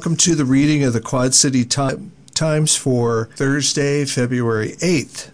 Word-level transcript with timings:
Welcome 0.00 0.16
to 0.16 0.34
the 0.34 0.46
reading 0.46 0.82
of 0.82 0.94
the 0.94 1.00
Quad 1.02 1.34
City 1.34 1.62
Times 1.62 2.74
for 2.74 3.28
Thursday, 3.36 4.06
February 4.06 4.70
8th. 4.80 5.30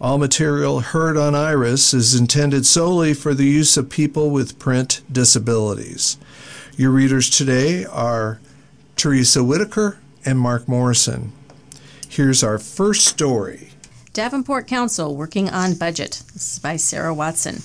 All 0.00 0.16
material 0.16 0.80
heard 0.80 1.18
on 1.18 1.34
Iris 1.34 1.92
is 1.92 2.14
intended 2.14 2.64
solely 2.64 3.12
for 3.12 3.34
the 3.34 3.44
use 3.44 3.76
of 3.76 3.90
people 3.90 4.30
with 4.30 4.58
print 4.58 5.02
disabilities. 5.12 6.16
Your 6.74 6.90
readers 6.90 7.28
today 7.28 7.84
are 7.84 8.40
Teresa 8.96 9.44
Whitaker 9.44 9.98
and 10.24 10.38
Mark 10.38 10.66
Morrison. 10.66 11.32
Here's 12.08 12.42
our 12.42 12.58
first 12.58 13.06
story. 13.06 13.72
Davenport 14.14 14.66
Council 14.66 15.16
working 15.16 15.50
on 15.50 15.74
budget. 15.74 16.22
This 16.32 16.54
is 16.54 16.58
by 16.60 16.76
Sarah 16.76 17.12
Watson. 17.12 17.56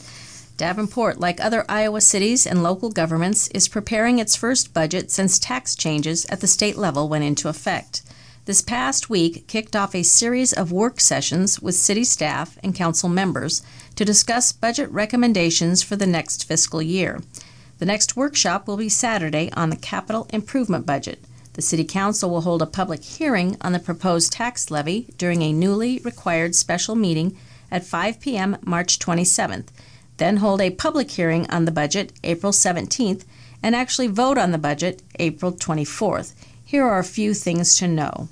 Davenport, 0.55 1.19
like 1.19 1.43
other 1.43 1.65
Iowa 1.67 1.99
cities 1.99 2.45
and 2.45 2.61
local 2.61 2.91
governments, 2.91 3.47
is 3.49 3.67
preparing 3.67 4.19
its 4.19 4.35
first 4.35 4.73
budget 4.73 5.09
since 5.09 5.39
tax 5.39 5.75
changes 5.75 6.25
at 6.25 6.41
the 6.41 6.47
state 6.47 6.77
level 6.77 7.09
went 7.09 7.23
into 7.23 7.49
effect. 7.49 8.03
This 8.45 8.61
past 8.61 9.09
week 9.09 9.47
kicked 9.47 9.75
off 9.75 9.95
a 9.95 10.03
series 10.03 10.53
of 10.53 10.71
work 10.71 10.99
sessions 10.99 11.59
with 11.59 11.75
city 11.75 12.03
staff 12.03 12.57
and 12.61 12.75
council 12.75 13.09
members 13.09 13.63
to 13.95 14.05
discuss 14.05 14.51
budget 14.51 14.91
recommendations 14.91 15.81
for 15.81 15.95
the 15.95 16.05
next 16.05 16.43
fiscal 16.43 16.81
year. 16.81 17.21
The 17.79 17.85
next 17.85 18.15
workshop 18.15 18.67
will 18.67 18.77
be 18.77 18.89
Saturday 18.89 19.49
on 19.53 19.71
the 19.71 19.75
capital 19.75 20.27
improvement 20.31 20.85
budget. 20.85 21.23
The 21.53 21.61
City 21.61 21.83
Council 21.83 22.29
will 22.29 22.41
hold 22.41 22.61
a 22.61 22.67
public 22.67 23.03
hearing 23.03 23.57
on 23.61 23.71
the 23.71 23.79
proposed 23.79 24.33
tax 24.33 24.69
levy 24.69 25.13
during 25.17 25.41
a 25.41 25.53
newly 25.53 25.99
required 26.03 26.53
special 26.53 26.95
meeting 26.95 27.37
at 27.71 27.85
5 27.85 28.19
p.m. 28.19 28.57
March 28.63 28.99
27th 28.99 29.67
then 30.17 30.37
hold 30.37 30.61
a 30.61 30.69
public 30.69 31.11
hearing 31.11 31.49
on 31.49 31.65
the 31.65 31.71
budget 31.71 32.13
April 32.23 32.51
17th, 32.51 33.23
and 33.61 33.75
actually 33.75 34.07
vote 34.07 34.37
on 34.37 34.51
the 34.51 34.57
budget 34.57 35.01
April 35.19 35.51
24th. 35.51 36.33
Here 36.65 36.83
are 36.83 36.99
a 36.99 37.03
few 37.03 37.33
things 37.33 37.75
to 37.77 37.87
know. 37.87 38.27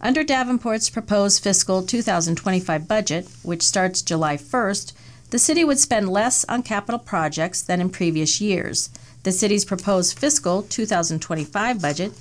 Under 0.00 0.22
Davenport's 0.22 0.90
proposed 0.90 1.42
fiscal 1.42 1.82
2025 1.82 2.86
budget, 2.86 3.26
which 3.42 3.62
starts 3.62 4.02
July 4.02 4.36
1st, 4.36 4.92
the 5.30 5.38
city 5.38 5.64
would 5.64 5.78
spend 5.78 6.08
less 6.08 6.44
on 6.44 6.62
capital 6.62 6.98
projects 6.98 7.62
than 7.62 7.80
in 7.80 7.90
previous 7.90 8.40
years. 8.40 8.90
The 9.22 9.32
city's 9.32 9.64
proposed 9.64 10.18
fiscal 10.18 10.62
2025 10.62 11.80
budget 11.80 12.12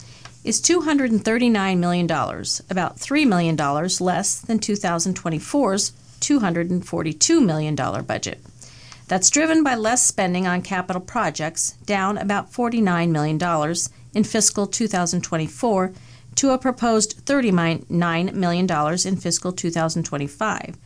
is 0.43 0.61
$239 0.61 1.77
million, 1.77 2.05
about 2.05 2.97
$3 2.97 3.27
million 3.27 3.55
less 3.99 4.39
than 4.39 4.59
2024's 4.59 5.91
$242 6.21 7.45
million 7.45 7.75
budget. 8.05 8.39
That's 9.07 9.29
driven 9.29 9.63
by 9.63 9.75
less 9.75 10.05
spending 10.05 10.47
on 10.47 10.61
capital 10.61 11.01
projects, 11.01 11.73
down 11.85 12.17
about 12.17 12.51
$49 12.51 13.09
million 13.09 13.75
in 14.13 14.23
fiscal 14.23 14.67
2024 14.67 15.93
to 16.35 16.49
a 16.51 16.57
proposed 16.57 17.25
$39 17.25 18.33
million 18.33 18.97
in 19.05 19.15
fiscal 19.17 19.51
2025. 19.51 20.77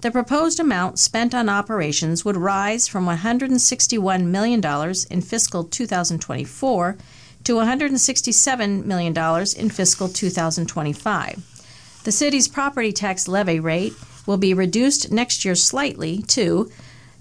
The 0.00 0.10
proposed 0.10 0.58
amount 0.58 0.98
spent 0.98 1.34
on 1.34 1.48
operations 1.48 2.24
would 2.24 2.36
rise 2.36 2.88
from 2.88 3.06
$161 3.06 4.24
million 4.24 4.94
in 5.10 5.20
fiscal 5.22 5.64
2024 5.64 6.96
to 7.44 7.54
$167 7.54 8.84
million 8.84 9.46
in 9.56 9.70
fiscal 9.70 10.08
2025. 10.08 12.00
The 12.04 12.12
city's 12.12 12.48
property 12.48 12.92
tax 12.92 13.28
levy 13.28 13.60
rate 13.60 13.94
will 14.26 14.38
be 14.38 14.54
reduced 14.54 15.12
next 15.12 15.44
year 15.44 15.54
slightly 15.54 16.22
to 16.22 16.70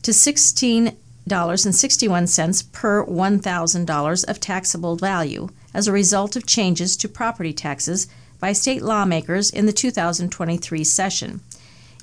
to 0.04 0.12
$16.61 0.12 2.72
per 2.72 3.06
$1,000 3.06 4.30
of 4.30 4.40
taxable 4.40 4.96
value 4.96 5.50
as 5.74 5.88
a 5.88 5.92
result 5.92 6.36
of 6.36 6.46
changes 6.46 6.96
to 6.98 7.08
property 7.08 7.54
taxes 7.54 8.08
by 8.40 8.54
state 8.54 8.82
lawmakers 8.82 9.52
in 9.52 9.68
the 9.68 9.74
2023 9.74 10.84
session. 10.84 11.42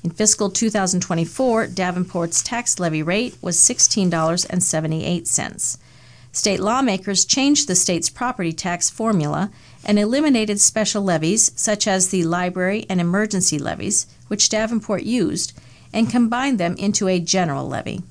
In 0.03 0.09
fiscal 0.11 0.49
2024, 0.49 1.67
Davenport's 1.67 2.41
tax 2.41 2.79
levy 2.79 3.03
rate 3.03 3.35
was 3.41 3.57
$16.78. 3.57 5.77
State 6.31 6.59
lawmakers 6.59 7.25
changed 7.25 7.67
the 7.67 7.73
state's 7.75 8.09
property 8.09 8.53
tax 8.53 8.89
formula 8.89 9.51
and 9.83 9.99
eliminated 9.99 10.61
special 10.61 11.03
levies 11.03 11.51
such 11.55 11.87
as 11.87 12.09
the 12.09 12.23
library 12.23 12.85
and 12.87 13.01
emergency 13.01 13.59
levies, 13.59 14.07
which 14.27 14.47
Davenport 14.47 15.03
used, 15.03 15.51
and 15.93 16.09
combine 16.09 16.57
them 16.57 16.75
into 16.75 17.07
a 17.07 17.19
general 17.19 17.67
levy. 17.67 18.01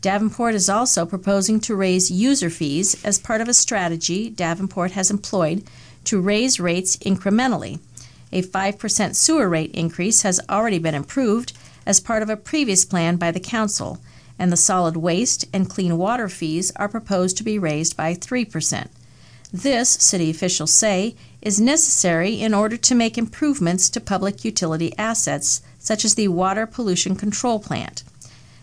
Davenport 0.00 0.54
is 0.54 0.70
also 0.70 1.04
proposing 1.04 1.60
to 1.60 1.76
raise 1.76 2.10
user 2.10 2.48
fees 2.48 3.02
as 3.04 3.18
part 3.18 3.40
of 3.40 3.48
a 3.48 3.54
strategy 3.54 4.30
Davenport 4.30 4.92
has 4.92 5.10
employed 5.10 5.62
to 6.04 6.20
raise 6.20 6.58
rates 6.58 6.96
incrementally. 6.98 7.80
A 8.32 8.42
5% 8.42 9.14
sewer 9.14 9.48
rate 9.48 9.72
increase 9.74 10.22
has 10.22 10.40
already 10.48 10.78
been 10.78 10.94
approved 10.94 11.52
as 11.84 12.00
part 12.00 12.22
of 12.22 12.30
a 12.30 12.36
previous 12.36 12.84
plan 12.84 13.16
by 13.16 13.30
the 13.30 13.40
Council, 13.40 13.98
and 14.38 14.50
the 14.50 14.56
solid 14.56 14.96
waste 14.96 15.44
and 15.52 15.68
clean 15.68 15.98
water 15.98 16.28
fees 16.28 16.72
are 16.76 16.88
proposed 16.88 17.36
to 17.36 17.44
be 17.44 17.58
raised 17.58 17.96
by 17.96 18.14
3%. 18.14 18.88
This, 19.52 19.90
city 19.90 20.30
officials 20.30 20.72
say, 20.72 21.16
is 21.42 21.60
necessary 21.60 22.40
in 22.40 22.54
order 22.54 22.76
to 22.76 22.94
make 22.94 23.18
improvements 23.18 23.90
to 23.90 24.00
public 24.00 24.44
utility 24.44 24.96
assets 24.96 25.60
such 25.90 26.04
as 26.04 26.14
the 26.14 26.28
Water 26.28 26.66
Pollution 26.66 27.16
Control 27.16 27.58
Plant. 27.58 28.04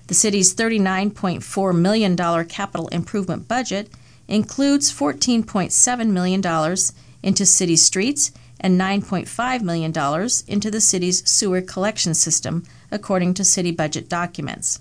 The 0.08 0.14
city's 0.14 0.56
$39.4 0.56 1.78
million 1.78 2.16
capital 2.46 2.88
improvement 2.88 3.50
budget 3.50 3.90
includes 4.30 4.94
$14.7 4.94 6.08
million 6.08 6.42
into 7.22 7.46
city 7.46 7.76
streets 7.76 8.32
and 8.62 8.80
$9.5 8.80 9.62
million 9.62 9.92
into 10.48 10.72
the 10.72 10.80
city's 10.80 11.30
sewer 11.30 11.60
collection 11.60 12.14
system, 12.14 12.64
according 12.92 13.34
to 13.34 13.44
city 13.44 13.72
budget 13.72 14.08
documents. 14.08 14.80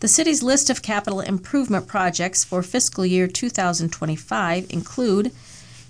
The 0.00 0.08
city's 0.08 0.42
list 0.42 0.68
of 0.68 0.82
capital 0.82 1.20
improvement 1.20 1.86
projects 1.86 2.42
for 2.42 2.64
fiscal 2.64 3.06
year 3.06 3.28
2025 3.28 4.66
include 4.70 5.30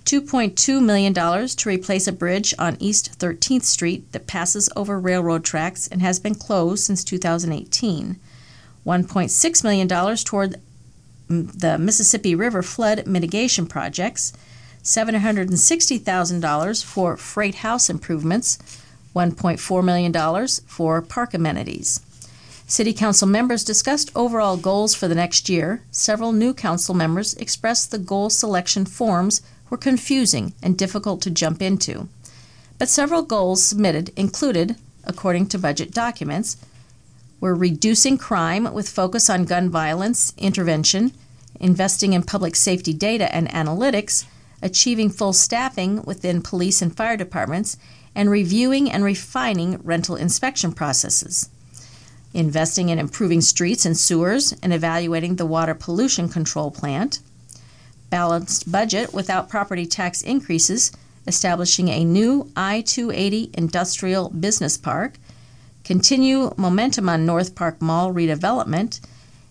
$2.2 0.07 0.81
million 0.81 1.13
to 1.13 1.69
replace 1.69 2.07
a 2.07 2.13
bridge 2.13 2.55
on 2.61 2.77
East 2.79 3.19
13th 3.19 3.65
Street 3.65 4.13
that 4.13 4.29
passes 4.29 4.71
over 4.77 5.01
railroad 5.01 5.45
tracks 5.45 5.89
and 5.89 6.01
has 6.01 6.21
been 6.21 6.37
closed 6.37 6.85
since 6.85 7.03
2018. 7.03 8.17
$1.6 8.87 9.65
million 9.65 10.17
toward 10.19 10.55
the 11.29 11.77
Mississippi 11.77 12.37
River 12.37 12.63
flood 12.63 13.05
mitigation 13.07 13.67
projects, 13.67 14.33
$760,000 14.85 16.85
for 16.85 17.17
freight 17.17 17.57
house 17.57 17.91
improvements, 17.91 18.59
$1.4 19.17 19.85
million 19.85 20.49
for 20.67 21.03
park 21.03 21.35
amenities. 21.35 22.01
City 22.69 22.93
Council 22.93 23.27
members 23.27 23.65
discussed 23.65 24.13
overall 24.15 24.57
goals 24.57 24.95
for 24.95 25.09
the 25.09 25.17
next 25.17 25.49
year. 25.49 25.83
Several 25.91 26.31
new 26.31 26.55
council 26.55 26.95
members 26.95 27.35
expressed 27.35 27.91
the 27.91 27.99
goal 27.99 28.31
selection 28.31 28.85
forms 28.85 29.43
were 29.71 29.77
confusing 29.77 30.55
and 30.63 30.79
difficult 30.79 31.21
to 31.23 31.31
jump 31.31 31.61
into. 31.63 32.09
But 32.79 32.89
several 32.89 33.23
goals 33.23 33.65
submitted 33.65 34.11
included, 34.17 34.77
according 35.05 35.47
to 35.49 35.59
budget 35.59 35.93
documents, 35.93 36.57
were 37.41 37.55
reducing 37.55 38.19
crime 38.19 38.73
with 38.73 38.89
focus 38.89 39.29
on 39.29 39.45
gun 39.45 39.71
violence 39.71 40.33
intervention, 40.39 41.13
investing 41.61 42.13
in 42.13 42.23
public 42.23 42.57
safety 42.57 42.93
data 42.93 43.35
and 43.35 43.49
analytics, 43.49 44.25
achieving 44.63 45.11
full 45.11 45.33
staffing 45.33 46.03
within 46.03 46.43
police 46.43 46.81
and 46.81 46.97
fire 46.97 47.17
departments, 47.17 47.77
and 48.15 48.31
reviewing 48.31 48.91
and 48.91 49.05
refining 49.05 49.79
rental 49.83 50.17
inspection 50.17 50.73
processes. 50.73 51.51
Investing 52.33 52.89
in 52.89 52.99
improving 52.99 53.41
streets 53.41 53.85
and 53.87 53.97
sewers 53.97 54.55
and 54.63 54.73
evaluating 54.73 55.37
the 55.37 55.47
water 55.47 55.75
pollution 55.75 56.29
control 56.29 56.71
plant, 56.71 57.21
balanced 58.11 58.71
budget 58.71 59.13
without 59.13 59.49
property 59.49 59.87
tax 59.87 60.23
increases, 60.23 60.93
establishing 61.27 61.89
a 61.89 62.05
new 62.05 62.51
I 62.57 62.83
280 62.83 63.51
industrial 63.55 64.29
business 64.31 64.79
park, 64.79 65.15
continue 65.85 66.53
momentum 66.57 67.09
on 67.09 67.27
North 67.27 67.55
Park 67.55 67.81
Mall 67.83 68.13
redevelopment, 68.13 69.01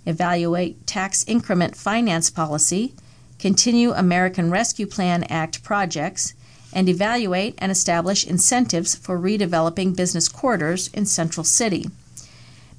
evaluate 0.06 0.86
tax 0.86 1.26
increment 1.28 1.76
finance 1.76 2.30
policy, 2.30 2.94
continue 3.40 3.92
American 3.92 4.50
Rescue 4.50 4.88
Plan 4.88 5.24
Act 5.26 5.64
projects, 5.64 6.34
and 6.74 6.90
evaluate 6.90 7.56
and 7.58 7.72
establish 7.72 8.26
incentives 8.26 8.96
for 8.96 9.18
redeveloping 9.18 9.96
business 9.96 10.28
corridors 10.28 10.90
in 10.90 11.06
Central 11.06 11.44
City. 11.44 11.86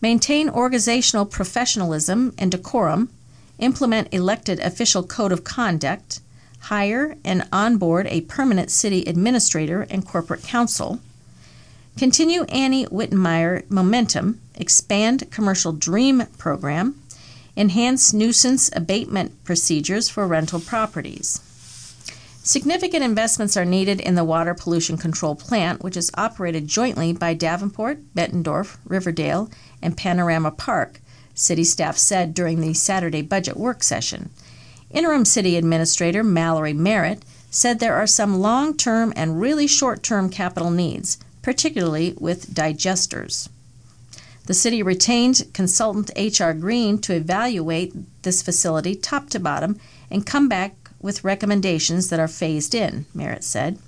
Maintain 0.02 0.50
organizational 0.50 1.24
professionalism 1.24 2.34
and 2.36 2.50
decorum 2.50 3.08
implement 3.58 4.12
elected 4.12 4.60
official 4.60 5.02
code 5.02 5.32
of 5.32 5.44
conduct, 5.44 6.20
hire 6.60 7.16
and 7.24 7.46
onboard 7.52 8.06
a 8.08 8.22
permanent 8.22 8.70
city 8.70 9.04
administrator 9.06 9.86
and 9.90 10.06
corporate 10.06 10.42
counsel, 10.42 11.00
continue 11.96 12.44
Annie 12.44 12.86
Wittenmyer 12.86 13.68
momentum, 13.70 14.40
expand 14.54 15.30
commercial 15.30 15.72
dream 15.72 16.24
program, 16.38 17.00
enhance 17.56 18.12
nuisance 18.12 18.70
abatement 18.74 19.42
procedures 19.44 20.08
for 20.08 20.26
rental 20.26 20.60
properties. 20.60 21.40
Significant 22.42 23.02
investments 23.02 23.56
are 23.56 23.64
needed 23.64 24.00
in 24.00 24.14
the 24.14 24.22
water 24.22 24.54
pollution 24.54 24.96
control 24.96 25.34
plant, 25.34 25.82
which 25.82 25.96
is 25.96 26.12
operated 26.14 26.68
jointly 26.68 27.12
by 27.12 27.34
Davenport, 27.34 27.98
Bettendorf, 28.14 28.76
Riverdale, 28.84 29.50
and 29.82 29.96
Panorama 29.96 30.52
Park, 30.52 31.00
city 31.36 31.62
staff 31.62 31.96
said 31.96 32.34
during 32.34 32.60
the 32.60 32.74
Saturday 32.74 33.22
budget 33.22 33.56
work 33.56 33.84
session. 33.84 34.30
Interim 34.90 35.24
City 35.24 35.56
Administrator 35.56 36.24
Mallory 36.24 36.72
Merritt 36.72 37.22
said 37.50 37.78
there 37.78 37.94
are 37.94 38.06
some 38.06 38.40
long 38.40 38.76
term 38.76 39.12
and 39.14 39.40
really 39.40 39.66
short 39.66 40.02
term 40.02 40.30
capital 40.30 40.70
needs, 40.70 41.18
particularly 41.42 42.14
with 42.18 42.54
digesters. 42.54 43.48
The 44.46 44.54
city 44.54 44.82
retained 44.82 45.48
consultant 45.52 46.10
H.R. 46.16 46.54
Green 46.54 46.98
to 46.98 47.14
evaluate 47.14 47.92
this 48.22 48.42
facility 48.42 48.94
top 48.94 49.28
to 49.30 49.40
bottom 49.40 49.78
and 50.10 50.26
come 50.26 50.48
back 50.48 50.74
with 51.00 51.24
recommendations 51.24 52.10
that 52.10 52.20
are 52.20 52.28
phased 52.28 52.74
in, 52.74 53.06
Merritt 53.12 53.44
said. 53.44 53.78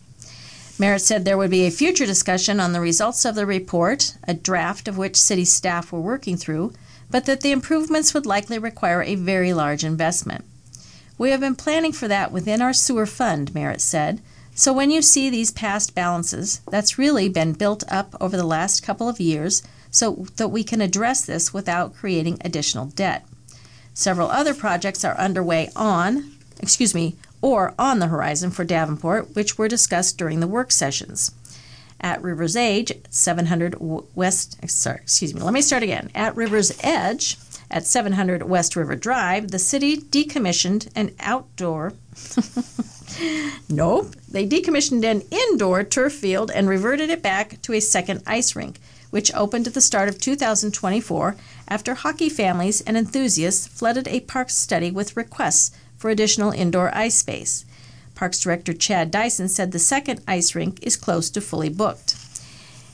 Merritt 0.78 1.02
said 1.02 1.24
there 1.24 1.38
would 1.38 1.50
be 1.50 1.66
a 1.66 1.70
future 1.70 2.06
discussion 2.06 2.60
on 2.60 2.72
the 2.72 2.80
results 2.80 3.24
of 3.24 3.34
the 3.34 3.46
report, 3.46 4.14
a 4.26 4.34
draft 4.34 4.88
of 4.88 4.98
which 4.98 5.16
city 5.16 5.44
staff 5.44 5.90
were 5.90 6.00
working 6.00 6.36
through, 6.36 6.72
but 7.10 7.26
that 7.26 7.40
the 7.40 7.52
improvements 7.52 8.14
would 8.14 8.26
likely 8.26 8.58
require 8.58 9.02
a 9.02 9.14
very 9.14 9.52
large 9.52 9.84
investment. 9.84 10.44
We 11.16 11.30
have 11.30 11.40
been 11.40 11.56
planning 11.56 11.92
for 11.92 12.08
that 12.08 12.32
within 12.32 12.62
our 12.62 12.72
sewer 12.72 13.06
fund, 13.06 13.54
Merritt 13.54 13.80
said. 13.80 14.20
So 14.54 14.72
when 14.72 14.90
you 14.90 15.02
see 15.02 15.30
these 15.30 15.50
past 15.50 15.94
balances, 15.94 16.60
that's 16.70 16.98
really 16.98 17.28
been 17.28 17.52
built 17.52 17.84
up 17.88 18.14
over 18.20 18.36
the 18.36 18.46
last 18.46 18.82
couple 18.82 19.08
of 19.08 19.20
years 19.20 19.62
so 19.90 20.26
that 20.36 20.48
we 20.48 20.64
can 20.64 20.80
address 20.80 21.24
this 21.24 21.54
without 21.54 21.94
creating 21.94 22.38
additional 22.44 22.86
debt. 22.86 23.26
Several 23.94 24.30
other 24.30 24.54
projects 24.54 25.04
are 25.04 25.16
underway 25.16 25.70
on 25.74 26.38
excuse 26.60 26.94
me, 26.94 27.16
or 27.40 27.74
on 27.78 27.98
the 27.98 28.08
horizon 28.08 28.50
for 28.50 28.64
Davenport, 28.64 29.34
which 29.34 29.56
were 29.56 29.68
discussed 29.68 30.18
during 30.18 30.40
the 30.40 30.48
work 30.48 30.72
sessions. 30.72 31.32
At 32.00 32.22
River's 32.22 32.54
Edge, 32.54 32.92
700 33.10 33.76
West, 34.14 34.58
sorry, 34.70 35.00
excuse 35.02 35.34
me, 35.34 35.40
let 35.40 35.52
me 35.52 35.62
start 35.62 35.82
again. 35.82 36.10
At 36.14 36.36
River's 36.36 36.72
Edge, 36.82 37.36
at 37.70 37.86
700 37.86 38.44
West 38.44 38.76
River 38.76 38.94
Drive, 38.94 39.50
the 39.50 39.58
city 39.58 39.96
decommissioned 39.96 40.88
an 40.94 41.14
outdoor, 41.20 41.92
nope, 43.68 44.14
they 44.30 44.46
decommissioned 44.46 45.04
an 45.04 45.22
indoor 45.30 45.84
turf 45.84 46.14
field 46.14 46.50
and 46.50 46.68
reverted 46.68 47.10
it 47.10 47.22
back 47.22 47.60
to 47.62 47.74
a 47.74 47.80
second 47.80 48.22
ice 48.26 48.56
rink, 48.56 48.78
which 49.10 49.34
opened 49.34 49.66
at 49.66 49.74
the 49.74 49.80
start 49.80 50.08
of 50.08 50.20
2024 50.20 51.36
after 51.68 51.94
hockey 51.94 52.28
families 52.28 52.80
and 52.80 52.96
enthusiasts 52.96 53.66
flooded 53.66 54.08
a 54.08 54.20
park 54.20 54.50
study 54.50 54.90
with 54.90 55.16
requests 55.16 55.76
for 55.96 56.10
additional 56.10 56.52
indoor 56.52 56.94
ice 56.94 57.16
space. 57.16 57.64
Parks 58.18 58.40
Director 58.40 58.72
Chad 58.72 59.12
Dyson 59.12 59.48
said 59.48 59.70
the 59.70 59.78
second 59.78 60.22
ice 60.26 60.52
rink 60.56 60.80
is 60.82 60.96
close 60.96 61.30
to 61.30 61.40
fully 61.40 61.68
booked. 61.68 62.16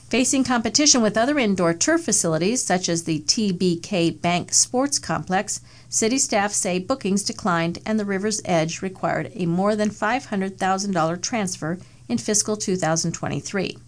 Facing 0.07 0.43
competition 0.43 1.01
with 1.01 1.17
other 1.17 1.39
indoor 1.39 1.73
turf 1.73 2.03
facilities, 2.05 2.63
such 2.63 2.87
as 2.87 3.05
the 3.05 3.21
TBK 3.21 4.21
Bank 4.21 4.53
Sports 4.53 4.99
Complex, 4.99 5.61
city 5.89 6.19
staff 6.19 6.51
say 6.51 6.77
bookings 6.77 7.23
declined 7.23 7.79
and 7.87 7.99
the 7.99 8.05
river's 8.05 8.39
edge 8.45 8.83
required 8.83 9.31
a 9.33 9.47
more 9.47 9.75
than 9.75 9.89
$500,000 9.89 11.21
transfer 11.23 11.79
in 12.07 12.19
fiscal 12.19 12.55
2023. 12.55 13.79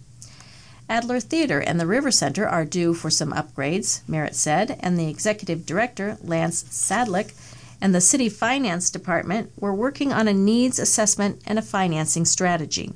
Adler 0.88 1.20
Theater 1.20 1.60
and 1.60 1.78
the 1.78 1.86
River 1.86 2.10
Center 2.10 2.48
are 2.48 2.64
due 2.64 2.94
for 2.94 3.10
some 3.10 3.32
upgrades, 3.32 4.00
Merritt 4.08 4.34
said, 4.34 4.76
and 4.80 4.98
the 4.98 5.08
executive 5.08 5.64
director, 5.64 6.18
Lance 6.20 6.64
Sadlick, 6.64 7.32
and 7.80 7.94
the 7.94 8.00
City 8.00 8.28
Finance 8.28 8.90
Department 8.90 9.52
were 9.58 9.74
working 9.74 10.12
on 10.12 10.28
a 10.28 10.32
needs 10.32 10.78
assessment 10.78 11.40
and 11.46 11.58
a 11.58 11.62
financing 11.62 12.24
strategy. 12.24 12.92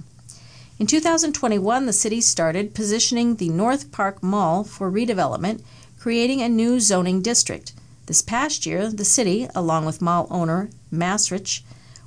In 0.78 0.86
2021, 0.86 1.86
the 1.86 1.92
city 1.92 2.20
started 2.20 2.74
positioning 2.74 3.36
the 3.36 3.48
North 3.48 3.92
Park 3.92 4.22
Mall 4.22 4.64
for 4.64 4.90
redevelopment, 4.90 5.62
creating 5.98 6.42
a 6.42 6.48
new 6.48 6.80
zoning 6.80 7.22
district. 7.22 7.72
This 8.06 8.22
past 8.22 8.66
year, 8.66 8.90
the 8.90 9.04
city, 9.04 9.48
along 9.54 9.84
with 9.84 10.02
mall 10.02 10.26
owner 10.28 10.70
Macerich, 10.92 11.62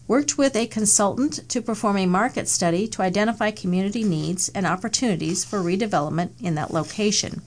worked 0.08 0.38
with 0.38 0.56
a 0.56 0.68
consultant 0.68 1.48
to 1.50 1.62
perform 1.62 1.98
a 1.98 2.06
market 2.06 2.48
study 2.48 2.88
to 2.90 3.02
identify 3.02 3.50
community 3.50 4.04
needs 4.04 4.50
and 4.50 4.66
opportunities 4.66 5.46
for 5.46 5.60
redevelopment 5.60 6.32
in 6.42 6.56
that 6.56 6.74
location. 6.74 7.42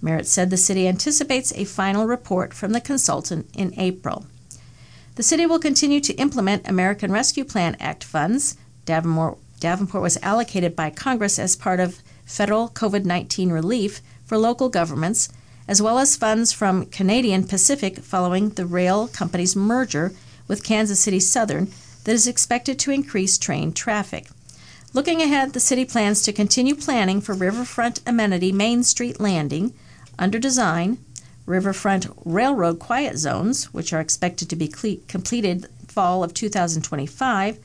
Merritt 0.00 0.28
said 0.28 0.50
the 0.50 0.56
city 0.56 0.86
anticipates 0.86 1.52
a 1.52 1.64
final 1.64 2.06
report 2.06 2.54
from 2.54 2.72
the 2.72 2.80
consultant 2.80 3.50
in 3.52 3.74
April. 3.76 4.26
The 5.18 5.24
city 5.24 5.46
will 5.46 5.58
continue 5.58 5.98
to 6.02 6.14
implement 6.14 6.68
American 6.68 7.10
Rescue 7.10 7.42
Plan 7.42 7.76
Act 7.80 8.04
funds. 8.04 8.56
Davenport, 8.84 9.38
Davenport 9.58 10.00
was 10.00 10.16
allocated 10.22 10.76
by 10.76 10.90
Congress 10.90 11.40
as 11.40 11.56
part 11.56 11.80
of 11.80 12.00
federal 12.24 12.68
COVID 12.68 13.04
19 13.04 13.50
relief 13.50 14.00
for 14.24 14.38
local 14.38 14.68
governments, 14.68 15.28
as 15.66 15.82
well 15.82 15.98
as 15.98 16.14
funds 16.14 16.52
from 16.52 16.86
Canadian 16.86 17.48
Pacific 17.48 17.98
following 17.98 18.50
the 18.50 18.64
rail 18.64 19.08
company's 19.08 19.56
merger 19.56 20.12
with 20.46 20.62
Kansas 20.62 21.00
City 21.00 21.18
Southern 21.18 21.72
that 22.04 22.12
is 22.12 22.28
expected 22.28 22.78
to 22.78 22.92
increase 22.92 23.38
train 23.38 23.72
traffic. 23.72 24.28
Looking 24.92 25.20
ahead, 25.20 25.52
the 25.52 25.58
city 25.58 25.84
plans 25.84 26.22
to 26.22 26.32
continue 26.32 26.76
planning 26.76 27.20
for 27.20 27.34
riverfront 27.34 28.00
amenity 28.06 28.52
Main 28.52 28.84
Street 28.84 29.18
Landing 29.18 29.74
under 30.16 30.38
design 30.38 30.98
riverfront 31.48 32.06
railroad 32.24 32.78
quiet 32.78 33.16
zones, 33.16 33.72
which 33.72 33.92
are 33.92 34.00
expected 34.00 34.50
to 34.50 34.56
be 34.56 34.68
cle- 34.68 34.98
completed 35.08 35.66
fall 35.86 36.22
of 36.22 36.34
2025, 36.34 37.58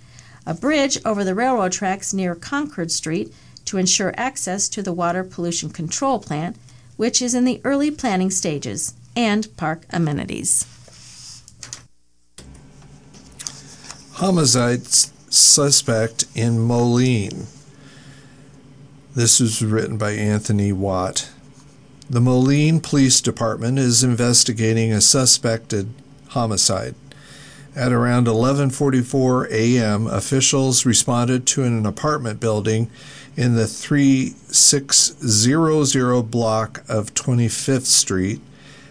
a 0.45 0.53
bridge 0.53 0.97
over 1.05 1.23
the 1.23 1.35
railroad 1.35 1.71
tracks 1.71 2.13
near 2.13 2.33
Concord 2.33 2.91
Street 2.91 3.33
to 3.65 3.77
ensure 3.77 4.13
access 4.17 4.67
to 4.69 4.81
the 4.81 4.93
water 4.93 5.23
pollution 5.23 5.69
control 5.69 6.19
plant, 6.19 6.57
which 6.97 7.21
is 7.21 7.33
in 7.33 7.45
the 7.45 7.61
early 7.63 7.91
planning 7.91 8.31
stages, 8.31 8.93
and 9.15 9.55
park 9.57 9.85
amenities. 9.91 10.65
Homicide 14.13 14.85
suspect 14.85 16.25
in 16.35 16.59
Moline. 16.59 17.47
This 19.15 19.39
was 19.39 19.63
written 19.63 19.97
by 19.97 20.11
Anthony 20.11 20.71
Watt. 20.71 21.29
The 22.09 22.19
Moline 22.19 22.81
Police 22.81 23.21
Department 23.21 23.79
is 23.79 24.03
investigating 24.03 24.91
a 24.91 24.99
suspected 24.99 25.87
homicide. 26.29 26.95
At 27.77 27.93
around 27.93 28.27
11:44 28.27 29.49
a.m., 29.49 30.07
officials 30.07 30.85
responded 30.85 31.45
to 31.47 31.63
an 31.63 31.85
apartment 31.85 32.41
building 32.41 32.89
in 33.37 33.55
the 33.55 33.67
3600 33.67 36.29
block 36.29 36.83
of 36.89 37.13
25th 37.13 37.85
Street 37.85 38.41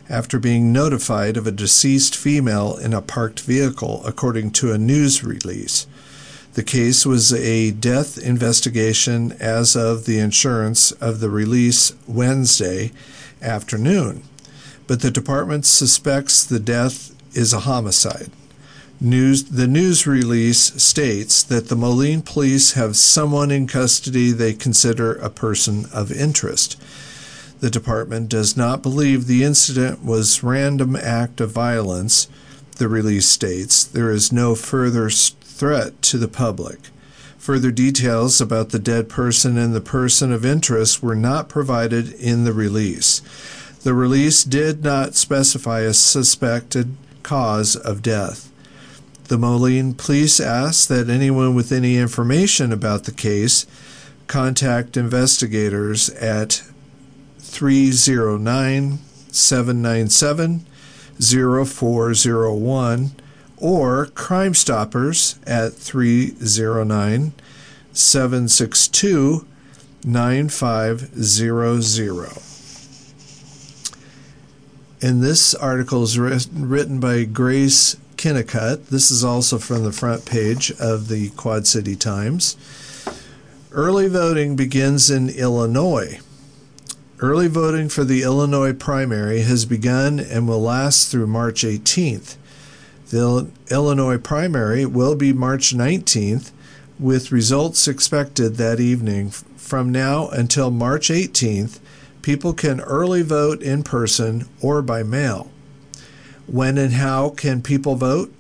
after 0.08 0.38
being 0.38 0.72
notified 0.72 1.36
of 1.36 1.46
a 1.46 1.52
deceased 1.52 2.16
female 2.16 2.76
in 2.76 2.94
a 2.94 3.02
parked 3.02 3.40
vehicle, 3.40 4.02
according 4.06 4.52
to 4.52 4.72
a 4.72 4.78
news 4.78 5.22
release. 5.22 5.86
The 6.54 6.62
case 6.62 7.06
was 7.06 7.32
a 7.32 7.70
death 7.70 8.18
investigation 8.18 9.32
as 9.40 9.74
of 9.74 10.04
the 10.04 10.18
insurance 10.18 10.92
of 10.92 11.20
the 11.20 11.30
release 11.30 11.94
Wednesday 12.06 12.92
afternoon, 13.40 14.24
but 14.86 15.00
the 15.00 15.10
department 15.10 15.64
suspects 15.64 16.44
the 16.44 16.60
death 16.60 17.14
is 17.34 17.54
a 17.54 17.60
homicide. 17.60 18.30
News, 19.00 19.44
the 19.44 19.66
news 19.66 20.06
release 20.06 20.80
states 20.80 21.42
that 21.42 21.68
the 21.68 21.74
Moline 21.74 22.20
police 22.20 22.74
have 22.74 22.96
someone 22.96 23.50
in 23.50 23.66
custody 23.66 24.30
they 24.30 24.52
consider 24.52 25.14
a 25.14 25.30
person 25.30 25.86
of 25.92 26.12
interest. 26.12 26.80
The 27.60 27.70
department 27.70 28.28
does 28.28 28.58
not 28.58 28.82
believe 28.82 29.26
the 29.26 29.42
incident 29.42 30.04
was 30.04 30.42
random 30.42 30.96
act 30.96 31.40
of 31.40 31.50
violence. 31.50 32.28
The 32.76 32.88
release 32.88 33.26
states 33.26 33.84
there 33.84 34.10
is 34.10 34.32
no 34.32 34.54
further 34.54 35.08
threat 35.62 36.02
to 36.02 36.18
the 36.18 36.26
public. 36.26 36.88
Further 37.38 37.70
details 37.70 38.40
about 38.40 38.70
the 38.70 38.80
dead 38.80 39.08
person 39.08 39.56
and 39.56 39.72
the 39.72 39.80
person 39.80 40.32
of 40.32 40.44
interest 40.44 41.04
were 41.04 41.14
not 41.14 41.48
provided 41.48 42.12
in 42.14 42.42
the 42.42 42.52
release. 42.52 43.22
The 43.84 43.94
release 43.94 44.42
did 44.42 44.82
not 44.82 45.14
specify 45.14 45.82
a 45.82 45.94
suspected 45.94 46.96
cause 47.22 47.76
of 47.76 48.02
death. 48.02 48.50
The 49.28 49.38
Moline 49.38 49.94
police 49.94 50.40
ask 50.40 50.88
that 50.88 51.08
anyone 51.08 51.54
with 51.54 51.70
any 51.70 51.96
information 51.96 52.72
about 52.72 53.04
the 53.04 53.12
case 53.12 53.64
contact 54.26 54.96
investigators 54.96 56.10
at 56.10 56.64
309 57.38 58.98
797 59.30 60.66
0401 61.20 63.12
or 63.62 64.06
Crime 64.06 64.54
Stoppers 64.54 65.38
at 65.46 65.72
309 65.72 67.32
762 67.92 69.46
9500. 70.04 72.42
And 75.00 75.22
this 75.22 75.54
article 75.54 76.02
is 76.02 76.18
written 76.18 76.98
by 76.98 77.22
Grace 77.24 77.96
Kinnicut. 78.16 78.86
This 78.86 79.12
is 79.12 79.22
also 79.22 79.58
from 79.58 79.84
the 79.84 79.92
front 79.92 80.26
page 80.26 80.72
of 80.80 81.06
the 81.06 81.28
Quad 81.30 81.68
City 81.68 81.94
Times. 81.94 82.56
Early 83.70 84.08
voting 84.08 84.56
begins 84.56 85.08
in 85.08 85.28
Illinois. 85.28 86.18
Early 87.20 87.46
voting 87.46 87.88
for 87.88 88.02
the 88.02 88.24
Illinois 88.24 88.72
primary 88.72 89.42
has 89.42 89.64
begun 89.64 90.18
and 90.18 90.48
will 90.48 90.60
last 90.60 91.12
through 91.12 91.28
March 91.28 91.62
18th. 91.62 92.38
The 93.12 93.50
Illinois 93.70 94.16
primary 94.16 94.86
will 94.86 95.14
be 95.16 95.34
March 95.34 95.74
19th, 95.74 96.50
with 96.98 97.30
results 97.30 97.86
expected 97.86 98.56
that 98.56 98.80
evening. 98.80 99.28
From 99.58 99.92
now 99.92 100.28
until 100.28 100.70
March 100.70 101.10
18th, 101.10 101.78
people 102.22 102.54
can 102.54 102.80
early 102.80 103.20
vote 103.20 103.60
in 103.60 103.82
person 103.82 104.48
or 104.62 104.80
by 104.80 105.02
mail. 105.02 105.50
When 106.46 106.78
and 106.78 106.94
how 106.94 107.28
can 107.28 107.60
people 107.60 107.96
vote? 107.96 108.32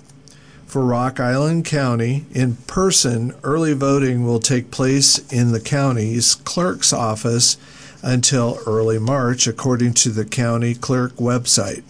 For 0.66 0.82
Rock 0.82 1.20
Island 1.20 1.66
County, 1.66 2.24
in 2.32 2.56
person, 2.66 3.34
early 3.42 3.74
voting 3.74 4.24
will 4.24 4.40
take 4.40 4.70
place 4.70 5.18
in 5.30 5.52
the 5.52 5.60
county's 5.60 6.34
clerk's 6.34 6.94
office 6.94 7.58
until 8.00 8.58
early 8.66 8.98
March, 8.98 9.46
according 9.46 9.92
to 9.92 10.08
the 10.08 10.24
county 10.24 10.74
clerk 10.74 11.16
website. 11.16 11.82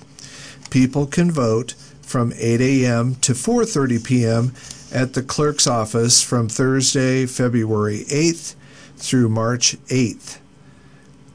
People 0.69 1.07
can 1.07 1.31
vote 1.31 1.77
from 2.02 2.32
8 2.37 2.61
a.m. 2.61 3.14
to 3.16 3.32
4:30 3.32 4.04
p.m. 4.04 4.52
at 4.92 5.14
the 5.14 5.23
clerk's 5.23 5.66
office 5.66 6.23
from 6.23 6.49
Thursday, 6.49 7.26
February 7.26 8.04
8th 8.09 8.54
through 8.97 9.28
March 9.28 9.76
8th. 9.87 10.38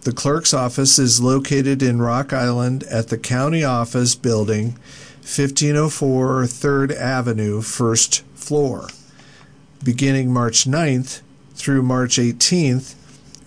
The 0.02 0.14
clerk's 0.14 0.54
office 0.54 0.98
is 1.00 1.22
located 1.22 1.84
in 1.84 2.02
Rock 2.02 2.32
Island 2.32 2.84
at 2.84 3.10
the 3.10 3.18
county 3.18 3.64
office 3.64 4.16
building, 4.16 4.78
1504 5.20 6.44
3rd 6.44 6.96
Avenue, 6.96 7.62
first 7.62 8.22
floor. 8.34 8.88
Beginning 9.84 10.32
March 10.32 10.64
9th 10.64 11.22
through 11.56 11.82
March 11.82 12.18
18th, 12.18 12.96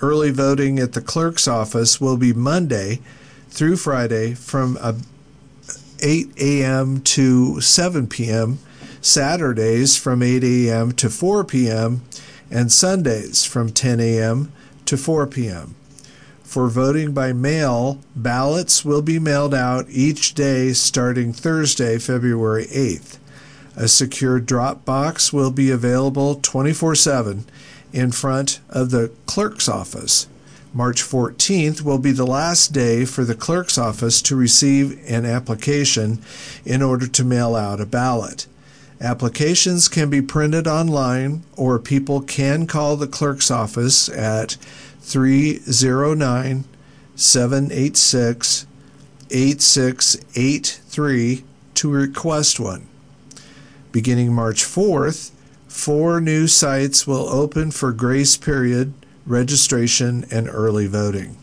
early 0.02 0.30
voting 0.30 0.78
at 0.78 0.92
the 0.92 1.00
clerk's 1.00 1.48
office 1.48 2.00
will 2.00 2.18
be 2.18 2.34
Monday 2.34 3.00
through 3.48 3.76
Friday 3.76 4.34
from 4.34 4.76
8 6.02 6.32
a.m. 6.38 7.00
to 7.02 7.60
7 7.60 8.06
p.m., 8.06 8.58
Saturdays 9.00 9.96
from 9.96 10.22
8 10.22 10.44
a.m. 10.44 10.92
to 10.92 11.08
4 11.08 11.44
p.m., 11.44 12.02
and 12.50 12.72
Sundays 12.72 13.44
from 13.44 13.70
10 13.70 14.00
a.m. 14.00 14.52
to 14.86 14.96
4 14.96 15.26
p.m. 15.26 15.74
For 16.42 16.68
voting 16.68 17.12
by 17.12 17.32
mail, 17.32 18.00
ballots 18.16 18.84
will 18.84 19.02
be 19.02 19.20
mailed 19.20 19.54
out 19.54 19.86
each 19.88 20.34
day 20.34 20.72
starting 20.72 21.32
Thursday, 21.32 21.96
February 21.98 22.66
8th. 22.66 23.18
A 23.76 23.86
secure 23.86 24.40
drop 24.40 24.84
box 24.84 25.32
will 25.32 25.52
be 25.52 25.70
available 25.70 26.34
24 26.34 26.96
7 26.96 27.44
in 27.92 28.10
front 28.10 28.60
of 28.68 28.90
the 28.90 29.12
clerk's 29.26 29.68
office. 29.68 30.26
March 30.72 31.02
14th 31.02 31.82
will 31.82 31.98
be 31.98 32.12
the 32.12 32.26
last 32.26 32.72
day 32.72 33.04
for 33.04 33.24
the 33.24 33.34
clerk's 33.34 33.76
office 33.76 34.22
to 34.22 34.36
receive 34.36 35.02
an 35.10 35.26
application 35.26 36.22
in 36.64 36.80
order 36.80 37.08
to 37.08 37.24
mail 37.24 37.56
out 37.56 37.80
a 37.80 37.86
ballot. 37.86 38.46
Applications 39.00 39.88
can 39.88 40.08
be 40.08 40.22
printed 40.22 40.68
online 40.68 41.42
or 41.56 41.80
people 41.80 42.20
can 42.20 42.68
call 42.68 42.96
the 42.96 43.08
clerk's 43.08 43.50
office 43.50 44.08
at 44.10 44.52
309 45.00 46.64
786 47.16 48.66
8683 49.32 51.44
to 51.74 51.90
request 51.90 52.60
one. 52.60 52.86
Beginning 53.90 54.32
March 54.32 54.62
4th, 54.62 55.32
four 55.66 56.20
new 56.20 56.46
sites 56.46 57.06
will 57.06 57.28
open 57.28 57.72
for 57.72 57.92
grace 57.92 58.36
period 58.36 58.92
registration 59.30 60.26
and 60.30 60.48
early 60.48 60.86
voting. 60.86 61.36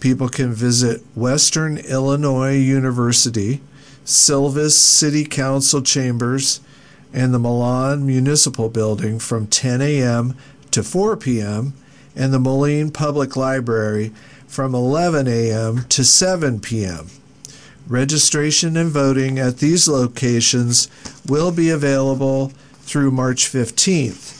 People 0.00 0.28
can 0.28 0.52
visit 0.52 1.00
Western 1.14 1.78
Illinois 1.78 2.56
University, 2.56 3.60
Silvis 4.04 4.78
City 4.78 5.24
Council 5.24 5.82
chambers, 5.82 6.60
and 7.12 7.32
the 7.32 7.38
Milan 7.38 8.06
Municipal 8.06 8.68
Building 8.68 9.18
from 9.18 9.46
10 9.46 9.80
a.m. 9.80 10.36
to 10.70 10.82
4 10.82 11.16
p.m 11.16 11.72
and 12.18 12.34
the 12.34 12.40
Moline 12.40 12.90
Public 12.90 13.36
Library 13.36 14.12
from 14.48 14.74
11 14.74 15.28
a.m. 15.28 15.84
to 15.88 16.04
7 16.04 16.60
p.m. 16.60 17.06
Registration 17.86 18.76
and 18.76 18.90
voting 18.90 19.38
at 19.38 19.58
these 19.58 19.88
locations 19.88 20.88
will 21.26 21.52
be 21.52 21.70
available 21.70 22.48
through 22.80 23.12
March 23.12 23.46
15th. 23.46 24.37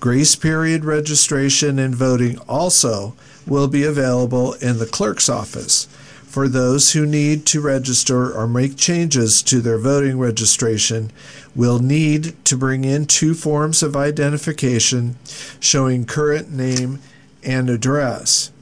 Grace 0.00 0.34
period 0.34 0.82
registration 0.82 1.78
and 1.78 1.94
voting 1.94 2.38
also 2.48 3.14
will 3.46 3.68
be 3.68 3.84
available 3.84 4.54
in 4.54 4.78
the 4.78 4.86
clerk's 4.86 5.28
office. 5.28 5.84
For 6.24 6.48
those 6.48 6.92
who 6.92 7.04
need 7.04 7.44
to 7.46 7.60
register 7.60 8.32
or 8.32 8.46
make 8.46 8.76
changes 8.76 9.42
to 9.42 9.60
their 9.60 9.76
voting 9.78 10.18
registration, 10.18 11.10
will 11.54 11.80
need 11.80 12.42
to 12.46 12.56
bring 12.56 12.84
in 12.84 13.04
two 13.04 13.34
forms 13.34 13.82
of 13.82 13.94
identification 13.94 15.16
showing 15.58 16.06
current 16.06 16.50
name 16.50 17.00
and 17.42 17.68
address. 17.68 18.52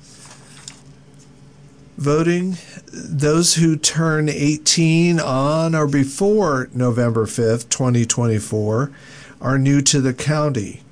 Voting, 1.96 2.56
those 2.92 3.54
who 3.56 3.76
turn 3.76 4.28
18 4.28 5.20
on 5.20 5.74
or 5.74 5.86
before 5.86 6.68
November 6.72 7.26
5th, 7.26 7.68
2024, 7.68 8.90
are 9.40 9.58
new 9.58 9.80
to 9.82 10.00
the 10.00 10.14
county, 10.14 10.82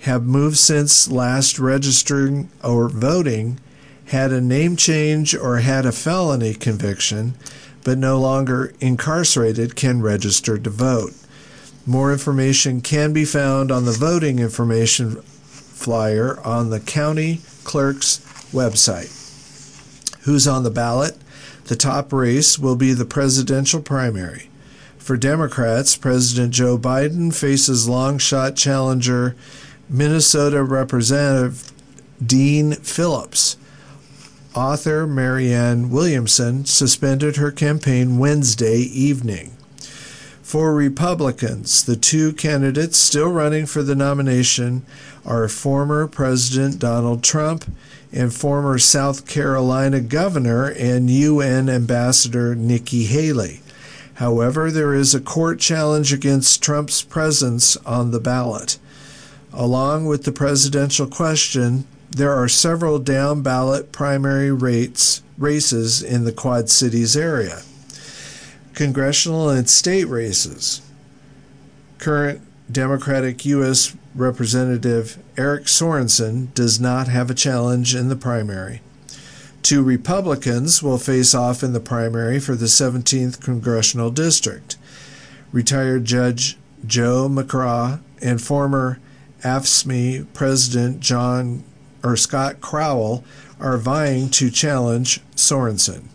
have 0.00 0.24
moved 0.24 0.58
since 0.58 1.10
last 1.10 1.58
registering 1.58 2.48
or 2.62 2.88
voting, 2.88 3.58
had 4.06 4.32
a 4.32 4.40
name 4.40 4.76
change 4.76 5.34
or 5.34 5.58
had 5.58 5.84
a 5.84 5.92
felony 5.92 6.54
conviction, 6.54 7.34
but 7.84 7.98
no 7.98 8.20
longer 8.20 8.72
incarcerated 8.80 9.76
can 9.76 10.00
register 10.00 10.58
to 10.58 10.70
vote. 10.70 11.12
More 11.84 12.12
information 12.12 12.80
can 12.80 13.12
be 13.12 13.24
found 13.24 13.70
on 13.70 13.84
the 13.84 13.92
voting 13.92 14.38
information 14.38 15.22
flyer 15.22 16.40
on 16.44 16.70
the 16.70 16.80
county 16.80 17.40
clerk's 17.64 18.18
website. 18.52 19.12
Who's 20.24 20.48
on 20.48 20.64
the 20.64 20.70
ballot? 20.70 21.16
The 21.64 21.76
top 21.76 22.12
race 22.12 22.58
will 22.58 22.76
be 22.76 22.92
the 22.92 23.04
presidential 23.04 23.80
primary. 23.80 24.50
For 24.98 25.16
Democrats, 25.16 25.96
President 25.96 26.52
Joe 26.52 26.76
Biden 26.76 27.32
faces 27.32 27.88
long 27.88 28.18
shot 28.18 28.56
challenger 28.56 29.36
Minnesota 29.88 30.64
Representative 30.64 31.70
Dean 32.24 32.72
Phillips. 32.72 33.56
Author 34.52 35.06
Marianne 35.06 35.90
Williamson 35.90 36.64
suspended 36.64 37.36
her 37.36 37.52
campaign 37.52 38.18
Wednesday 38.18 38.78
evening. 38.78 39.56
For 40.42 40.74
Republicans, 40.74 41.84
the 41.84 41.94
two 41.94 42.32
candidates 42.32 42.98
still 42.98 43.30
running 43.30 43.66
for 43.66 43.84
the 43.84 43.94
nomination 43.94 44.84
are 45.24 45.46
former 45.46 46.08
President 46.08 46.80
Donald 46.80 47.22
Trump 47.22 47.64
and 48.12 48.34
former 48.34 48.78
South 48.78 49.26
Carolina 49.26 50.00
Governor 50.00 50.66
and 50.66 51.10
UN 51.10 51.68
Ambassador 51.68 52.56
Nikki 52.56 53.04
Haley. 53.04 53.60
However, 54.14 54.70
there 54.70 54.94
is 54.94 55.14
a 55.14 55.20
court 55.20 55.60
challenge 55.60 56.12
against 56.12 56.62
Trump's 56.62 57.02
presence 57.02 57.76
on 57.78 58.10
the 58.10 58.20
ballot. 58.20 58.78
Along 59.56 60.04
with 60.04 60.24
the 60.24 60.32
presidential 60.32 61.06
question, 61.06 61.86
there 62.10 62.34
are 62.34 62.46
several 62.46 62.98
down 62.98 63.40
ballot 63.40 63.90
primary 63.90 64.52
rates, 64.52 65.22
races 65.38 66.02
in 66.02 66.24
the 66.24 66.32
Quad 66.32 66.68
Cities 66.68 67.16
area 67.16 67.62
congressional 68.74 69.48
and 69.48 69.70
state 69.70 70.04
races. 70.04 70.82
Current 71.96 72.42
Democratic 72.70 73.46
U.S. 73.46 73.96
Representative 74.14 75.18
Eric 75.38 75.64
Sorensen 75.64 76.52
does 76.52 76.78
not 76.78 77.08
have 77.08 77.30
a 77.30 77.34
challenge 77.34 77.94
in 77.94 78.08
the 78.08 78.16
primary. 78.16 78.82
Two 79.62 79.82
Republicans 79.82 80.82
will 80.82 80.98
face 80.98 81.34
off 81.34 81.62
in 81.62 81.72
the 81.72 81.80
primary 81.80 82.38
for 82.38 82.54
the 82.54 82.66
17th 82.66 83.40
Congressional 83.40 84.10
District. 84.10 84.76
Retired 85.52 86.04
Judge 86.04 86.58
Joe 86.86 87.30
McGraw 87.30 88.00
and 88.20 88.42
former 88.42 89.00
AFSCME 89.46 90.26
President 90.34 90.98
John 90.98 91.62
or 92.02 92.16
Scott 92.16 92.60
Crowl 92.60 93.22
are 93.60 93.78
vying 93.78 94.28
to 94.30 94.50
challenge 94.50 95.20
Sorensen. 95.36 96.06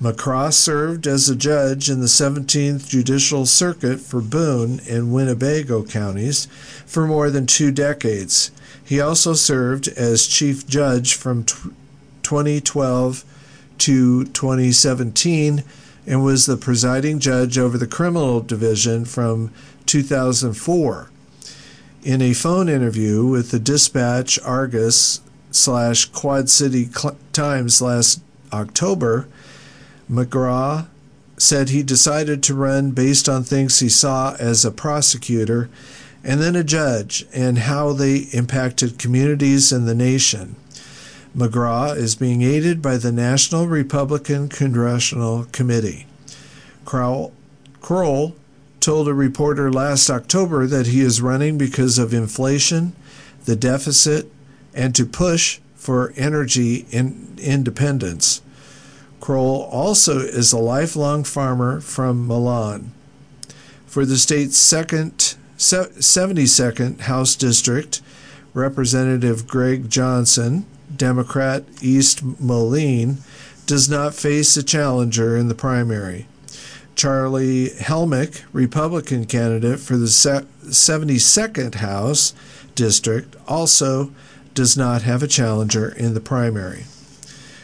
McGraw 0.00 0.52
served 0.52 1.08
as 1.08 1.28
a 1.28 1.34
judge 1.34 1.90
in 1.90 1.98
the 1.98 2.06
17th 2.06 2.88
Judicial 2.88 3.44
Circuit 3.44 3.98
for 3.98 4.20
Boone 4.20 4.80
and 4.88 5.12
Winnebago 5.12 5.82
counties 5.82 6.46
for 6.86 7.08
more 7.08 7.28
than 7.28 7.44
two 7.44 7.72
decades. 7.72 8.52
He 8.84 9.00
also 9.00 9.34
served 9.34 9.88
as 9.88 10.28
chief 10.28 10.64
judge 10.68 11.14
from 11.14 11.44
2012 12.22 13.24
to 13.78 14.24
2017 14.26 15.64
and 16.06 16.24
was 16.24 16.46
the 16.46 16.56
presiding 16.56 17.18
judge 17.18 17.58
over 17.58 17.76
the 17.76 17.88
criminal 17.88 18.40
division 18.40 19.04
from 19.04 19.52
2004. 19.86 21.10
In 22.02 22.22
a 22.22 22.32
phone 22.32 22.70
interview 22.70 23.26
with 23.26 23.50
the 23.50 23.58
Dispatch 23.58 24.38
Argus 24.40 25.20
slash 25.50 26.06
Quad 26.06 26.48
City 26.48 26.88
Times 27.34 27.82
last 27.82 28.22
October, 28.54 29.28
McGraw 30.10 30.86
said 31.36 31.68
he 31.68 31.82
decided 31.82 32.42
to 32.42 32.54
run 32.54 32.92
based 32.92 33.28
on 33.28 33.44
things 33.44 33.80
he 33.80 33.90
saw 33.90 34.34
as 34.38 34.64
a 34.64 34.70
prosecutor 34.70 35.68
and 36.24 36.40
then 36.40 36.56
a 36.56 36.64
judge 36.64 37.26
and 37.34 37.58
how 37.58 37.92
they 37.92 38.28
impacted 38.32 38.98
communities 38.98 39.70
and 39.70 39.86
the 39.86 39.94
nation. 39.94 40.56
McGraw 41.36 41.94
is 41.94 42.14
being 42.14 42.40
aided 42.40 42.80
by 42.80 42.96
the 42.96 43.12
National 43.12 43.66
Republican 43.66 44.48
Congressional 44.48 45.44
Committee. 45.52 46.06
Crowl 46.86 47.32
told 48.80 49.08
a 49.08 49.14
reporter 49.14 49.72
last 49.72 50.10
October 50.10 50.66
that 50.66 50.86
he 50.86 51.00
is 51.00 51.20
running 51.20 51.58
because 51.58 51.98
of 51.98 52.14
inflation, 52.14 52.94
the 53.44 53.56
deficit, 53.56 54.30
and 54.74 54.94
to 54.94 55.04
push 55.04 55.60
for 55.74 56.12
energy 56.16 56.86
in 56.90 57.36
independence. 57.38 58.42
Crowl 59.20 59.68
also 59.70 60.18
is 60.18 60.52
a 60.52 60.58
lifelong 60.58 61.24
farmer 61.24 61.80
from 61.80 62.26
Milan. 62.26 62.92
For 63.86 64.04
the 64.06 64.16
state's 64.16 64.56
second 64.56 65.36
72nd 65.58 67.00
House 67.00 67.36
District, 67.36 68.00
Representative 68.54 69.46
Greg 69.46 69.90
Johnson, 69.90 70.64
Democrat 70.94 71.64
East 71.82 72.22
Moline, 72.40 73.18
does 73.66 73.88
not 73.88 74.14
face 74.14 74.56
a 74.56 74.62
challenger 74.62 75.36
in 75.36 75.48
the 75.48 75.54
primary. 75.54 76.26
Charlie 76.94 77.70
Helmick, 77.70 78.42
Republican 78.52 79.24
candidate 79.24 79.80
for 79.80 79.96
the 79.96 80.06
72nd 80.06 81.76
House 81.76 82.34
District, 82.74 83.36
also 83.48 84.12
does 84.54 84.76
not 84.76 85.02
have 85.02 85.22
a 85.22 85.28
challenger 85.28 85.88
in 85.88 86.14
the 86.14 86.20
primary. 86.20 86.84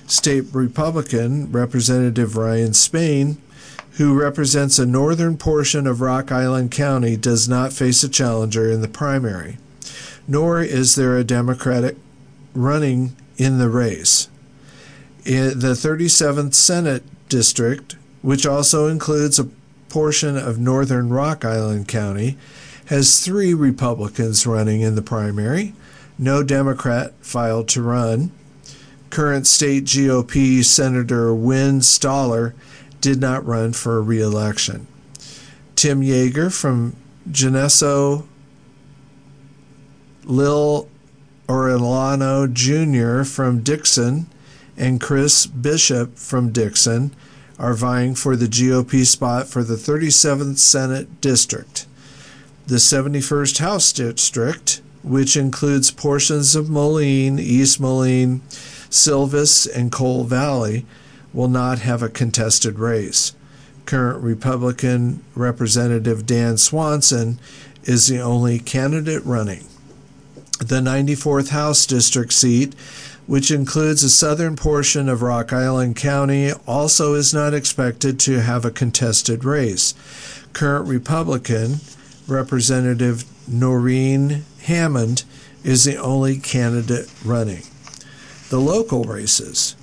State 0.07 0.45
Republican 0.53 1.51
Representative 1.51 2.37
Ryan 2.37 2.73
Spain, 2.73 3.39
who 3.93 4.19
represents 4.19 4.79
a 4.79 4.87
northern 4.87 5.37
portion 5.37 5.87
of 5.87 6.01
Rock 6.01 6.31
Island 6.31 6.71
County, 6.71 7.17
does 7.17 7.49
not 7.49 7.73
face 7.73 8.03
a 8.05 8.09
challenger 8.09 8.71
in 8.71 8.83
the 8.83 8.89
primary, 8.89 9.59
nor 10.29 10.63
is 10.63 10.95
there 10.95 11.17
a 11.17 11.25
Democratic 11.25 11.97
running 12.55 13.17
in 13.37 13.59
the 13.59 13.69
race. 13.69 14.29
In 15.25 15.59
the 15.59 15.73
37th 15.73 16.55
Senate 16.55 17.03
District, 17.29 17.97
which 18.27 18.45
also 18.45 18.89
includes 18.89 19.39
a 19.39 19.49
portion 19.89 20.37
of 20.37 20.59
northern 20.59 21.09
Rock 21.11 21.45
Island 21.45 21.87
County, 21.87 22.37
has 22.87 23.25
three 23.25 23.55
Republicans 23.55 24.45
running 24.45 24.81
in 24.81 24.97
the 24.97 25.01
primary. 25.01 25.75
No 26.19 26.43
Democrat 26.43 27.15
filed 27.21 27.69
to 27.69 27.83
run 27.83 28.33
current 29.11 29.47
state 29.47 29.85
GOP 29.85 30.65
Senator 30.65 31.33
Win 31.33 31.83
Stoller 31.83 32.57
did 33.01 33.21
not 33.21 33.47
run 33.47 33.73
for 33.73 34.03
re-election. 34.03 34.89
Tim 35.77 36.01
Yeager 36.01 36.53
from 36.53 36.97
Geneseo, 37.31 38.27
Li 40.25 40.85
Arellano 41.49 42.53
Jr. 42.53 43.23
from 43.23 43.63
Dixon, 43.63 44.27
and 44.77 45.01
Chris 45.01 45.47
Bishop 45.47 46.19
from 46.19 46.51
Dixon 46.51 47.15
are 47.59 47.75
vying 47.75 48.15
for 48.15 48.37
the 48.37 48.47
GOP 48.47 49.07
spot 49.07 49.49
for 49.49 49.63
the 49.65 49.77
37th 49.77 50.59
Senate 50.59 51.21
District. 51.21 51.87
The 52.67 52.77
71st 52.77 53.59
House 53.59 53.93
District, 53.93 54.81
which 55.03 55.37
includes 55.37 55.91
portions 55.91 56.57
of 56.57 56.69
Moline, 56.69 57.39
East 57.39 57.81
Moline, 57.81 58.43
Silvis, 58.91 59.67
and 59.67 59.93
Coal 59.93 60.25
Valley 60.25 60.85
will 61.33 61.49
not 61.49 61.79
have 61.81 62.03
a 62.03 62.09
contested 62.09 62.79
race. 62.79 63.35
Current 63.85 64.23
Republican 64.23 65.23
Representative 65.35 66.27
Dan 66.27 66.57
Swanson 66.57 67.39
is 67.85 68.09
the 68.09 68.21
only 68.21 68.59
candidate 68.59 69.25
running. 69.25 69.65
The 70.59 70.81
94th 70.81 71.51
House 71.51 71.87
District 71.87 72.33
seat, 72.33 72.75
which 73.27 73.51
includes 73.51 74.05
a 74.05 74.11
southern 74.11 74.57
portion 74.57 75.09
of 75.09 75.23
Rock 75.23 75.53
Island 75.53 75.97
County, 75.97 76.53
also 76.67 77.15
is 77.15 77.35
not 77.35 77.55
expected 77.55 78.21
to 78.21 78.41
have 78.41 78.65
a 78.65 78.71
contested 78.71 79.45
race. 79.45 79.95
Current 80.53 80.89
Republican 80.89 81.77
Representative 82.29 83.25
Norine 83.51 84.43
Hammond 84.63 85.25
is 85.65 85.85
the 85.85 85.97
only 85.97 86.39
candidate 86.39 87.11
running 87.25 87.63
the 88.49 88.61
local 88.61 89.03
races. 89.03 89.75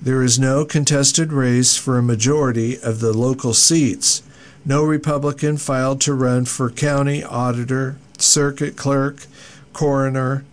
There 0.00 0.22
is 0.22 0.38
no 0.38 0.66
contested 0.66 1.32
race 1.32 1.76
for 1.76 1.96
a 1.96 2.02
majority 2.02 2.78
of 2.78 3.00
the 3.00 3.14
local 3.14 3.54
seats. 3.54 4.22
No 4.66 4.84
Republican 4.84 5.56
filed 5.56 6.02
to 6.02 6.12
run 6.12 6.44
for 6.44 6.68
county 6.68 7.24
auditor, 7.24 7.96
circuit 8.18 8.76
clerk, 8.76 9.24
coroner, 9.72 10.44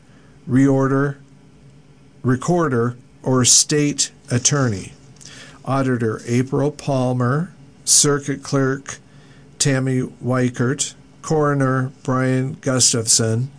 reorder, 0.50 1.18
recorder, 2.24 2.96
or 3.24 3.46
state 3.46 4.12
attorney. 4.30 4.94
Auditor 5.66 6.22
April 6.26 6.72
Palmer, 6.72 7.54
circuit 7.86 8.44
clerk 8.44 8.98
Tammy 9.60 10.02
Weikert, 10.02 10.96
coroner 11.22 11.92
Brian 12.04 12.58
Gustafson, 12.62 13.52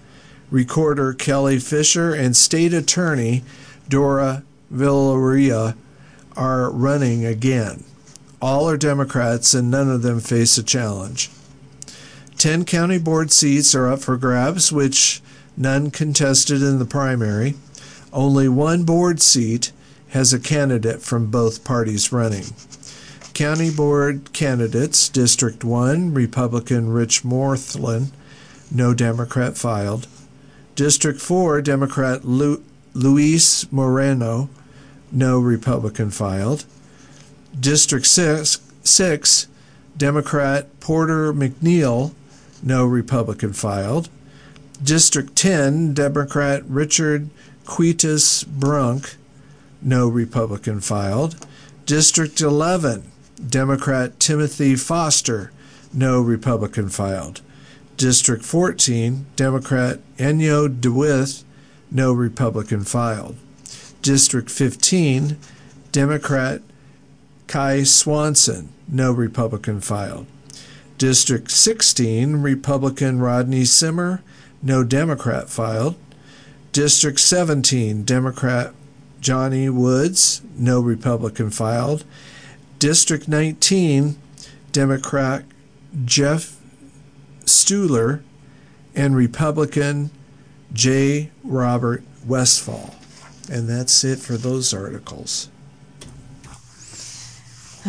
recorder 0.50 1.12
Kelly 1.12 1.58
Fisher, 1.58 2.12
and 2.12 2.36
state 2.36 2.74
attorney 2.74 3.42
Dora 3.88 4.42
Villarreal 4.72 5.76
are 6.36 6.70
running 6.70 7.24
again. 7.24 7.84
All 8.40 8.68
are 8.68 8.76
Democrats, 8.76 9.54
and 9.54 9.70
none 9.70 9.88
of 9.88 10.02
them 10.02 10.18
face 10.18 10.58
a 10.58 10.62
challenge. 10.62 11.30
Ten 12.36 12.64
county 12.64 12.98
board 12.98 13.30
seats 13.30 13.74
are 13.74 13.86
up 13.86 14.00
for 14.00 14.16
grabs, 14.16 14.72
which 14.72 15.22
none 15.56 15.92
contested 15.92 16.62
in 16.62 16.80
the 16.80 16.84
primary. 16.84 17.54
Only 18.12 18.48
one 18.48 18.84
board 18.84 19.22
seat 19.22 19.72
has 20.10 20.32
a 20.32 20.38
candidate 20.38 21.00
from 21.00 21.30
both 21.30 21.64
parties 21.64 22.12
running. 22.12 22.44
County 23.32 23.70
Board 23.70 24.32
candidates 24.34 25.08
District 25.08 25.64
1, 25.64 26.12
Republican 26.12 26.92
Rich 26.92 27.24
Morthland, 27.24 28.10
no 28.70 28.92
Democrat 28.92 29.56
filed. 29.56 30.06
District 30.74 31.20
4, 31.20 31.62
Democrat 31.62 32.24
Lou 32.24 32.62
Luis 32.92 33.70
Moreno, 33.72 34.50
no 35.10 35.40
Republican 35.40 36.10
filed. 36.10 36.66
District 37.58 38.04
6, 38.04 38.60
six 38.82 39.46
Democrat 39.96 40.80
Porter 40.80 41.32
McNeil, 41.32 42.12
no 42.62 42.84
Republican 42.84 43.54
filed. 43.54 44.10
District 44.82 45.34
10, 45.34 45.94
Democrat 45.94 46.62
Richard 46.66 47.30
Quietus 47.64 48.44
Brunk, 48.44 49.16
no 49.80 50.08
Republican 50.08 50.80
filed. 50.80 51.36
District 51.86 52.40
11, 52.40 53.10
Democrat 53.48 54.20
Timothy 54.20 54.76
Foster, 54.76 55.52
no 55.92 56.20
Republican 56.20 56.88
filed. 56.88 57.40
District 57.96 58.44
14, 58.44 59.26
Democrat 59.36 60.00
Enyo 60.16 60.68
DeWitt, 60.80 61.44
no 61.90 62.12
Republican 62.12 62.84
filed. 62.84 63.36
District 64.00 64.50
15, 64.50 65.36
Democrat 65.92 66.62
Kai 67.46 67.82
Swanson, 67.82 68.70
no 68.88 69.12
Republican 69.12 69.80
filed. 69.80 70.26
District 70.98 71.50
16, 71.50 72.36
Republican 72.36 73.20
Rodney 73.20 73.64
Simmer, 73.64 74.22
no 74.62 74.84
Democrat 74.84 75.50
filed. 75.50 75.96
District 76.72 77.20
17, 77.20 78.04
Democrat 78.04 78.72
Johnny 79.20 79.68
Woods, 79.68 80.40
no 80.56 80.80
Republican 80.80 81.50
filed. 81.50 82.04
District 82.78 83.28
19, 83.28 84.18
Democrat 84.72 85.44
Jeff 86.04 86.56
Stuhler, 87.44 88.22
and 88.94 89.14
Republican 89.14 90.10
J. 90.72 91.30
Robert 91.44 92.02
Westfall. 92.26 92.94
And 93.50 93.68
that's 93.68 94.02
it 94.02 94.18
for 94.18 94.38
those 94.38 94.72
articles. 94.72 95.48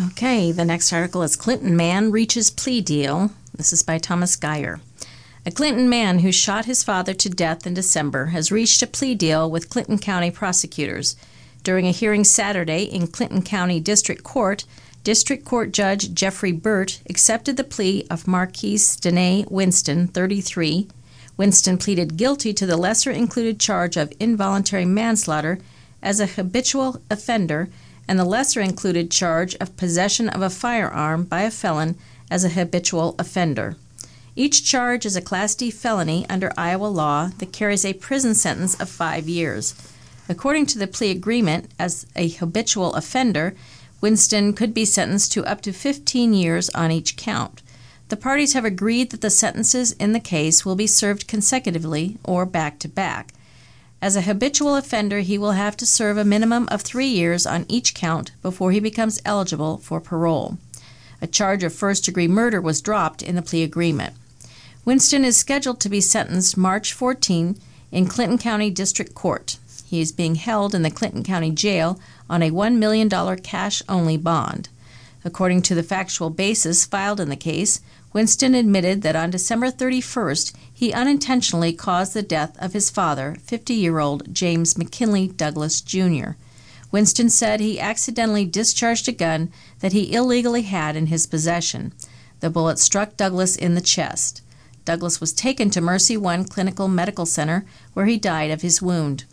Okay, 0.08 0.52
the 0.52 0.64
next 0.64 0.92
article 0.92 1.22
is 1.22 1.36
Clinton 1.36 1.76
Man 1.76 2.10
Reaches 2.10 2.50
Plea 2.50 2.80
Deal. 2.80 3.30
This 3.54 3.72
is 3.72 3.82
by 3.82 3.98
Thomas 3.98 4.36
Geyer. 4.36 4.80
A 5.46 5.50
Clinton 5.50 5.90
man 5.90 6.20
who 6.20 6.32
shot 6.32 6.64
his 6.64 6.82
father 6.82 7.12
to 7.12 7.28
death 7.28 7.66
in 7.66 7.74
December 7.74 8.26
has 8.26 8.50
reached 8.50 8.80
a 8.80 8.86
plea 8.86 9.14
deal 9.14 9.50
with 9.50 9.68
Clinton 9.68 9.98
County 9.98 10.30
prosecutors. 10.30 11.16
During 11.62 11.86
a 11.86 11.90
hearing 11.90 12.24
Saturday 12.24 12.84
in 12.84 13.08
Clinton 13.08 13.42
County 13.42 13.78
District 13.78 14.24
Court, 14.24 14.64
District 15.02 15.44
Court 15.44 15.70
Judge 15.70 16.14
Jeffrey 16.14 16.50
Burt 16.50 17.00
accepted 17.10 17.58
the 17.58 17.64
plea 17.64 18.06
of 18.08 18.26
Marquise 18.26 18.96
Danae 18.96 19.44
Winston, 19.50 20.08
33. 20.08 20.88
Winston 21.36 21.76
pleaded 21.76 22.16
guilty 22.16 22.54
to 22.54 22.64
the 22.64 22.78
lesser 22.78 23.10
included 23.10 23.60
charge 23.60 23.98
of 23.98 24.14
involuntary 24.18 24.86
manslaughter 24.86 25.58
as 26.02 26.20
a 26.20 26.26
habitual 26.26 27.02
offender 27.10 27.68
and 28.08 28.18
the 28.18 28.24
lesser 28.24 28.62
included 28.62 29.10
charge 29.10 29.54
of 29.56 29.76
possession 29.76 30.30
of 30.30 30.40
a 30.40 30.48
firearm 30.48 31.24
by 31.24 31.42
a 31.42 31.50
felon 31.50 31.96
as 32.30 32.44
a 32.44 32.50
habitual 32.50 33.14
offender. 33.18 33.76
Each 34.36 34.64
charge 34.64 35.06
is 35.06 35.14
a 35.14 35.22
Class 35.22 35.54
D 35.54 35.70
felony 35.70 36.26
under 36.28 36.52
Iowa 36.56 36.86
law 36.86 37.30
that 37.38 37.52
carries 37.52 37.84
a 37.84 37.92
prison 37.92 38.34
sentence 38.34 38.74
of 38.80 38.88
five 38.88 39.28
years. 39.28 39.76
According 40.28 40.66
to 40.66 40.78
the 40.78 40.88
plea 40.88 41.12
agreement, 41.12 41.70
as 41.78 42.06
a 42.16 42.28
habitual 42.28 42.94
offender, 42.94 43.54
Winston 44.00 44.52
could 44.52 44.74
be 44.74 44.84
sentenced 44.84 45.30
to 45.32 45.46
up 45.46 45.60
to 45.60 45.72
15 45.72 46.34
years 46.34 46.68
on 46.70 46.90
each 46.90 47.16
count. 47.16 47.62
The 48.08 48.16
parties 48.16 48.54
have 48.54 48.64
agreed 48.64 49.10
that 49.10 49.20
the 49.20 49.30
sentences 49.30 49.92
in 49.92 50.12
the 50.12 50.20
case 50.20 50.64
will 50.64 50.74
be 50.74 50.88
served 50.88 51.28
consecutively 51.28 52.18
or 52.24 52.44
back 52.44 52.80
to 52.80 52.88
back. 52.88 53.34
As 54.02 54.16
a 54.16 54.22
habitual 54.22 54.74
offender, 54.74 55.20
he 55.20 55.38
will 55.38 55.52
have 55.52 55.76
to 55.76 55.86
serve 55.86 56.18
a 56.18 56.24
minimum 56.24 56.68
of 56.72 56.82
three 56.82 57.06
years 57.06 57.46
on 57.46 57.66
each 57.68 57.94
count 57.94 58.32
before 58.42 58.72
he 58.72 58.80
becomes 58.80 59.22
eligible 59.24 59.78
for 59.78 60.00
parole. 60.00 60.58
A 61.22 61.28
charge 61.28 61.62
of 61.62 61.72
first 61.72 62.04
degree 62.04 62.28
murder 62.28 62.60
was 62.60 62.82
dropped 62.82 63.22
in 63.22 63.36
the 63.36 63.42
plea 63.42 63.62
agreement. 63.62 64.14
Winston 64.84 65.24
is 65.24 65.36
scheduled 65.36 65.80
to 65.80 65.88
be 65.88 66.00
sentenced 66.02 66.58
March 66.58 66.92
14 66.92 67.58
in 67.90 68.06
Clinton 68.06 68.36
County 68.36 68.70
District 68.70 69.14
Court. 69.14 69.56
He 69.86 70.02
is 70.02 70.12
being 70.12 70.34
held 70.34 70.74
in 70.74 70.82
the 70.82 70.90
Clinton 70.90 71.22
County 71.22 71.50
Jail 71.50 71.98
on 72.28 72.42
a 72.42 72.50
$1 72.50 72.76
million 72.76 73.08
cash 73.38 73.82
only 73.88 74.18
bond. 74.18 74.68
According 75.24 75.62
to 75.62 75.74
the 75.74 75.82
factual 75.82 76.28
basis 76.28 76.84
filed 76.84 77.18
in 77.18 77.30
the 77.30 77.36
case, 77.36 77.80
Winston 78.12 78.54
admitted 78.54 79.00
that 79.00 79.16
on 79.16 79.30
December 79.30 79.70
31st, 79.70 80.54
he 80.72 80.92
unintentionally 80.92 81.72
caused 81.72 82.12
the 82.12 82.22
death 82.22 82.54
of 82.58 82.74
his 82.74 82.90
father, 82.90 83.38
50 83.42 83.72
year 83.72 84.00
old 84.00 84.34
James 84.34 84.76
McKinley 84.76 85.28
Douglas, 85.28 85.80
Jr. 85.80 86.32
Winston 86.92 87.30
said 87.30 87.58
he 87.58 87.80
accidentally 87.80 88.44
discharged 88.44 89.08
a 89.08 89.12
gun 89.12 89.50
that 89.80 89.92
he 89.92 90.14
illegally 90.14 90.62
had 90.62 90.94
in 90.94 91.06
his 91.06 91.26
possession. 91.26 91.94
The 92.40 92.50
bullet 92.50 92.78
struck 92.78 93.16
Douglas 93.16 93.56
in 93.56 93.74
the 93.74 93.80
chest. 93.80 94.42
Douglas 94.84 95.20
was 95.20 95.32
taken 95.32 95.70
to 95.70 95.80
Mercy 95.80 96.16
One 96.16 96.44
Clinton 96.44 96.94
Medical 96.94 97.26
Center, 97.26 97.64
where 97.94 98.06
he 98.06 98.18
died 98.18 98.50
of 98.50 98.62
his 98.62 98.82
wound. 98.82 99.24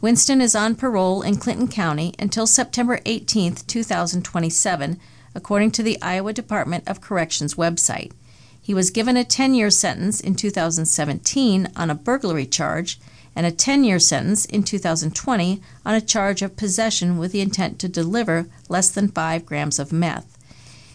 Winston 0.00 0.40
is 0.40 0.54
on 0.54 0.74
parole 0.74 1.22
in 1.22 1.36
Clinton 1.36 1.68
County 1.68 2.14
until 2.18 2.46
September 2.46 3.00
18, 3.04 3.54
2027, 3.66 5.00
according 5.34 5.70
to 5.70 5.82
the 5.82 6.00
Iowa 6.00 6.32
Department 6.32 6.88
of 6.88 7.00
Corrections 7.00 7.54
website. 7.54 8.12
He 8.60 8.74
was 8.74 8.90
given 8.90 9.16
a 9.16 9.24
10 9.24 9.54
year 9.54 9.70
sentence 9.70 10.20
in 10.20 10.34
2017 10.34 11.68
on 11.76 11.90
a 11.90 11.94
burglary 11.94 12.46
charge 12.46 12.98
and 13.34 13.46
a 13.46 13.50
10 13.50 13.84
year 13.84 13.98
sentence 13.98 14.44
in 14.44 14.62
2020 14.62 15.60
on 15.84 15.94
a 15.94 16.00
charge 16.00 16.42
of 16.42 16.56
possession 16.56 17.18
with 17.18 17.32
the 17.32 17.40
intent 17.40 17.78
to 17.78 17.88
deliver 17.88 18.46
less 18.68 18.90
than 18.90 19.08
5 19.08 19.46
grams 19.46 19.78
of 19.78 19.92
meth. 19.92 20.36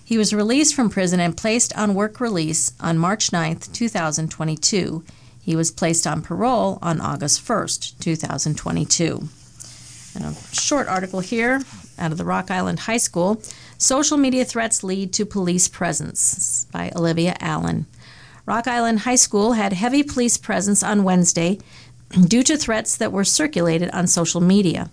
He 0.05 0.19
was 0.19 0.35
released 0.35 0.75
from 0.75 0.91
prison 0.91 1.19
and 1.19 1.35
placed 1.35 1.75
on 1.75 1.95
work 1.95 2.19
release 2.19 2.71
on 2.79 2.99
March 2.99 3.31
9, 3.31 3.57
2022. 3.73 5.03
He 5.41 5.55
was 5.55 5.71
placed 5.71 6.05
on 6.05 6.21
parole 6.21 6.77
on 6.83 7.01
August 7.01 7.45
1st, 7.45 7.99
2022. 7.99 9.27
And 10.15 10.25
a 10.25 10.35
short 10.53 10.87
article 10.87 11.21
here 11.21 11.63
out 11.97 12.11
of 12.11 12.19
the 12.19 12.23
Rock 12.23 12.51
Island 12.51 12.81
High 12.81 12.97
School 12.97 13.41
Social 13.79 14.17
Media 14.17 14.45
Threats 14.45 14.83
Lead 14.83 15.11
to 15.13 15.25
Police 15.25 15.67
Presence 15.67 16.67
by 16.71 16.91
Olivia 16.95 17.35
Allen. 17.41 17.87
Rock 18.45 18.67
Island 18.67 18.99
High 18.99 19.15
School 19.15 19.53
had 19.53 19.73
heavy 19.73 20.03
police 20.03 20.37
presence 20.37 20.83
on 20.83 21.03
Wednesday 21.03 21.57
due 22.27 22.43
to 22.43 22.57
threats 22.57 22.95
that 22.97 23.11
were 23.11 23.23
circulated 23.23 23.89
on 23.89 24.05
social 24.05 24.39
media. 24.39 24.89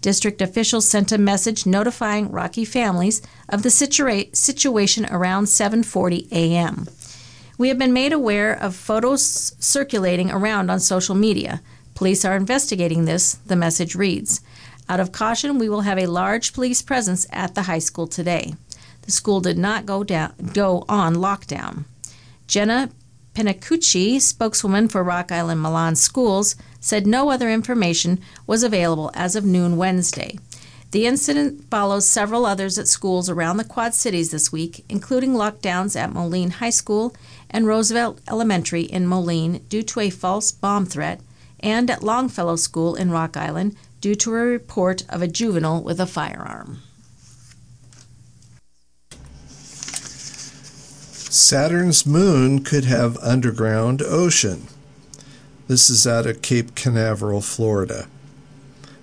District 0.00 0.40
officials 0.40 0.88
sent 0.88 1.10
a 1.10 1.18
message 1.18 1.66
notifying 1.66 2.30
Rocky 2.30 2.64
families 2.64 3.20
of 3.48 3.62
the 3.62 3.68
situa- 3.68 4.34
situation 4.34 5.06
around 5.10 5.46
7:40 5.46 6.28
a.m. 6.30 6.86
We 7.58 7.68
have 7.68 7.78
been 7.78 7.92
made 7.92 8.12
aware 8.12 8.52
of 8.52 8.76
photos 8.76 9.54
circulating 9.58 10.30
around 10.30 10.70
on 10.70 10.78
social 10.78 11.16
media. 11.16 11.60
Police 11.96 12.24
are 12.24 12.36
investigating 12.36 13.04
this, 13.04 13.34
the 13.46 13.56
message 13.56 13.96
reads. 13.96 14.40
Out 14.88 15.00
of 15.00 15.10
caution, 15.10 15.58
we 15.58 15.68
will 15.68 15.80
have 15.80 15.98
a 15.98 16.06
large 16.06 16.52
police 16.52 16.80
presence 16.80 17.26
at 17.32 17.56
the 17.56 17.62
high 17.62 17.80
school 17.80 18.06
today. 18.06 18.54
The 19.02 19.10
school 19.10 19.40
did 19.40 19.58
not 19.58 19.84
go 19.84 20.04
down 20.04 20.32
go 20.52 20.84
on 20.88 21.16
lockdown. 21.16 21.84
Jenna 22.46 22.90
Pinacucci, 23.34 24.20
spokeswoman 24.20 24.88
for 24.88 25.02
Rock 25.02 25.32
Island 25.32 25.60
Milan 25.60 25.96
Schools, 25.96 26.56
said 26.80 27.06
no 27.06 27.30
other 27.30 27.50
information 27.50 28.20
was 28.46 28.62
available 28.62 29.10
as 29.14 29.36
of 29.36 29.44
noon 29.44 29.76
Wednesday. 29.76 30.38
The 30.90 31.06
incident 31.06 31.68
follows 31.70 32.08
several 32.08 32.46
others 32.46 32.78
at 32.78 32.88
schools 32.88 33.28
around 33.28 33.58
the 33.58 33.64
Quad 33.64 33.94
Cities 33.94 34.30
this 34.30 34.50
week, 34.50 34.84
including 34.88 35.34
lockdowns 35.34 35.94
at 35.94 36.12
Moline 36.12 36.50
High 36.50 36.70
School 36.70 37.14
and 37.50 37.66
Roosevelt 37.66 38.20
Elementary 38.28 38.82
in 38.82 39.06
Moline 39.06 39.58
due 39.68 39.82
to 39.82 40.00
a 40.00 40.10
false 40.10 40.50
bomb 40.50 40.86
threat, 40.86 41.20
and 41.60 41.90
at 41.90 42.02
Longfellow 42.02 42.56
School 42.56 42.94
in 42.94 43.10
Rock 43.10 43.36
Island 43.36 43.76
due 44.00 44.14
to 44.14 44.30
a 44.34 44.38
report 44.38 45.04
of 45.10 45.20
a 45.20 45.28
juvenile 45.28 45.82
with 45.82 46.00
a 46.00 46.06
firearm. 46.06 46.80
Saturn's 51.30 52.06
moon 52.06 52.64
could 52.64 52.84
have 52.84 53.18
underground 53.18 54.00
ocean. 54.00 54.68
This 55.68 55.90
is 55.90 56.06
out 56.06 56.24
of 56.24 56.40
Cape 56.40 56.74
Canaveral, 56.74 57.42
Florida. 57.42 58.08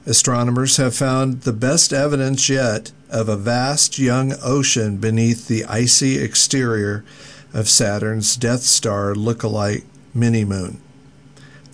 Astronomers 0.07 0.77
have 0.77 0.95
found 0.95 1.41
the 1.41 1.53
best 1.53 1.93
evidence 1.93 2.49
yet 2.49 2.91
of 3.07 3.29
a 3.29 3.37
vast 3.37 3.99
young 3.99 4.33
ocean 4.41 4.97
beneath 4.97 5.47
the 5.47 5.63
icy 5.65 6.17
exterior 6.17 7.05
of 7.53 7.69
Saturn's 7.69 8.35
Death 8.35 8.63
Star 8.63 9.13
look-alike 9.13 9.83
mini 10.11 10.43
moon. 10.43 10.81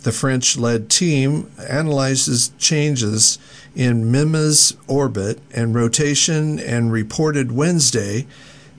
The 0.03 0.11
French 0.11 0.57
led 0.57 0.89
team 0.89 1.49
analyzes 1.69 2.51
changes 2.57 3.39
in 3.73 4.11
Mimas' 4.11 4.75
orbit 4.89 5.39
and 5.53 5.73
rotation 5.73 6.59
and 6.59 6.91
reported 6.91 7.53
Wednesday 7.53 8.27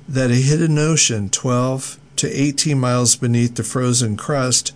that 0.06 0.30
a 0.30 0.34
hidden 0.34 0.76
ocean 0.76 1.30
12 1.30 1.98
to 2.16 2.28
18 2.28 2.78
miles 2.78 3.16
beneath 3.16 3.54
the 3.54 3.64
frozen 3.64 4.18
crust 4.18 4.72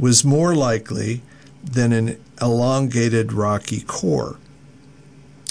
was 0.00 0.24
more 0.24 0.54
likely 0.54 1.20
than 1.62 1.92
an 1.92 2.18
elongated 2.40 3.32
rocky 3.32 3.82
core. 3.82 4.38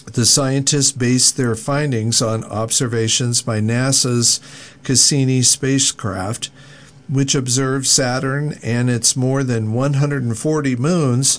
The 0.05 0.25
scientists 0.25 0.91
based 0.91 1.37
their 1.37 1.55
findings 1.55 2.21
on 2.21 2.43
observations 2.43 3.43
by 3.43 3.59
NASA's 3.59 4.39
Cassini 4.83 5.43
spacecraft, 5.43 6.49
which 7.07 7.35
observed 7.35 7.85
Saturn 7.85 8.55
and 8.63 8.89
its 8.89 9.15
more 9.15 9.43
than 9.43 9.71
140 9.71 10.75
moons 10.77 11.37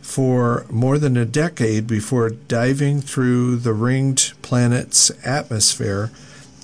for 0.00 0.66
more 0.68 0.98
than 0.98 1.16
a 1.16 1.24
decade 1.24 1.86
before 1.86 2.30
diving 2.30 3.00
through 3.00 3.56
the 3.56 3.72
ringed 3.72 4.32
planet's 4.42 5.12
atmosphere 5.24 6.10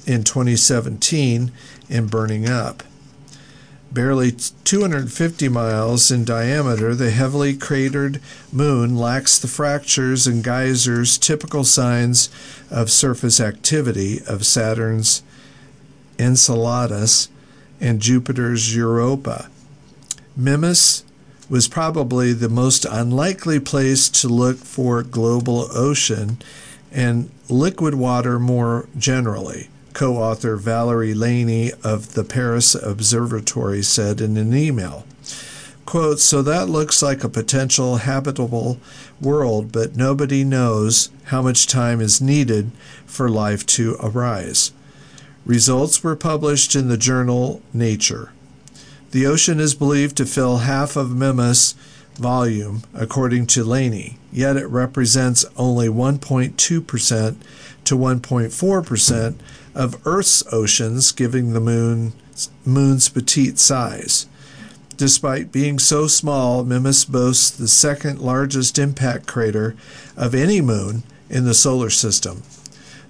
in 0.06 0.24
2017 0.24 1.52
and 1.88 2.10
burning 2.10 2.48
up. 2.48 2.82
Barely 3.90 4.32
250 4.32 5.48
miles 5.48 6.10
in 6.10 6.24
diameter, 6.24 6.94
the 6.94 7.10
heavily 7.10 7.56
cratered 7.56 8.20
moon 8.52 8.96
lacks 8.96 9.38
the 9.38 9.48
fractures 9.48 10.26
and 10.26 10.44
geysers 10.44 11.16
typical 11.16 11.64
signs 11.64 12.28
of 12.70 12.90
surface 12.90 13.40
activity 13.40 14.20
of 14.26 14.44
Saturn's 14.44 15.22
Enceladus 16.18 17.28
and 17.80 18.00
Jupiter's 18.00 18.76
Europa. 18.76 19.48
Mimas 20.36 21.04
was 21.48 21.66
probably 21.66 22.34
the 22.34 22.50
most 22.50 22.84
unlikely 22.84 23.58
place 23.58 24.10
to 24.10 24.28
look 24.28 24.58
for 24.58 25.02
global 25.02 25.66
ocean 25.72 26.38
and 26.92 27.30
liquid 27.48 27.94
water 27.94 28.38
more 28.38 28.86
generally 28.98 29.70
co 29.98 30.16
author 30.16 30.56
Valéry 30.56 31.12
Lainey 31.12 31.72
of 31.82 32.14
the 32.14 32.22
Paris 32.22 32.76
Observatory 32.76 33.82
said 33.82 34.20
in 34.20 34.36
an 34.36 34.54
email. 34.54 35.04
Quote, 35.86 36.20
so 36.20 36.40
that 36.40 36.68
looks 36.68 37.02
like 37.02 37.24
a 37.24 37.28
potential 37.28 37.96
habitable 37.96 38.78
world, 39.20 39.72
but 39.72 39.96
nobody 39.96 40.44
knows 40.44 41.10
how 41.24 41.42
much 41.42 41.66
time 41.66 42.00
is 42.00 42.20
needed 42.20 42.70
for 43.06 43.28
life 43.28 43.66
to 43.66 43.96
arise. 44.00 44.70
Results 45.44 46.04
were 46.04 46.14
published 46.14 46.76
in 46.76 46.86
the 46.86 46.96
journal 46.96 47.60
Nature. 47.72 48.30
The 49.10 49.26
ocean 49.26 49.58
is 49.58 49.74
believed 49.74 50.16
to 50.18 50.26
fill 50.26 50.58
half 50.58 50.94
of 50.94 51.10
Mimas, 51.10 51.74
volume, 52.14 52.82
according 52.94 53.46
to 53.48 53.64
Lainey, 53.64 54.18
yet 54.32 54.56
it 54.56 54.68
represents 54.68 55.44
only 55.56 55.88
1.2% 55.88 56.56
to 57.84 57.96
1.4% 57.96 59.34
of 59.78 60.04
Earth's 60.04 60.42
oceans, 60.52 61.12
giving 61.12 61.52
the 61.52 61.60
moon, 61.60 62.12
moon's 62.64 63.08
petite 63.08 63.58
size. 63.58 64.26
Despite 64.96 65.52
being 65.52 65.78
so 65.78 66.08
small, 66.08 66.64
Mimas 66.64 67.04
boasts 67.04 67.50
the 67.50 67.68
second 67.68 68.18
largest 68.18 68.78
impact 68.78 69.28
crater 69.28 69.76
of 70.16 70.34
any 70.34 70.60
moon 70.60 71.04
in 71.30 71.44
the 71.44 71.54
solar 71.54 71.90
system. 71.90 72.42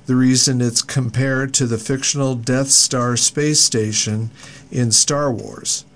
The 0.04 0.14
reason 0.14 0.61
it's 0.61 0.83
compared 0.83 1.54
to 1.54 1.66
the 1.66 1.78
fictional 1.78 2.35
Death 2.35 2.68
Star 2.68 3.16
space 3.16 3.61
station 3.61 4.31
in 4.70 4.92
Star 4.92 5.33
Wars. 5.33 5.87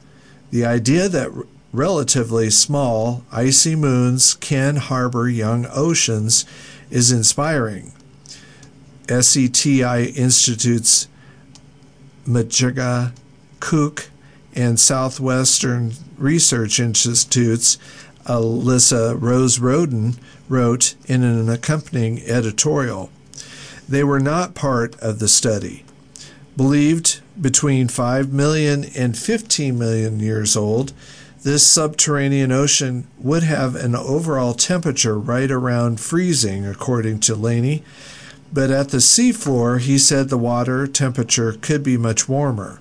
The 0.50 0.64
idea 0.64 1.08
that 1.10 1.30
relatively 1.72 2.48
small, 2.48 3.24
icy 3.30 3.76
moons 3.76 4.32
can 4.34 4.76
harbor 4.76 5.28
young 5.28 5.66
oceans 5.70 6.46
is 6.90 7.12
inspiring. 7.12 7.92
SETI 9.08 10.10
Institute's 10.16 11.08
Matija, 12.26 13.12
Cook, 13.60 14.10
and 14.54 14.78
Southwestern 14.78 15.92
Research 16.18 16.78
Institute's 16.78 17.78
Alyssa 18.26 19.20
Rose 19.20 19.58
Rhoden 19.58 20.16
wrote 20.48 20.94
in 21.06 21.22
an 21.22 21.48
accompanying 21.48 22.22
editorial. 22.22 23.10
They 23.88 24.04
were 24.04 24.20
not 24.20 24.54
part 24.54 24.98
of 25.00 25.18
the 25.18 25.28
study. 25.28 25.84
Believed 26.56 27.20
between 27.40 27.88
5 27.88 28.32
million 28.32 28.84
and 28.96 29.16
15 29.16 29.78
million 29.78 30.20
years 30.20 30.56
old, 30.56 30.92
this 31.42 31.66
subterranean 31.66 32.52
ocean 32.52 33.08
would 33.18 33.42
have 33.42 33.74
an 33.74 33.96
overall 33.96 34.54
temperature 34.54 35.18
right 35.18 35.50
around 35.50 35.98
freezing, 35.98 36.64
according 36.64 37.18
to 37.20 37.34
Lainey, 37.34 37.82
but 38.52 38.70
at 38.70 38.90
the 38.90 38.98
seafloor, 38.98 39.80
he 39.80 39.98
said 39.98 40.28
the 40.28 40.38
water 40.38 40.86
temperature 40.86 41.52
could 41.52 41.82
be 41.82 41.96
much 41.96 42.28
warmer. 42.28 42.80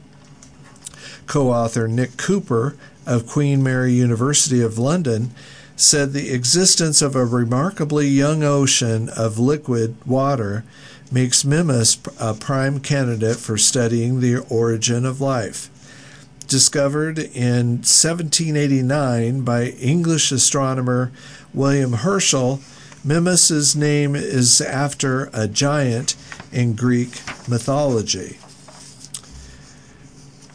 Co 1.28 1.52
author 1.52 1.88
Nick 1.88 2.18
Cooper 2.18 2.76
of 3.06 3.28
Queen 3.28 3.64
Mary 3.64 3.94
University 3.94 4.62
of 4.62 4.78
London 4.78 5.32
said 5.76 6.14
the 6.14 6.34
existence 6.34 7.02
of 7.02 7.16
a 7.16 7.26
remarkably 7.26 8.08
young 8.08 8.44
ocean 8.44 9.10
of 9.10 9.40
liquid 9.40 9.96
water 10.06 10.64
makes 11.12 11.44
Mimas 11.44 11.98
a 12.20 12.34
prime 12.34 12.80
candidate 12.80 13.38
for 13.38 13.58
studying 13.58 14.20
the 14.20 14.38
origin 14.50 15.06
of 15.06 15.22
life 15.22 15.70
discovered 16.52 17.18
in 17.18 17.78
1789 17.78 19.42
by 19.42 19.68
English 19.68 20.34
astronomer 20.34 21.10
William 21.54 21.94
Herschel, 21.94 22.60
Mimas's 23.04 23.76
name 23.76 24.16
is 24.16 24.62
after 24.62 25.32
a 25.34 25.48
giant 25.48 26.16
in 26.52 26.76
Greek 26.76 27.22
mythology. 27.48 28.38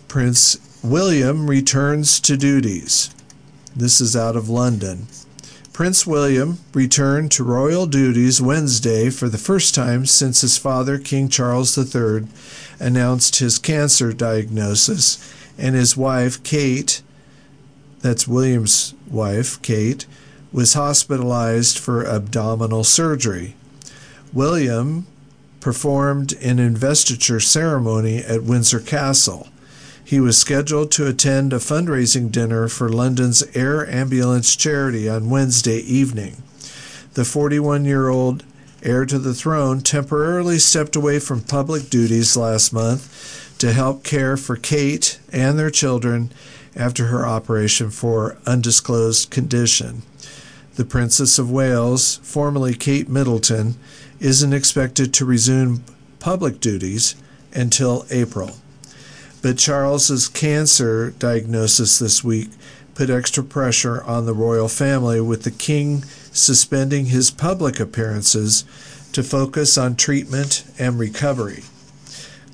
Prince 0.07 0.57
William 0.83 1.51
returns 1.51 2.21
to 2.21 2.37
duties. 2.37 3.11
This 3.75 4.01
is 4.01 4.15
out 4.15 4.37
of 4.37 4.49
London. 4.49 5.09
Prince 5.73 6.07
William 6.07 6.59
returned 6.73 7.33
to 7.33 7.43
royal 7.43 7.85
duties 7.85 8.41
Wednesday 8.41 9.11
for 9.11 9.29
the 9.29 9.39
first 9.39 9.75
time 9.75 10.07
since 10.07 10.41
his 10.41 10.57
father, 10.57 10.99
King 10.99 11.29
Charles 11.29 11.77
III, 11.77 12.29
announced 12.79 13.41
his 13.41 13.59
cancer 13.59 14.13
diagnosis 14.13 15.19
and 15.59 15.75
his 15.75 15.97
wife, 15.97 16.43
Kate, 16.45 17.03
that's 18.01 18.29
William's 18.29 18.95
wife, 19.11 19.61
Kate, 19.63 20.07
was 20.57 20.73
hospitalized 20.73 21.79
for 21.79 22.07
abdominal 22.07 22.83
surgery. 22.83 23.55
William 24.33 25.07
performed 25.61 26.33
an 26.41 26.59
investiture 26.59 27.39
ceremony 27.39 28.25
at 28.25 28.43
Windsor 28.43 28.81
Castle. 28.81 29.49
He 30.03 30.19
was 30.19 30.39
scheduled 30.39 30.91
to 30.93 31.07
attend 31.07 31.53
a 31.53 31.57
fundraising 31.59 32.33
dinner 32.33 32.69
for 32.69 32.89
London's 32.89 33.43
Air 33.55 33.87
Ambulance 33.87 34.57
charity 34.57 35.11
on 35.11 35.29
Wednesday 35.29 35.81
evening. 35.81 36.43
The 37.13 37.27
41 37.27 37.85
year 37.85 38.09
old 38.09 38.43
heir 38.83 39.05
to 39.05 39.19
the 39.19 39.35
throne 39.35 39.83
temporarily 39.83 40.59
stepped 40.59 40.97
away 40.97 41.19
from 41.19 41.43
public 41.43 41.91
duties 41.91 42.35
last 42.35 42.73
month 42.73 43.55
to 43.59 43.75
help 43.75 44.05
care 44.05 44.39
for 44.39 44.57
Kate 44.57 45.19
and 45.31 45.59
their 45.59 45.71
children 45.71 46.33
after 46.75 47.09
her 47.09 47.27
operation 47.27 47.91
for 47.91 48.39
undisclosed 48.47 49.29
condition. 49.29 50.01
The 50.77 50.85
Princess 50.85 51.39
of 51.39 51.51
Wales, 51.51 52.21
formerly 52.23 52.75
Kate 52.75 53.09
Middleton, 53.09 53.77
isn't 54.21 54.53
expected 54.53 55.15
to 55.15 55.25
resume 55.25 55.83
public 56.19 56.61
duties 56.61 57.15
until 57.55 58.05
April. 58.11 58.59
But 59.41 59.57
Charles's 59.57 60.29
cancer 60.29 61.13
diagnosis 61.13 61.99
this 61.99 62.23
week 62.23 62.51
put 62.95 63.09
extra 63.09 63.43
pressure 63.43 64.05
on 64.05 64.27
the 64.27 64.35
royal 64.35 64.69
family 64.69 65.19
with 65.19 65.45
the 65.45 65.51
king 65.51 66.03
suspending 66.31 67.07
his 67.07 67.31
public 67.31 67.81
appearances 67.81 68.65
to 69.13 69.23
focus 69.23 69.79
on 69.79 69.97
treatment 69.97 70.65
and 70.79 70.99
recovery. 70.99 71.63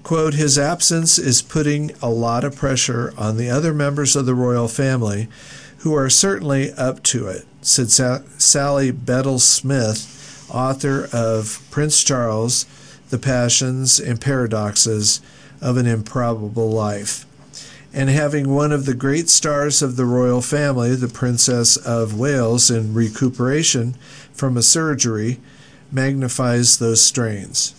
Quote, 0.04 0.34
his 0.34 0.58
absence 0.58 1.18
is 1.18 1.42
putting 1.42 1.90
a 2.00 2.08
lot 2.08 2.44
of 2.44 2.54
pressure 2.54 3.12
on 3.18 3.36
the 3.36 3.50
other 3.50 3.74
members 3.74 4.14
of 4.14 4.26
the 4.26 4.34
royal 4.34 4.68
family 4.68 5.28
who 5.78 5.92
are 5.92 6.08
certainly 6.08 6.72
up 6.74 7.02
to 7.02 7.26
it, 7.26 7.46
said 7.62 7.90
Sa- 7.90 8.20
Sally 8.38 8.90
Bedell 8.90 9.38
Smith, 9.38 10.46
author 10.50 11.08
of 11.12 11.64
Prince 11.70 12.02
Charles, 12.02 12.66
The 13.10 13.18
Passions 13.18 13.98
and 13.98 14.20
Paradoxes 14.20 15.20
of 15.60 15.76
an 15.76 15.86
Improbable 15.86 16.70
Life. 16.70 17.24
And 17.94 18.08
having 18.08 18.50
one 18.50 18.72
of 18.72 18.86
the 18.86 18.94
great 18.94 19.28
stars 19.28 19.82
of 19.82 19.96
the 19.96 20.06
royal 20.06 20.40
family, 20.42 20.94
the 20.96 21.08
Princess 21.08 21.76
of 21.76 22.18
Wales, 22.18 22.70
in 22.70 22.94
recuperation 22.94 23.94
from 24.32 24.56
a 24.56 24.62
surgery, 24.62 25.40
magnifies 25.90 26.78
those 26.78 27.02
strains. 27.02 27.74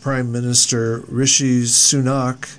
Prime 0.00 0.32
Minister 0.32 1.04
Rishi 1.06 1.62
Sunak 1.62 2.56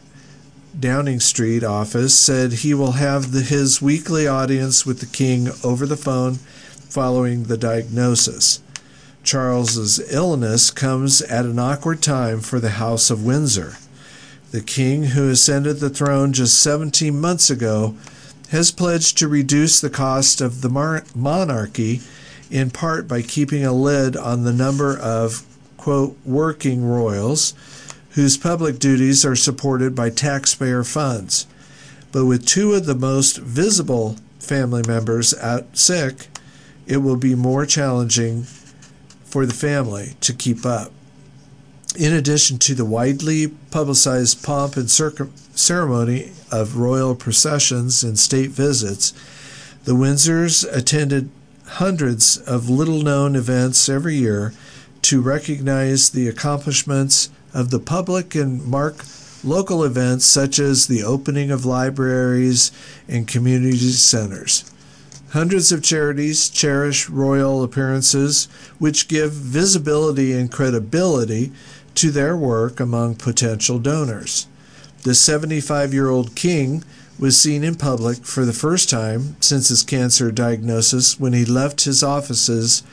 Downing 0.80 1.20
Street 1.20 1.64
office 1.64 2.18
said 2.18 2.52
he 2.52 2.74
will 2.74 2.94
have 2.94 3.32
the, 3.32 3.42
his 3.42 3.82
weekly 3.82 4.26
audience 4.26 4.86
with 4.86 5.02
the 5.02 5.06
king 5.06 5.50
over 5.64 5.86
the 5.86 5.96
phone 5.96 6.36
following 6.36 7.44
the 7.44 7.58
diagnosis. 7.58 8.60
Charles's 9.24 10.00
illness 10.12 10.72
comes 10.72 11.22
at 11.22 11.46
an 11.46 11.60
awkward 11.60 12.02
time 12.02 12.42
for 12.42 12.60
the 12.60 12.72
House 12.72 13.12
of 13.12 13.24
Windsor. 13.24 13.78
The 14.52 14.62
king, 14.62 15.04
who 15.04 15.30
ascended 15.30 15.80
the 15.80 15.90
throne 15.92 16.34
just 16.34 16.60
17 16.62 17.20
months 17.20 17.50
ago, 17.50 17.96
has 18.50 18.72
pledged 18.72 19.18
to 19.20 19.28
reduce 19.28 19.80
the 19.80 19.90
cost 19.90 20.42
of 20.42 20.62
the 20.62 20.70
mar- 20.70 21.06
monarchy 21.16 22.02
in 22.50 22.72
part 22.72 23.08
by 23.08 23.22
keeping 23.22 23.64
a 23.64 23.74
lid 23.74 24.18
on 24.18 24.44
the 24.44 24.54
number 24.54 24.98
of 24.98 25.46
quote, 25.78 26.18
working 26.26 26.84
royals 26.84 27.54
whose 28.14 28.38
public 28.38 28.80
duties 28.80 29.26
are 29.26 29.36
supported 29.36 29.96
by 29.96 30.10
taxpayer 30.10 30.84
funds. 30.84 31.48
But 32.12 32.26
with 32.26 32.46
two 32.46 32.74
of 32.74 32.86
the 32.86 32.96
most 32.96 33.38
visible 33.38 34.18
family 34.40 34.84
members 34.88 35.34
out 35.40 35.78
sick, 35.78 36.28
it 36.86 36.98
will 36.98 37.16
be 37.16 37.34
more 37.34 37.66
challenging 37.66 38.44
for 39.24 39.46
the 39.46 39.54
family 39.54 40.16
to 40.22 40.34
keep 40.34 40.66
up. 40.66 40.92
In 41.98 42.14
addition 42.14 42.60
to 42.60 42.76
the 42.76 42.86
widely 42.86 43.48
publicized 43.72 44.44
pomp 44.44 44.78
and 44.78 44.90
ceremony 44.90 46.32
of 46.52 46.78
royal 46.78 47.16
processions 47.16 48.04
and 48.04 48.18
state 48.18 48.50
visits, 48.50 49.14
the 49.86 49.94
Windsors 49.94 50.66
attended 50.72 51.30
hundreds 51.66 52.38
of 52.38 52.70
little 52.70 53.02
known 53.02 53.36
events 53.36 53.90
every 53.90 54.16
year 54.16 54.54
to 55.04 55.22
recognize 55.22 56.12
the 56.12 56.28
accomplishments 56.28 57.30
of 57.54 57.70
the 57.70 57.80
public 57.80 58.36
and 58.36 58.66
mark 58.66 59.06
local 59.44 59.84
events 59.84 60.26
such 60.26 60.60
as 60.60 60.88
the 60.88 61.04
opening 61.04 61.52
of 61.52 61.66
libraries 61.66 62.72
and 63.08 63.28
community 63.28 63.78
centers. 63.78 64.70
Hundreds 65.32 65.72
of 65.72 65.84
charities 65.84 66.48
cherish 66.50 67.10
royal 67.10 67.64
appearances, 67.64 68.46
which 68.78 69.08
give 69.08 69.32
visibility 69.32 70.32
and 70.32 70.52
credibility 70.52 71.52
to 71.96 72.12
their 72.12 72.38
work 72.38 72.80
among 72.80 73.16
potential 73.16 73.80
donors. 73.80 74.48
The 75.04 75.16
75 75.16 75.94
year 75.94 76.10
old 76.10 76.36
king 76.36 76.84
was 77.20 77.40
seen 77.40 77.64
in 77.64 77.76
public 77.76 78.26
for 78.26 78.46
the 78.46 78.54
first 78.54 78.90
time 78.90 79.36
since 79.40 79.70
his 79.70 79.84
cancer 79.84 80.32
diagnosis 80.32 81.20
when 81.20 81.34
he 81.34 81.46
left 81.46 81.84
his 81.84 82.04
offices 82.04 82.84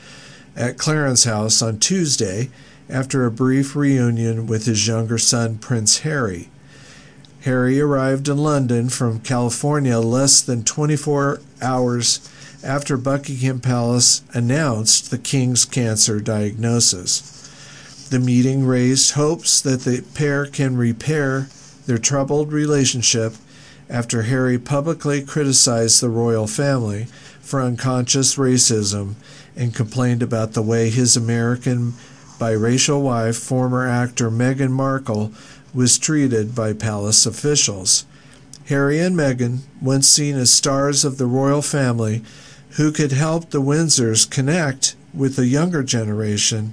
at 0.56 0.78
Clarence 0.78 1.24
House 1.24 1.62
on 1.62 1.78
Tuesday 1.78 2.50
after 2.90 3.24
a 3.24 3.30
brief 3.30 3.76
reunion 3.76 4.46
with 4.46 4.66
his 4.66 4.86
younger 4.86 5.18
son, 5.18 5.58
Prince 5.58 6.00
Harry. 6.00 6.48
Harry 7.42 7.80
arrived 7.80 8.28
in 8.28 8.36
London 8.36 8.88
from 8.88 9.20
California 9.20 9.98
less 9.98 10.42
than 10.42 10.64
24 10.64 11.40
hours 11.62 12.28
after 12.62 12.96
Buckingham 12.96 13.60
Palace 13.60 14.22
announced 14.34 15.10
the 15.10 15.18
king's 15.18 15.64
cancer 15.64 16.20
diagnosis. 16.20 18.08
The 18.10 18.18
meeting 18.18 18.66
raised 18.66 19.12
hopes 19.12 19.60
that 19.62 19.82
the 19.82 20.04
pair 20.14 20.44
can 20.44 20.76
repair 20.76 21.48
their 21.86 21.98
troubled 21.98 22.52
relationship 22.52 23.34
after 23.88 24.22
Harry 24.22 24.58
publicly 24.58 25.22
criticized 25.22 26.00
the 26.00 26.10
royal 26.10 26.46
family 26.46 27.06
for 27.40 27.62
unconscious 27.62 28.36
racism 28.36 29.14
and 29.56 29.74
complained 29.74 30.22
about 30.22 30.52
the 30.52 30.62
way 30.62 30.90
his 30.90 31.16
American 31.16 31.94
biracial 32.40 33.02
wife, 33.02 33.36
former 33.36 33.86
actor 33.86 34.30
Meghan 34.30 34.70
Markle, 34.70 35.32
was 35.74 35.98
treated 35.98 36.54
by 36.54 36.72
palace 36.72 37.26
officials. 37.26 38.06
Harry 38.66 38.98
and 38.98 39.14
Meghan, 39.14 39.58
once 39.80 40.08
seen 40.08 40.36
as 40.36 40.50
stars 40.50 41.04
of 41.04 41.18
the 41.18 41.26
royal 41.26 41.60
family 41.60 42.22
who 42.70 42.90
could 42.90 43.12
help 43.12 43.50
the 43.50 43.60
Windsors 43.60 44.28
connect 44.28 44.96
with 45.12 45.36
the 45.36 45.46
younger 45.46 45.82
generation, 45.82 46.72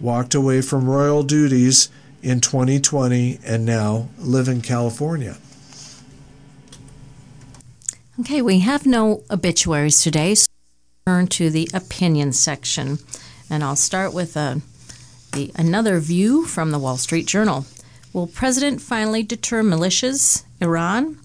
walked 0.00 0.34
away 0.34 0.62
from 0.62 0.88
royal 0.88 1.22
duties 1.22 1.90
in 2.22 2.40
2020 2.40 3.38
and 3.44 3.66
now 3.66 4.08
live 4.18 4.48
in 4.48 4.62
California. 4.62 5.36
Okay, 8.20 8.40
we 8.40 8.60
have 8.60 8.86
no 8.86 9.22
obituaries 9.30 10.02
today, 10.02 10.34
so 10.34 10.46
turn 11.06 11.26
to 11.26 11.50
the 11.50 11.68
opinion 11.74 12.32
section. 12.32 12.98
And 13.50 13.64
I'll 13.64 13.76
start 13.76 14.14
with 14.14 14.36
a, 14.36 14.62
the, 15.32 15.50
another 15.56 15.98
view 15.98 16.46
from 16.46 16.70
the 16.70 16.78
Wall 16.78 16.96
Street 16.96 17.26
Journal. 17.26 17.66
Will 18.12 18.26
President 18.26 18.80
finally 18.80 19.22
deter 19.22 19.62
militias, 19.62 20.44
Iran? 20.60 21.18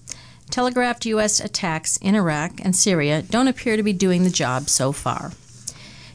Telegraphed 0.50 1.04
U.S. 1.06 1.40
attacks 1.40 1.98
in 1.98 2.14
Iraq 2.14 2.52
and 2.64 2.74
Syria 2.74 3.22
don't 3.22 3.48
appear 3.48 3.76
to 3.76 3.82
be 3.82 3.92
doing 3.92 4.24
the 4.24 4.30
job 4.30 4.68
so 4.68 4.92
far. 4.92 5.32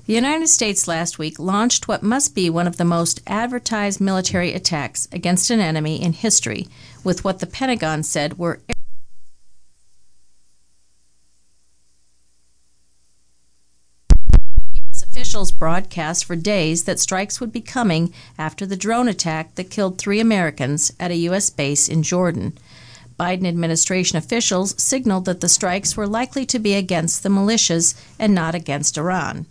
The 0.06 0.14
United 0.14 0.48
States 0.48 0.88
last 0.88 1.18
week 1.18 1.40
launched 1.40 1.88
what 1.88 2.04
must 2.04 2.36
be 2.36 2.50
one 2.50 2.68
of 2.68 2.78
the 2.78 2.84
most 2.84 3.22
advertised 3.26 4.02
military 4.02 4.54
attacks 4.54 5.08
against 5.12 5.50
an 5.50 5.62
enemy 5.62 6.02
in 6.02 6.14
history, 6.14 6.68
with 7.04 7.24
what 7.24 7.40
the 7.40 7.48
Pentagon 7.48 8.04
said 8.04 8.38
were 8.38 8.60
officials 15.24 15.52
broadcast 15.64 16.26
for 16.26 16.36
days 16.36 16.84
that 16.84 17.00
strikes 17.00 17.40
would 17.40 17.54
be 17.54 17.62
coming 17.62 18.14
after 18.38 18.66
the 18.66 18.76
drone 18.76 19.08
attack 19.08 19.56
that 19.56 19.70
killed 19.70 19.98
three 19.98 20.20
Americans 20.20 20.92
at 21.00 21.10
a 21.10 21.24
U.S. 21.30 21.50
base 21.50 21.88
in 21.88 22.04
Jordan. 22.04 22.52
Biden 23.18 23.48
administration 23.48 24.18
officials 24.18 24.76
signaled 24.78 25.24
that 25.24 25.40
the 25.40 25.48
strikes 25.48 25.96
were 25.96 26.06
likely 26.06 26.46
to 26.48 26.60
be 26.60 26.74
against 26.74 27.24
the 27.24 27.30
militias 27.30 27.96
and 28.20 28.36
not 28.36 28.54
against 28.54 28.98
Iran. 28.98 29.46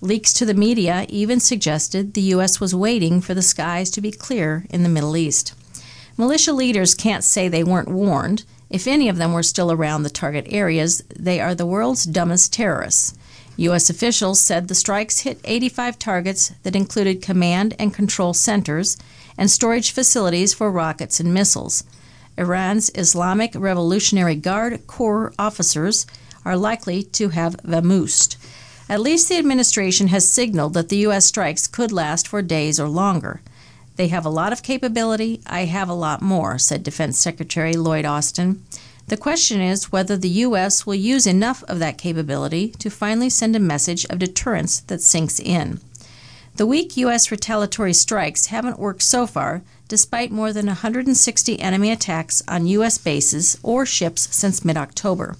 Leaks 0.00 0.32
to 0.32 0.46
the 0.46 0.54
media 0.54 1.04
even 1.10 1.40
suggested 1.40 2.14
the 2.14 2.32
U.S. 2.36 2.58
was 2.58 2.74
waiting 2.74 3.20
for 3.20 3.34
the 3.34 3.42
skies 3.42 3.90
to 3.90 4.00
be 4.00 4.10
clear 4.10 4.64
in 4.70 4.82
the 4.82 4.88
Middle 4.88 5.14
East. 5.14 5.52
Militia 6.16 6.54
leaders 6.54 6.94
can't 6.94 7.22
say 7.22 7.48
they 7.48 7.62
weren't 7.62 7.90
warned. 7.90 8.44
If 8.70 8.86
any 8.86 9.10
of 9.10 9.18
them 9.18 9.34
were 9.34 9.42
still 9.42 9.70
around 9.70 10.04
the 10.04 10.08
target 10.08 10.46
areas, 10.48 11.02
they 11.14 11.38
are 11.38 11.54
the 11.54 11.66
world's 11.66 12.04
dumbest 12.06 12.50
terrorists. 12.50 13.12
U.S. 13.60 13.90
officials 13.90 14.40
said 14.40 14.68
the 14.68 14.74
strikes 14.74 15.20
hit 15.20 15.38
85 15.44 15.98
targets 15.98 16.52
that 16.62 16.74
included 16.74 17.20
command 17.20 17.74
and 17.78 17.92
control 17.92 18.32
centers 18.32 18.96
and 19.36 19.50
storage 19.50 19.90
facilities 19.90 20.54
for 20.54 20.70
rockets 20.70 21.20
and 21.20 21.34
missiles. 21.34 21.84
Iran's 22.38 22.90
Islamic 22.94 23.52
Revolutionary 23.54 24.34
Guard 24.34 24.86
Corps 24.86 25.34
officers 25.38 26.06
are 26.42 26.56
likely 26.56 27.02
to 27.02 27.28
have 27.28 27.56
vamoosed. 27.58 28.36
At 28.88 29.02
least 29.02 29.28
the 29.28 29.36
administration 29.36 30.08
has 30.08 30.32
signaled 30.32 30.72
that 30.72 30.88
the 30.88 31.04
U.S. 31.08 31.26
strikes 31.26 31.66
could 31.66 31.92
last 31.92 32.26
for 32.26 32.40
days 32.40 32.80
or 32.80 32.88
longer. 32.88 33.42
They 33.96 34.08
have 34.08 34.24
a 34.24 34.30
lot 34.30 34.54
of 34.54 34.62
capability. 34.62 35.42
I 35.46 35.66
have 35.66 35.90
a 35.90 35.94
lot 35.94 36.22
more, 36.22 36.58
said 36.58 36.82
Defense 36.82 37.18
Secretary 37.18 37.74
Lloyd 37.74 38.06
Austin. 38.06 38.64
The 39.10 39.16
question 39.16 39.60
is 39.60 39.90
whether 39.90 40.16
the 40.16 40.44
U.S. 40.46 40.86
will 40.86 40.94
use 40.94 41.26
enough 41.26 41.64
of 41.64 41.80
that 41.80 41.98
capability 41.98 42.68
to 42.78 42.88
finally 42.90 43.28
send 43.28 43.56
a 43.56 43.58
message 43.58 44.04
of 44.04 44.20
deterrence 44.20 44.78
that 44.82 45.02
sinks 45.02 45.40
in. 45.40 45.80
The 46.54 46.64
weak 46.64 46.96
U.S. 46.96 47.32
retaliatory 47.32 47.92
strikes 47.92 48.46
haven't 48.46 48.78
worked 48.78 49.02
so 49.02 49.26
far, 49.26 49.62
despite 49.88 50.30
more 50.30 50.52
than 50.52 50.66
160 50.66 51.58
enemy 51.58 51.90
attacks 51.90 52.40
on 52.46 52.68
U.S. 52.68 52.98
bases 52.98 53.58
or 53.64 53.84
ships 53.84 54.28
since 54.30 54.64
mid 54.64 54.76
October. 54.76 55.34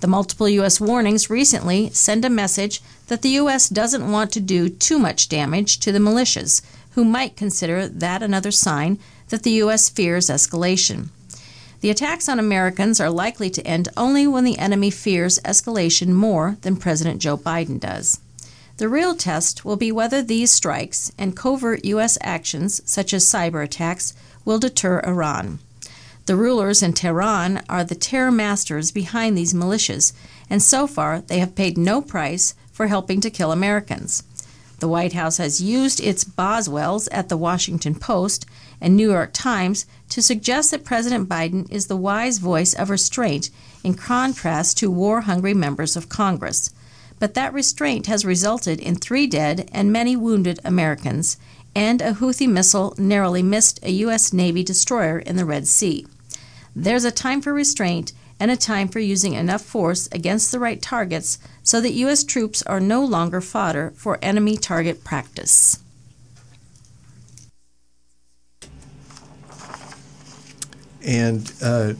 The 0.00 0.06
multiple 0.06 0.50
U.S. 0.50 0.78
warnings 0.78 1.30
recently 1.30 1.88
send 1.88 2.26
a 2.26 2.28
message 2.28 2.82
that 3.06 3.22
the 3.22 3.40
U.S. 3.40 3.70
doesn't 3.70 4.12
want 4.12 4.32
to 4.32 4.40
do 4.40 4.68
too 4.68 4.98
much 4.98 5.30
damage 5.30 5.80
to 5.80 5.92
the 5.92 5.98
militias, 5.98 6.60
who 6.90 7.06
might 7.06 7.38
consider 7.38 7.88
that 7.88 8.22
another 8.22 8.50
sign 8.50 8.98
that 9.30 9.44
the 9.44 9.52
U.S. 9.62 9.88
fears 9.88 10.26
escalation. 10.26 11.08
The 11.80 11.90
attacks 11.90 12.28
on 12.28 12.40
Americans 12.40 13.00
are 13.00 13.10
likely 13.10 13.50
to 13.50 13.64
end 13.66 13.88
only 13.96 14.26
when 14.26 14.42
the 14.44 14.58
enemy 14.58 14.90
fears 14.90 15.38
escalation 15.44 16.08
more 16.08 16.56
than 16.62 16.76
President 16.76 17.22
Joe 17.22 17.36
Biden 17.36 17.78
does. 17.78 18.18
The 18.78 18.88
real 18.88 19.14
test 19.14 19.64
will 19.64 19.76
be 19.76 19.92
whether 19.92 20.22
these 20.22 20.50
strikes 20.50 21.12
and 21.16 21.36
covert 21.36 21.84
U.S. 21.84 22.18
actions, 22.20 22.80
such 22.84 23.12
as 23.12 23.24
cyber 23.24 23.62
attacks, 23.62 24.12
will 24.44 24.58
deter 24.58 25.00
Iran. 25.06 25.60
The 26.26 26.36
rulers 26.36 26.82
in 26.82 26.92
Tehran 26.92 27.62
are 27.68 27.84
the 27.84 27.94
terror 27.94 28.32
masters 28.32 28.90
behind 28.90 29.38
these 29.38 29.54
militias, 29.54 30.12
and 30.50 30.62
so 30.62 30.86
far 30.86 31.20
they 31.20 31.38
have 31.38 31.54
paid 31.54 31.78
no 31.78 32.02
price 32.02 32.54
for 32.72 32.88
helping 32.88 33.20
to 33.20 33.30
kill 33.30 33.50
Americans. 33.50 34.24
The 34.80 34.88
White 34.88 35.12
House 35.12 35.38
has 35.38 35.60
used 35.60 36.00
its 36.00 36.24
Boswells 36.24 37.08
at 37.10 37.28
the 37.28 37.36
Washington 37.36 37.94
Post 37.94 38.46
and 38.80 38.96
New 38.96 39.10
York 39.10 39.30
Times 39.32 39.86
to 40.10 40.22
suggest 40.22 40.70
that 40.70 40.84
President 40.84 41.28
Biden 41.28 41.70
is 41.70 41.86
the 41.86 41.96
wise 41.96 42.38
voice 42.38 42.74
of 42.74 42.90
restraint 42.90 43.50
in 43.84 43.94
contrast 43.94 44.78
to 44.78 44.90
war 44.90 45.22
hungry 45.22 45.54
members 45.54 45.96
of 45.96 46.08
Congress. 46.08 46.70
But 47.18 47.34
that 47.34 47.52
restraint 47.52 48.06
has 48.06 48.24
resulted 48.24 48.80
in 48.80 48.96
three 48.96 49.26
dead 49.26 49.68
and 49.72 49.92
many 49.92 50.16
wounded 50.16 50.60
Americans, 50.64 51.36
and 51.74 52.00
a 52.00 52.14
Houthi 52.14 52.48
missile 52.48 52.94
narrowly 52.96 53.42
missed 53.42 53.80
a 53.82 53.90
U.S. 53.90 54.32
Navy 54.32 54.62
destroyer 54.62 55.18
in 55.18 55.36
the 55.36 55.44
Red 55.44 55.66
Sea. 55.66 56.06
There's 56.74 57.04
a 57.04 57.10
time 57.10 57.40
for 57.40 57.52
restraint 57.52 58.12
and 58.40 58.50
a 58.50 58.56
time 58.56 58.88
for 58.88 59.00
using 59.00 59.34
enough 59.34 59.62
force 59.62 60.08
against 60.12 60.52
the 60.52 60.60
right 60.60 60.80
targets 60.80 61.38
so 61.62 61.80
that 61.80 61.92
U.S. 61.92 62.22
troops 62.22 62.62
are 62.62 62.80
no 62.80 63.04
longer 63.04 63.40
fodder 63.40 63.92
for 63.96 64.18
enemy 64.22 64.56
target 64.56 65.02
practice. 65.02 65.80
And 71.08 71.50
uh, 71.62 71.94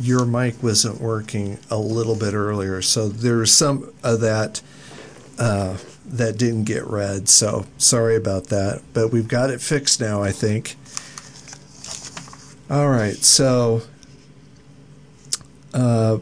your 0.00 0.26
mic 0.26 0.60
wasn't 0.64 1.00
working 1.00 1.58
a 1.70 1.78
little 1.78 2.16
bit 2.16 2.34
earlier, 2.34 2.82
so 2.82 3.08
there's 3.08 3.52
some 3.52 3.94
of 4.02 4.20
that 4.20 4.60
uh, 5.38 5.76
that 6.04 6.38
didn't 6.38 6.64
get 6.64 6.84
read. 6.84 7.28
So 7.28 7.66
sorry 7.78 8.16
about 8.16 8.48
that, 8.48 8.82
but 8.92 9.12
we've 9.12 9.28
got 9.28 9.50
it 9.50 9.60
fixed 9.60 10.00
now, 10.00 10.24
I 10.24 10.32
think. 10.32 10.76
All 12.68 12.88
right, 12.88 13.16
so. 13.16 13.82
Uh, 15.72 16.18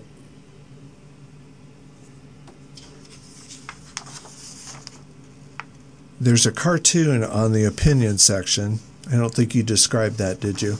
there's 6.21 6.45
a 6.45 6.53
cartoon 6.53 7.25
on 7.25 7.53
the 7.53 7.65
opinion 7.65 8.19
section. 8.19 8.81
I 9.11 9.17
don't 9.17 9.35
think 9.35 9.55
you 9.55 9.63
described 9.63 10.19
that, 10.19 10.39
did 10.39 10.61
you? 10.61 10.77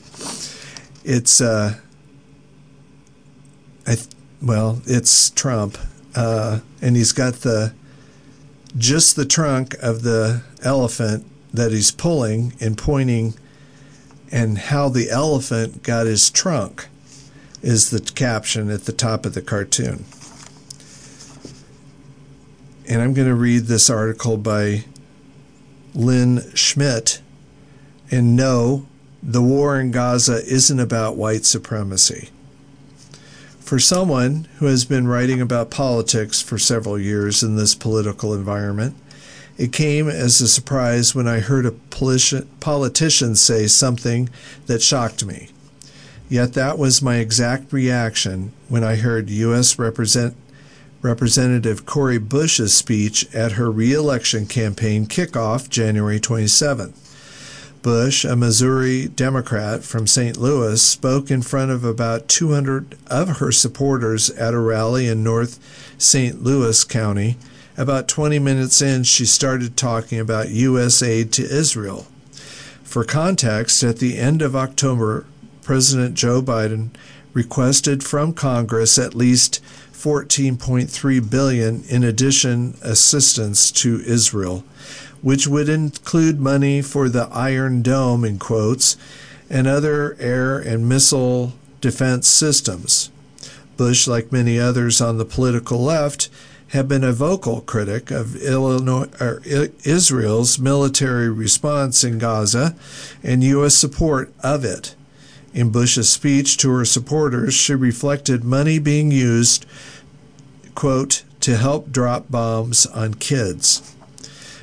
It's 1.05 1.41
uh, 1.41 1.77
I 3.87 3.95
th- 3.95 4.09
well, 4.43 4.83
it's 4.87 5.31
Trump, 5.31 5.79
uh, 6.15 6.61
and 6.81 6.97
he's 6.97 7.13
got 7.13 7.35
the 7.37 7.75
just 8.77 9.17
the 9.17 9.25
trunk 9.25 9.75
of 9.83 10.03
the 10.03 10.43
elephant 10.63 11.27
that 11.53 11.73
he's 11.73 11.91
pulling 11.91 12.55
and 12.61 12.79
pointing, 12.79 13.35
and 14.31 14.59
how 14.59 14.89
the 14.89 15.11
elephant 15.11 15.83
got 15.83 16.07
his 16.07 16.31
trunk 16.31 16.89
is 17.63 17.91
the 17.91 18.01
caption 18.01 18.71
at 18.71 18.85
the 18.85 18.93
top 18.93 19.27
of 19.27 19.35
the 19.35 19.43
cartoon. 19.43 20.05
And 22.89 23.03
I'm 23.03 23.15
going 23.15 23.29
to 23.29 23.35
read 23.35 23.65
this 23.65 23.89
article 23.91 24.37
by 24.37 24.85
Lynn 25.95 26.51
Schmidt. 26.55 27.21
And 28.11 28.35
no, 28.35 28.87
the 29.23 29.43
war 29.43 29.79
in 29.79 29.91
Gaza 29.91 30.45
isn't 30.47 30.81
about 30.81 31.17
white 31.17 31.45
supremacy. 31.45 32.31
For 33.59 33.79
someone 33.79 34.49
who 34.59 34.67
has 34.67 34.85
been 34.85 35.07
writing 35.07 35.41
about 35.41 35.71
politics 35.71 36.41
for 36.43 36.59
several 36.59 36.99
years 36.99 37.43
in 37.43 37.57
this 37.57 37.75
political 37.75 38.35
environment, 38.35 38.97
it 39.59 39.73
came 39.73 40.09
as 40.09 40.41
a 40.41 40.49
surprise 40.49 41.15
when 41.15 41.29
I 41.29 41.41
heard 41.41 41.67
a 41.67 41.73
politician 42.61 43.37
say 43.37 43.67
something 43.67 44.31
that 44.67 44.83
shocked 44.83 45.25
me. 45.25 45.51
Yet 46.31 46.55
that 46.55 46.79
was 46.79 47.03
my 47.03 47.17
exact 47.17 47.73
reaction 47.73 48.53
when 48.69 48.83
I 48.83 48.97
heard 48.97 49.29
U.S. 49.29 49.79
Represent, 49.79 50.35
Representative 51.03 51.85
Cori 51.85 52.19
Bush's 52.19 52.73
speech 52.73 53.33
at 53.35 53.53
her 53.53 53.71
reelection 53.71 54.47
campaign 54.47 55.07
kickoff 55.07 55.69
January 55.69 56.21
27th. 56.21 57.10
Bush, 57.83 58.25
a 58.25 58.37
Missouri 58.37 59.09
Democrat 59.09 59.83
from 59.83 60.07
St. 60.07 60.37
Louis, 60.37 60.83
spoke 60.83 61.31
in 61.31 61.41
front 61.41 61.71
of 61.71 61.83
about 61.83 62.29
200 62.29 62.99
of 63.07 63.39
her 63.39 63.51
supporters 63.51 64.29
at 64.31 64.53
a 64.53 64.59
rally 64.59 65.09
in 65.09 65.25
North 65.25 65.59
St. 65.97 66.43
Louis 66.43 66.85
County. 66.85 67.39
About 67.79 68.09
20 68.09 68.39
minutes 68.39 68.83
in, 68.83 69.05
she 69.05 69.25
started 69.25 69.77
talking 69.77 70.21
about 70.21 70.51
U.S. 70.51 71.03
aid 71.03 71.33
to 71.33 71.43
Israel. 71.43 72.07
For 72.83 73.05
context, 73.05 73.83
at 73.83 73.99
the 73.99 74.19
end 74.19 74.43
of 74.43 74.55
October, 74.55 75.25
President 75.63 76.15
Joe 76.15 76.43
Biden 76.43 76.91
requested 77.33 78.05
from 78.05 78.35
Congress 78.35 78.99
at 78.99 79.15
least 79.15 79.63
14.3 79.93 81.31
billion 81.31 81.85
in 81.85 82.05
addition 82.05 82.77
assistance 82.83 83.71
to 83.71 84.01
Israel 84.01 84.65
which 85.23 85.47
would 85.47 85.69
include 85.69 86.41
money 86.41 86.83
for 86.83 87.09
the 87.09 87.29
Iron 87.33 87.83
Dome, 87.83 88.25
in 88.25 88.39
quotes, 88.39 88.97
and 89.49 89.67
other 89.67 90.17
air 90.19 90.59
and 90.59 90.89
missile 90.89 91.53
defense 91.81 92.29
systems. 92.29 93.11
Bush, 93.77 94.07
like 94.07 94.31
many 94.31 94.59
others 94.59 95.01
on 95.01 95.19
the 95.19 95.25
political 95.25 95.83
left, 95.83 96.29
have 96.69 96.87
been 96.87 97.03
a 97.03 97.13
vocal 97.13 97.63
critic 97.63 98.11
of 98.13 98.37
Israel's 99.85 100.59
military 100.59 101.29
response 101.29 102.05
in 102.05 102.19
Gaza 102.19 102.77
and 103.25 103.43
U.S. 103.43 103.75
support 103.75 104.33
of 104.43 104.65
it. 104.65 104.95
In 105.53 105.71
Bush's 105.71 106.09
speech 106.09 106.57
to 106.59 106.71
her 106.71 106.85
supporters, 106.85 107.55
she 107.55 107.75
reflected 107.75 108.45
money 108.45 108.79
being 108.79 109.11
used, 109.11 109.67
quote, 110.77 111.25
to 111.41 111.57
help 111.57 111.91
drop 111.91 112.31
bombs 112.31 112.87
on 112.87 113.15
kids. 113.15 113.97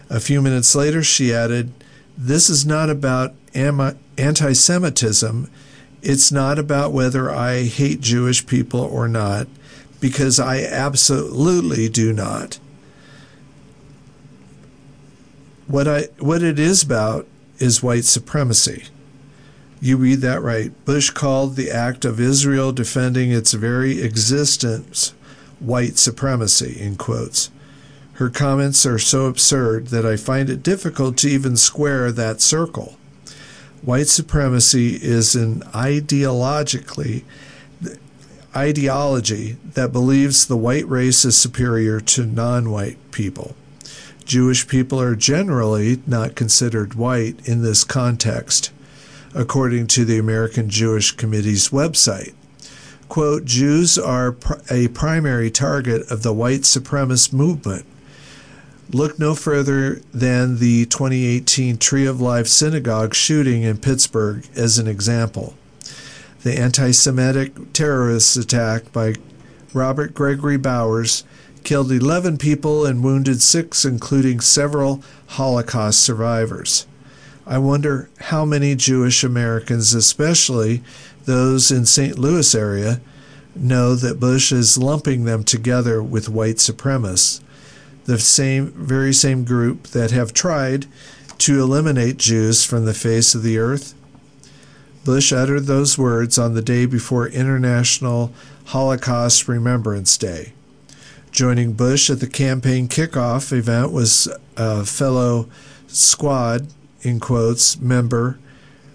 A 0.10 0.20
few 0.20 0.42
minutes 0.42 0.74
later, 0.76 1.04
she 1.04 1.34
added, 1.34 1.72
This 2.18 2.50
is 2.50 2.66
not 2.66 2.90
about 2.90 3.34
anti 3.54 4.54
Semitism. 4.54 5.50
It's 6.02 6.32
not 6.32 6.60
about 6.60 6.94
whether 6.94 7.30
I 7.32 7.64
hate 7.64 8.00
Jewish 8.00 8.46
people 8.46 8.82
or 8.82 9.08
not, 9.08 9.48
because 10.00 10.40
I 10.40 10.62
absolutely 10.62 11.90
do 11.90 12.14
not. 12.14 12.60
What, 15.68 15.88
I, 15.88 16.04
what 16.20 16.44
it 16.44 16.60
is 16.60 16.84
about 16.84 17.28
is 17.60 17.84
white 17.84 18.06
supremacy. 18.06 18.86
You 19.82 19.98
read 19.98 20.22
that 20.22 20.42
right. 20.42 20.72
Bush 20.86 21.10
called 21.10 21.56
the 21.56 21.70
act 21.70 22.06
of 22.06 22.20
Israel 22.20 22.72
defending 22.72 23.32
its 23.32 23.54
very 23.54 24.02
existence 24.02 25.14
white 25.60 25.98
supremacy, 25.98 26.80
in 26.80 26.96
quotes. 26.96 27.52
Her 28.18 28.32
comments 28.32 28.84
are 28.88 28.98
so 28.98 29.28
absurd 29.28 29.90
that 29.90 30.04
I 30.04 30.18
find 30.18 30.50
it 30.50 30.64
difficult 30.64 31.18
to 31.18 31.30
even 31.30 31.56
square 31.56 32.12
that 32.12 32.42
circle. 32.42 32.98
White 33.84 34.08
supremacy 34.08 34.96
is 34.96 35.36
an 35.36 35.62
ideologically 35.66 37.26
ideology 38.56 39.58
that 39.76 39.92
believes 39.92 40.48
the 40.48 40.58
white 40.58 40.88
race 40.88 41.26
is 41.26 41.38
superior 41.38 42.00
to 42.00 42.26
non-white 42.26 42.98
people. 43.12 43.56
Jewish 44.26 44.68
people 44.68 45.00
are 45.00 45.16
generally 45.16 46.02
not 46.08 46.34
considered 46.34 46.96
white 46.96 47.48
in 47.48 47.62
this 47.62 47.84
context, 47.84 48.72
according 49.36 49.86
to 49.88 50.06
the 50.06 50.18
American 50.18 50.72
Jewish 50.72 51.12
Committee's 51.12 51.70
website. 51.70 52.34
Quote, 53.10 53.46
Jews 53.46 53.96
are 54.00 54.36
a 54.72 54.88
primary 54.88 55.52
target 55.52 56.10
of 56.10 56.24
the 56.24 56.34
white 56.34 56.62
supremacist 56.62 57.32
movement 57.32 57.86
Look 58.94 59.20
no 59.20 59.36
further 59.36 59.96
than 60.14 60.60
the 60.60 60.86
2018 60.86 61.78
Tree 61.78 62.06
of 62.06 62.22
Life 62.22 62.48
synagogue 62.48 63.14
shooting 63.14 63.64
in 63.64 63.80
Pittsburgh 63.80 64.48
as 64.56 64.80
an 64.80 64.88
example. 64.88 65.56
The 66.44 66.58
anti 66.58 66.92
Semitic 66.92 67.74
terrorist 67.74 68.38
attack 68.38 68.94
by 68.94 69.16
Robert 69.74 70.14
Gregory 70.14 70.56
Bowers 70.56 71.26
killed 71.66 71.92
11 71.92 72.38
people 72.38 72.86
and 72.86 73.04
wounded 73.04 73.42
six, 73.42 73.84
including 73.84 74.40
several 74.40 75.04
Holocaust 75.28 76.00
survivors. 76.02 76.88
I 77.46 77.58
wonder 77.58 78.10
how 78.20 78.46
many 78.46 78.74
Jewish 78.74 79.22
Americans, 79.22 79.94
especially 79.94 80.82
those 81.26 81.72
in 81.72 81.86
St. 81.86 82.18
Louis 82.18 82.56
area, 82.56 83.02
know 83.54 83.96
that 83.96 84.22
Bush 84.22 84.54
is 84.54 84.78
lumping 84.78 85.26
them 85.26 85.44
together 85.44 86.02
with 86.02 86.30
white 86.30 86.58
supremacists 86.58 87.42
the 88.08 88.18
same 88.18 88.68
very 88.72 89.14
same 89.14 89.44
group 89.44 89.88
that 89.88 90.12
have 90.12 90.34
tried 90.34 90.88
to 91.38 91.62
eliminate 91.62 92.18
Jews 92.18 92.64
from 92.64 92.86
the 92.86 92.94
face 92.94 93.36
of 93.36 93.44
the 93.44 93.60
earth. 93.60 93.94
Bush 95.06 95.32
uttered 95.32 95.66
those 95.66 95.98
words 95.98 96.40
on 96.40 96.54
the 96.54 96.62
day 96.62 96.86
before 96.86 97.28
International 97.28 98.34
Holocaust 98.68 99.48
Remembrance 99.48 100.18
Day. 100.18 100.54
Joining 101.32 101.74
Bush 101.74 102.10
at 102.10 102.22
the 102.22 102.28
campaign 102.28 102.88
kickoff 102.88 103.52
event 103.52 103.92
was 103.92 104.28
a 104.56 104.86
fellow 104.86 105.50
squad, 105.88 106.68
in 107.02 107.20
quotes, 107.20 107.80
member, 107.80 108.40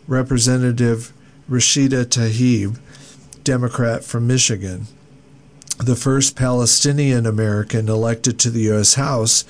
Representative 0.08 1.12
Rashida 1.48 2.04
Tlaib, 2.04 2.78
Democrat 3.44 4.04
from 4.04 4.26
Michigan 4.26 4.86
the 5.86 5.96
first 5.96 6.36
Palestinian 6.36 7.26
American 7.26 7.88
elected 7.88 8.38
to 8.38 8.50
the 8.50 8.62
U.S. 8.62 8.94
House, 8.94 9.44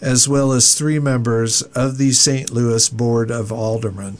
as 0.00 0.28
well 0.28 0.52
as 0.52 0.74
three 0.74 0.98
members 0.98 1.62
of 1.62 1.98
the 1.98 2.12
St. 2.12 2.50
Louis 2.50 2.88
Board 2.88 3.30
of 3.30 3.52
Aldermen. 3.52 4.16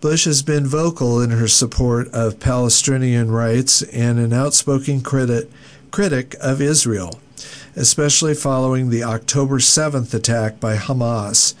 Bush 0.00 0.24
has 0.24 0.42
been 0.42 0.66
vocal 0.66 1.20
in 1.20 1.30
her 1.30 1.46
support 1.46 2.08
of 2.08 2.40
Palestinian 2.40 3.30
rights 3.30 3.82
and 3.82 4.18
an 4.18 4.32
outspoken 4.32 5.00
critic, 5.00 5.48
critic 5.92 6.34
of 6.40 6.60
Israel, 6.60 7.20
especially 7.76 8.34
following 8.34 8.90
the 8.90 9.04
October 9.04 9.58
7th 9.58 10.12
attack 10.12 10.58
by 10.58 10.76
Hamas, 10.76 11.54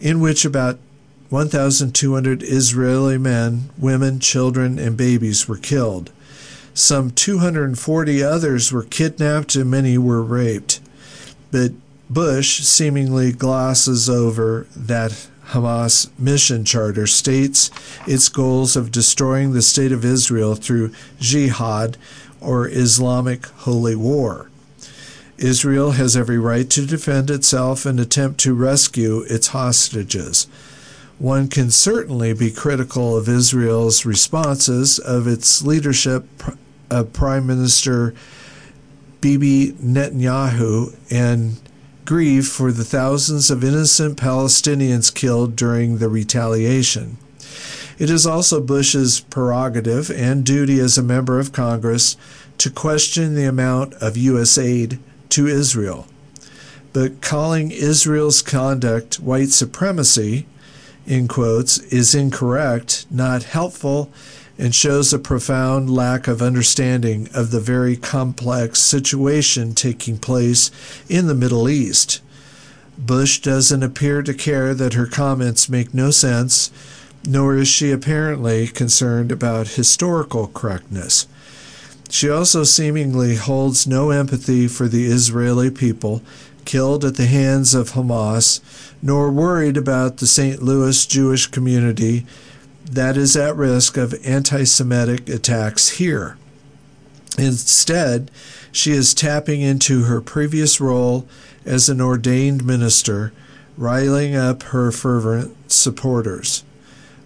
in 0.00 0.20
which 0.20 0.44
about 0.44 0.78
1,200 1.28 2.42
Israeli 2.42 3.18
men, 3.18 3.70
women, 3.76 4.20
children, 4.20 4.78
and 4.78 4.96
babies 4.96 5.48
were 5.48 5.56
killed. 5.56 6.10
Some 6.76 7.10
240 7.12 8.22
others 8.22 8.70
were 8.70 8.82
kidnapped 8.82 9.54
and 9.56 9.70
many 9.70 9.96
were 9.96 10.22
raped. 10.22 10.78
But 11.50 11.72
Bush 12.10 12.60
seemingly 12.64 13.32
glosses 13.32 14.10
over 14.10 14.66
that 14.76 15.26
Hamas 15.52 16.10
mission 16.18 16.66
charter 16.66 17.06
states 17.06 17.70
its 18.06 18.28
goals 18.28 18.76
of 18.76 18.92
destroying 18.92 19.54
the 19.54 19.62
state 19.62 19.90
of 19.90 20.04
Israel 20.04 20.54
through 20.54 20.92
jihad 21.18 21.96
or 22.42 22.68
Islamic 22.68 23.46
holy 23.46 23.96
war. 23.96 24.50
Israel 25.38 25.92
has 25.92 26.14
every 26.14 26.38
right 26.38 26.68
to 26.68 26.84
defend 26.84 27.30
itself 27.30 27.86
and 27.86 27.98
attempt 27.98 28.38
to 28.40 28.52
rescue 28.52 29.20
its 29.30 29.48
hostages. 29.48 30.46
One 31.18 31.48
can 31.48 31.70
certainly 31.70 32.34
be 32.34 32.50
critical 32.50 33.16
of 33.16 33.30
Israel's 33.30 34.04
responses 34.04 34.98
of 34.98 35.26
its 35.26 35.62
leadership 35.62 36.28
of 36.90 37.12
Prime 37.12 37.46
Minister 37.46 38.14
Bibi 39.20 39.72
Netanyahu 39.72 40.96
and 41.10 41.58
grieve 42.04 42.46
for 42.46 42.70
the 42.70 42.84
thousands 42.84 43.50
of 43.50 43.64
innocent 43.64 44.16
Palestinians 44.16 45.12
killed 45.12 45.56
during 45.56 45.98
the 45.98 46.08
retaliation. 46.08 47.18
It 47.98 48.10
is 48.10 48.26
also 48.26 48.60
Bush's 48.60 49.20
prerogative 49.20 50.10
and 50.10 50.44
duty 50.44 50.78
as 50.78 50.96
a 50.96 51.02
member 51.02 51.40
of 51.40 51.52
Congress 51.52 52.16
to 52.58 52.70
question 52.70 53.34
the 53.34 53.44
amount 53.44 53.94
of 53.94 54.16
U.S. 54.16 54.58
aid 54.58 54.98
to 55.30 55.46
Israel. 55.46 56.06
But 56.92 57.20
calling 57.20 57.70
Israel's 57.70 58.42
conduct 58.42 59.18
white 59.18 59.50
supremacy, 59.50 60.46
in 61.06 61.26
quotes, 61.26 61.78
is 61.78 62.14
incorrect, 62.14 63.06
not 63.10 63.44
helpful, 63.44 64.10
and 64.58 64.74
shows 64.74 65.12
a 65.12 65.18
profound 65.18 65.90
lack 65.90 66.26
of 66.26 66.40
understanding 66.40 67.28
of 67.34 67.50
the 67.50 67.60
very 67.60 67.96
complex 67.96 68.80
situation 68.80 69.74
taking 69.74 70.18
place 70.18 70.70
in 71.08 71.26
the 71.26 71.34
Middle 71.34 71.68
East. 71.68 72.20
Bush 72.98 73.40
doesn't 73.40 73.82
appear 73.82 74.22
to 74.22 74.32
care 74.32 74.74
that 74.74 74.94
her 74.94 75.06
comments 75.06 75.68
make 75.68 75.92
no 75.92 76.10
sense, 76.10 76.70
nor 77.26 77.56
is 77.56 77.68
she 77.68 77.92
apparently 77.92 78.66
concerned 78.66 79.30
about 79.30 79.68
historical 79.68 80.48
correctness. 80.48 81.26
She 82.08 82.30
also 82.30 82.64
seemingly 82.64 83.36
holds 83.36 83.86
no 83.86 84.10
empathy 84.10 84.68
for 84.68 84.88
the 84.88 85.06
Israeli 85.06 85.70
people 85.70 86.22
killed 86.64 87.04
at 87.04 87.16
the 87.16 87.26
hands 87.26 87.74
of 87.74 87.92
Hamas, 87.92 88.60
nor 89.02 89.30
worried 89.30 89.76
about 89.76 90.18
the 90.18 90.26
St. 90.26 90.62
Louis 90.62 91.06
Jewish 91.06 91.46
community 91.46 92.26
that 92.90 93.16
is 93.16 93.36
at 93.36 93.56
risk 93.56 93.96
of 93.96 94.14
anti 94.24 94.64
Semitic 94.64 95.28
attacks 95.28 95.90
here. 95.90 96.36
Instead, 97.38 98.30
she 98.72 98.92
is 98.92 99.14
tapping 99.14 99.60
into 99.60 100.04
her 100.04 100.20
previous 100.20 100.80
role 100.80 101.28
as 101.64 101.88
an 101.88 102.00
ordained 102.00 102.64
minister, 102.64 103.32
riling 103.76 104.34
up 104.34 104.62
her 104.64 104.90
fervent 104.90 105.54
supporters. 105.70 106.64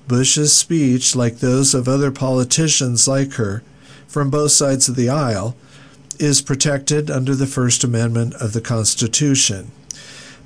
Bush's 0.09 0.53
speech, 0.53 1.15
like 1.15 1.37
those 1.37 1.75
of 1.75 1.87
other 1.87 2.11
politicians 2.11 3.07
like 3.07 3.35
her 3.35 3.63
from 4.09 4.31
both 4.31 4.51
sides 4.51 4.89
of 4.89 4.97
the 4.97 5.09
aisle, 5.09 5.55
is 6.19 6.43
protected 6.43 7.11
under 7.11 7.35
the 7.35 7.47
First 7.47 7.85
Amendment 7.85 8.35
of 8.35 8.53
the 8.53 8.61
Constitution. 8.61 9.71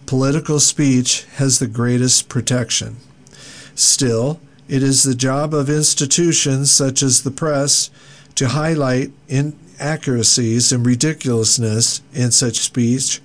Political 0.06 0.60
speech 0.60 1.24
has 1.36 1.58
the 1.58 1.66
greatest 1.66 2.28
protection. 2.28 2.96
Still, 3.74 4.38
it 4.68 4.82
is 4.82 5.02
the 5.02 5.14
job 5.14 5.52
of 5.52 5.68
institutions 5.68 6.72
such 6.72 7.02
as 7.02 7.22
the 7.22 7.30
press 7.30 7.90
to 8.34 8.48
highlight 8.48 9.12
inaccuracies 9.28 10.72
and 10.72 10.86
ridiculousness 10.86 12.02
in 12.12 12.30
such 12.30 12.58
speech, 12.58 13.20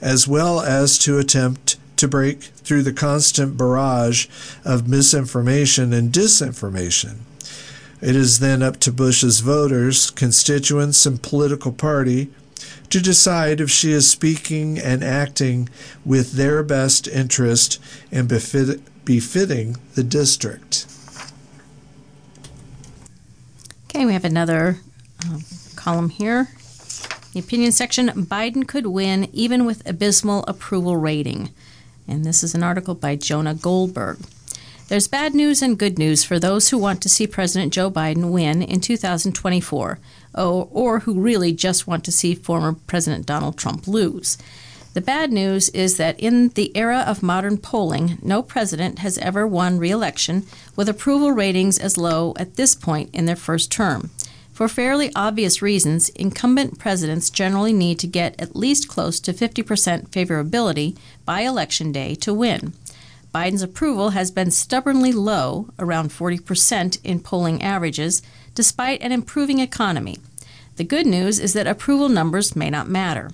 as 0.00 0.28
well 0.28 0.60
as 0.60 0.98
to 0.98 1.18
attempt 1.18 1.76
to 1.96 2.08
break 2.08 2.42
through 2.42 2.82
the 2.82 2.92
constant 2.92 3.56
barrage 3.56 4.26
of 4.64 4.88
misinformation 4.88 5.92
and 5.92 6.12
disinformation. 6.12 7.18
It 8.00 8.16
is 8.16 8.38
then 8.38 8.62
up 8.62 8.78
to 8.80 8.92
Bush's 8.92 9.40
voters, 9.40 10.10
constituents, 10.10 11.06
and 11.06 11.22
political 11.22 11.72
party 11.72 12.30
to 12.90 13.00
decide 13.00 13.60
if 13.60 13.70
she 13.70 13.92
is 13.92 14.10
speaking 14.10 14.78
and 14.78 15.02
acting 15.02 15.68
with 16.04 16.32
their 16.32 16.62
best 16.62 17.08
interest 17.08 17.80
and 18.12 18.28
befit, 18.28 18.80
befitting 19.04 19.76
the 19.94 20.02
district. 20.02 20.86
Okay, 23.88 24.06
we 24.06 24.12
have 24.12 24.24
another 24.24 24.78
uh, 25.24 25.38
column 25.76 26.08
here. 26.08 26.48
The 27.32 27.40
opinion 27.40 27.72
section 27.72 28.08
Biden 28.08 28.66
could 28.66 28.86
win 28.86 29.28
even 29.32 29.64
with 29.64 29.88
abysmal 29.88 30.44
approval 30.46 30.96
rating. 30.96 31.50
And 32.06 32.24
this 32.24 32.42
is 32.42 32.54
an 32.54 32.62
article 32.62 32.94
by 32.94 33.16
Jonah 33.16 33.54
Goldberg. 33.54 34.18
There's 34.88 35.08
bad 35.08 35.34
news 35.34 35.62
and 35.62 35.78
good 35.78 35.98
news 35.98 36.24
for 36.24 36.38
those 36.38 36.68
who 36.68 36.76
want 36.76 37.00
to 37.02 37.08
see 37.08 37.26
President 37.26 37.72
Joe 37.72 37.90
Biden 37.90 38.30
win 38.30 38.62
in 38.62 38.80
2024, 38.80 39.98
or, 40.34 40.68
or 40.70 41.00
who 41.00 41.20
really 41.20 41.52
just 41.52 41.86
want 41.86 42.04
to 42.04 42.12
see 42.12 42.34
former 42.34 42.74
President 42.86 43.24
Donald 43.24 43.56
Trump 43.56 43.88
lose. 43.88 44.36
The 44.94 45.00
bad 45.00 45.32
news 45.32 45.70
is 45.70 45.96
that 45.96 46.18
in 46.20 46.50
the 46.50 46.70
era 46.76 47.00
of 47.04 47.20
modern 47.20 47.58
polling, 47.58 48.16
no 48.22 48.42
president 48.42 49.00
has 49.00 49.18
ever 49.18 49.44
won 49.44 49.76
re 49.76 49.90
election 49.90 50.46
with 50.76 50.88
approval 50.88 51.32
ratings 51.32 51.78
as 51.78 51.98
low 51.98 52.32
at 52.36 52.54
this 52.54 52.76
point 52.76 53.10
in 53.12 53.26
their 53.26 53.34
first 53.34 53.72
term. 53.72 54.10
For 54.52 54.68
fairly 54.68 55.10
obvious 55.16 55.60
reasons, 55.60 56.10
incumbent 56.10 56.78
presidents 56.78 57.28
generally 57.28 57.72
need 57.72 57.98
to 57.98 58.06
get 58.06 58.40
at 58.40 58.54
least 58.54 58.86
close 58.86 59.18
to 59.18 59.32
50% 59.32 60.10
favorability 60.10 60.96
by 61.24 61.40
election 61.40 61.90
day 61.90 62.14
to 62.14 62.32
win. 62.32 62.72
Biden's 63.34 63.62
approval 63.62 64.10
has 64.10 64.30
been 64.30 64.52
stubbornly 64.52 65.10
low, 65.10 65.70
around 65.76 66.10
40% 66.10 67.00
in 67.02 67.18
polling 67.18 67.60
averages, 67.64 68.22
despite 68.54 69.02
an 69.02 69.10
improving 69.10 69.58
economy. 69.58 70.18
The 70.76 70.84
good 70.84 71.06
news 71.06 71.40
is 71.40 71.52
that 71.54 71.66
approval 71.66 72.08
numbers 72.08 72.54
may 72.54 72.70
not 72.70 72.88
matter. 72.88 73.32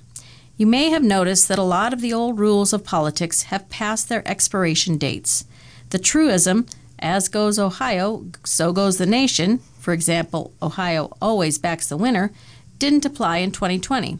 You 0.60 0.66
may 0.66 0.90
have 0.90 1.02
noticed 1.02 1.48
that 1.48 1.58
a 1.58 1.62
lot 1.62 1.94
of 1.94 2.02
the 2.02 2.12
old 2.12 2.38
rules 2.38 2.74
of 2.74 2.84
politics 2.84 3.44
have 3.44 3.70
passed 3.70 4.10
their 4.10 4.22
expiration 4.28 4.98
dates. 4.98 5.46
The 5.88 5.98
truism, 5.98 6.66
as 6.98 7.30
goes 7.30 7.58
Ohio, 7.58 8.26
so 8.44 8.70
goes 8.70 8.98
the 8.98 9.06
nation, 9.06 9.60
for 9.78 9.94
example, 9.94 10.52
Ohio 10.60 11.16
always 11.22 11.56
backs 11.56 11.88
the 11.88 11.96
winner, 11.96 12.30
didn't 12.78 13.06
apply 13.06 13.38
in 13.38 13.52
2020. 13.52 14.18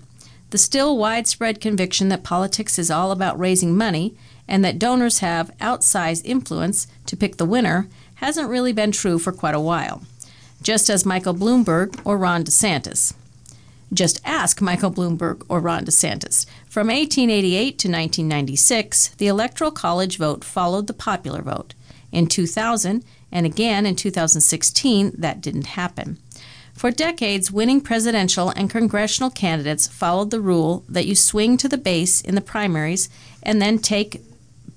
The 0.49 0.57
still 0.57 0.97
widespread 0.97 1.61
conviction 1.61 2.09
that 2.09 2.24
politics 2.24 2.78
is 2.78 2.91
all 2.91 3.11
about 3.12 3.38
raising 3.38 3.76
money 3.76 4.14
and 4.49 4.64
that 4.64 4.78
donors 4.78 5.18
have 5.18 5.55
outsized 5.59 6.22
influence 6.24 6.86
to 7.05 7.18
pick 7.18 7.36
the 7.36 7.45
winner 7.45 7.86
hasn't 8.14 8.49
really 8.49 8.72
been 8.72 8.93
true 8.93 9.18
for 9.18 9.30
quite 9.30 9.55
a 9.55 9.61
while, 9.61 10.01
just 10.62 10.88
as 10.88 11.05
Michael 11.05 11.34
Bloomberg 11.34 12.01
or 12.03 12.16
Ron 12.16 12.45
DeSantis. 12.45 13.12
Just 13.93 14.20
ask 14.24 14.61
Michael 14.61 14.93
Bloomberg 14.93 15.45
or 15.49 15.59
Ron 15.59 15.84
DeSantis. 15.84 16.47
From 16.68 16.86
1888 16.86 17.78
to 17.78 17.88
1996, 17.88 19.09
the 19.18 19.26
Electoral 19.26 19.72
College 19.72 20.16
vote 20.16 20.45
followed 20.45 20.86
the 20.86 20.93
popular 20.93 21.43
vote. 21.43 21.74
In 22.12 22.26
2000 22.26 23.05
and 23.32 23.47
again 23.47 23.86
in 23.86 23.97
2016, 23.97 25.12
that 25.18 25.41
didn't 25.41 25.66
happen. 25.68 26.18
For 26.72 26.91
decades, 26.91 27.51
winning 27.51 27.80
presidential 27.80 28.51
and 28.51 28.70
congressional 28.70 29.30
candidates 29.30 29.86
followed 29.86 30.30
the 30.30 30.41
rule 30.41 30.84
that 30.88 31.07
you 31.07 31.14
swing 31.14 31.57
to 31.59 31.68
the 31.68 31.76
base 31.76 32.20
in 32.20 32.34
the 32.34 32.41
primaries 32.41 33.11
and 33.43 33.61
then 33.61 33.78
take 33.78 34.22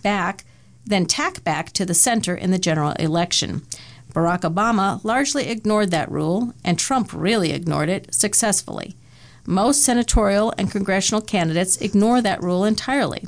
back, 0.01 0.43
then 0.86 1.05
tack 1.05 1.43
back 1.43 1.72
to 1.72 1.86
the 1.86 1.93
center 1.93 2.36
in 2.36 2.51
the 2.51 2.59
general 2.59 2.91
election. 2.93 3.61
Barack 4.11 4.41
Obama 4.41 5.03
largely 5.03 5.47
ignored 5.47 5.91
that 5.91 6.11
rule, 6.11 6.53
and 6.64 6.78
Trump 6.78 7.11
really 7.14 7.51
ignored 7.51 7.89
it 7.89 8.14
successfully. 8.14 8.95
Most 9.45 9.83
senatorial 9.83 10.53
and 10.57 10.71
congressional 10.71 11.21
candidates 11.21 11.77
ignore 11.77 12.21
that 12.21 12.41
rule 12.41 12.63
entirely. 12.63 13.27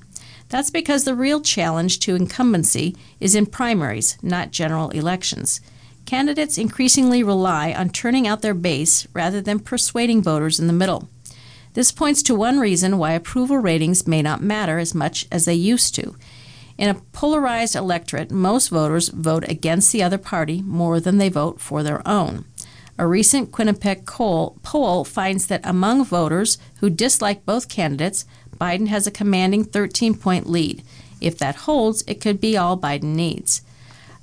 That's 0.49 0.70
because 0.70 1.03
the 1.03 1.16
real 1.16 1.41
challenge 1.41 1.99
to 2.01 2.16
incumbency 2.16 2.95
is 3.20 3.36
in 3.36 3.47
primaries, 3.47 4.18
not 4.22 4.51
general 4.51 4.89
elections. 4.91 5.59
Candidates 6.05 6.57
increasingly 6.57 7.24
rely 7.24 7.74
on 7.74 7.89
turning 7.89 8.28
out 8.28 8.41
their 8.41 8.53
base 8.53 9.07
rather 9.13 9.41
than 9.41 9.59
persuading 9.59 10.22
voters 10.22 10.59
in 10.59 10.68
the 10.68 10.74
middle. 10.74 11.09
This 11.74 11.91
points 11.91 12.24
to 12.24 12.36
one 12.36 12.59
reason 12.59 12.97
why 12.97 13.11
approval 13.11 13.57
ratings 13.57 14.07
may 14.07 14.22
not 14.22 14.41
matter 14.41 14.78
as 14.78 14.95
much 14.95 15.28
as 15.32 15.45
they 15.45 15.55
used 15.55 15.95
to. 15.95 16.16
In 16.78 16.89
a 16.89 17.01
polarized 17.11 17.76
electorate, 17.76 18.32
most 18.32 18.70
voters 18.70 19.09
vote 19.09 19.43
against 19.49 19.91
the 19.91 20.03
other 20.03 20.18
party 20.18 20.61
more 20.61 20.99
than 20.99 21.18
they 21.18 21.30
vote 21.30 21.59
for 21.59 21.84
their 21.84 22.07
own. 22.07 22.45
A 22.98 23.06
recent 23.06 23.52
Quinnipiac 23.52 24.06
poll 24.64 25.04
finds 25.04 25.48
that 25.48 25.62
among 25.64 26.06
voters 26.06 26.58
who 26.80 26.89
dislike 26.89 27.46
both 27.46 27.68
candidates, 27.68 28.26
Biden 28.58 28.88
has 28.88 29.06
a 29.06 29.12
commanding 29.12 29.66
13 29.66 30.16
point 30.16 30.50
lead. 30.50 30.82
If 31.20 31.38
that 31.39 31.56
holds, 31.56 32.04
it 32.08 32.22
could 32.22 32.39
be 32.39 32.56
all 32.56 32.78
Biden 32.78 33.16
needs. 33.16 33.62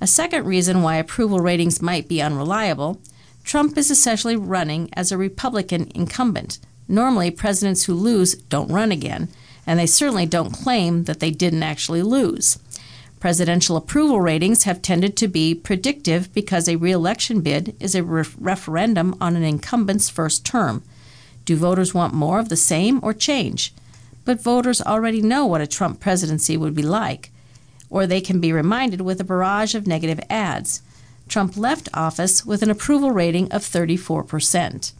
A 0.01 0.07
second 0.07 0.45
reason 0.45 0.81
why 0.81 0.95
approval 0.95 1.39
ratings 1.39 1.81
might 1.81 2.07
be 2.07 2.21
unreliable 2.21 2.99
Trump 3.43 3.77
is 3.77 3.91
essentially 3.91 4.35
running 4.35 4.89
as 4.93 5.11
a 5.11 5.17
Republican 5.17 5.91
incumbent. 5.93 6.59
Normally, 6.87 7.29
presidents 7.29 7.83
who 7.83 7.93
lose 7.93 8.35
don't 8.35 8.71
run 8.71 8.91
again 8.91 9.27
and 9.65 9.79
they 9.79 9.85
certainly 9.85 10.25
don't 10.25 10.51
claim 10.51 11.05
that 11.05 11.19
they 11.19 11.31
didn't 11.31 11.63
actually 11.63 12.01
lose. 12.01 12.57
Presidential 13.23 13.77
approval 13.77 14.19
ratings 14.19 14.65
have 14.65 14.81
tended 14.81 15.15
to 15.15 15.29
be 15.29 15.55
predictive 15.55 16.33
because 16.33 16.67
a 16.67 16.75
reelection 16.75 17.39
bid 17.39 17.73
is 17.79 17.95
a 17.95 18.03
re- 18.03 18.25
referendum 18.37 19.15
on 19.21 19.37
an 19.37 19.43
incumbent's 19.43 20.09
first 20.09 20.45
term. 20.45 20.83
Do 21.45 21.55
voters 21.55 21.93
want 21.93 22.13
more 22.13 22.37
of 22.37 22.49
the 22.49 22.57
same 22.57 22.99
or 23.01 23.13
change? 23.13 23.73
But 24.25 24.43
voters 24.43 24.81
already 24.81 25.21
know 25.21 25.45
what 25.45 25.61
a 25.61 25.67
Trump 25.67 26.01
presidency 26.01 26.57
would 26.57 26.75
be 26.75 26.81
like, 26.81 27.31
or 27.89 28.05
they 28.05 28.19
can 28.19 28.41
be 28.41 28.51
reminded 28.51 28.99
with 28.99 29.21
a 29.21 29.23
barrage 29.23 29.73
of 29.73 29.87
negative 29.87 30.19
ads. 30.29 30.81
Trump 31.29 31.55
left 31.55 31.87
office 31.93 32.45
with 32.45 32.61
an 32.61 32.69
approval 32.69 33.11
rating 33.11 33.49
of 33.53 33.63
34 33.63 34.25
percent. 34.25 34.91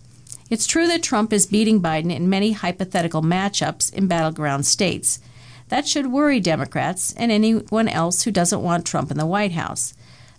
It's 0.49 0.65
true 0.65 0.87
that 0.87 1.03
Trump 1.03 1.33
is 1.33 1.45
beating 1.45 1.81
Biden 1.81 2.15
in 2.15 2.29
many 2.29 2.53
hypothetical 2.53 3.21
matchups 3.21 3.93
in 3.93 4.07
battleground 4.07 4.65
states. 4.65 5.19
That 5.69 5.87
should 5.87 6.11
worry 6.11 6.39
Democrats 6.39 7.13
and 7.17 7.31
anyone 7.31 7.87
else 7.87 8.23
who 8.23 8.31
doesn't 8.31 8.61
want 8.61 8.85
Trump 8.85 9.11
in 9.11 9.17
the 9.17 9.25
White 9.25 9.53
House. 9.53 9.93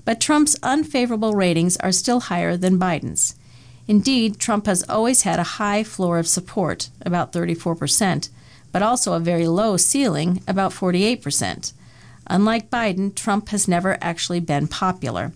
But 0.05 0.20
Trump's 0.20 0.57
unfavorable 0.62 1.35
ratings 1.35 1.77
are 1.79 1.93
still 1.93 2.20
higher 2.20 2.57
than 2.57 2.79
Biden's. 2.79 3.35
Indeed, 3.87 4.39
Trump 4.39 4.66
has 4.66 4.83
always 4.89 5.22
had 5.22 5.39
a 5.39 5.59
high 5.59 5.85
floor 5.85 6.18
of 6.18 6.27
support, 6.27 6.89
about 7.03 7.33
34%, 7.33 8.29
but 8.72 8.83
also 8.83 9.12
a 9.12 9.20
very 9.20 9.47
low 9.47 9.77
ceiling, 9.77 10.43
about 10.49 10.72
48%. 10.72 11.72
Unlike 12.27 12.70
Biden, 12.70 13.14
Trump 13.14 13.51
has 13.51 13.68
never 13.68 13.99
actually 14.01 14.41
been 14.41 14.66
popular. 14.66 15.33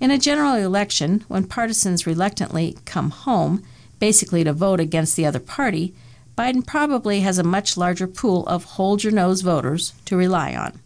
In 0.00 0.10
a 0.10 0.18
general 0.18 0.54
election, 0.54 1.24
when 1.28 1.46
partisans 1.46 2.06
reluctantly 2.06 2.78
come 2.84 3.10
home, 3.10 3.62
basically 3.98 4.44
to 4.44 4.52
vote 4.52 4.80
against 4.80 5.16
the 5.16 5.26
other 5.26 5.40
party, 5.40 5.92
Biden 6.36 6.66
probably 6.66 7.20
has 7.20 7.38
a 7.38 7.42
much 7.42 7.76
larger 7.76 8.06
pool 8.06 8.46
of 8.46 8.64
hold 8.64 9.04
your 9.04 9.12
nose 9.12 9.42
voters 9.42 9.92
to 10.06 10.16
rely 10.16 10.54
on. 10.54 10.80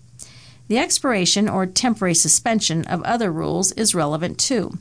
The 0.68 0.78
expiration 0.78 1.49
or 1.49 1.66
temporary 1.66 2.14
suspension 2.14 2.84
of 2.86 3.03
other 3.03 3.30
rules 3.30 3.72
is 3.72 3.95
relevant 3.95 4.38
too. 4.38 4.78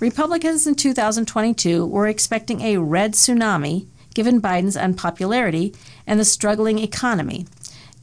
Republicans 0.00 0.66
in 0.66 0.74
2022 0.74 1.84
were 1.84 2.06
expecting 2.06 2.60
a 2.60 2.76
red 2.76 3.14
tsunami 3.14 3.86
given 4.14 4.40
Biden's 4.40 4.76
unpopularity 4.76 5.74
and 6.06 6.18
the 6.20 6.24
struggling 6.24 6.78
economy. 6.78 7.46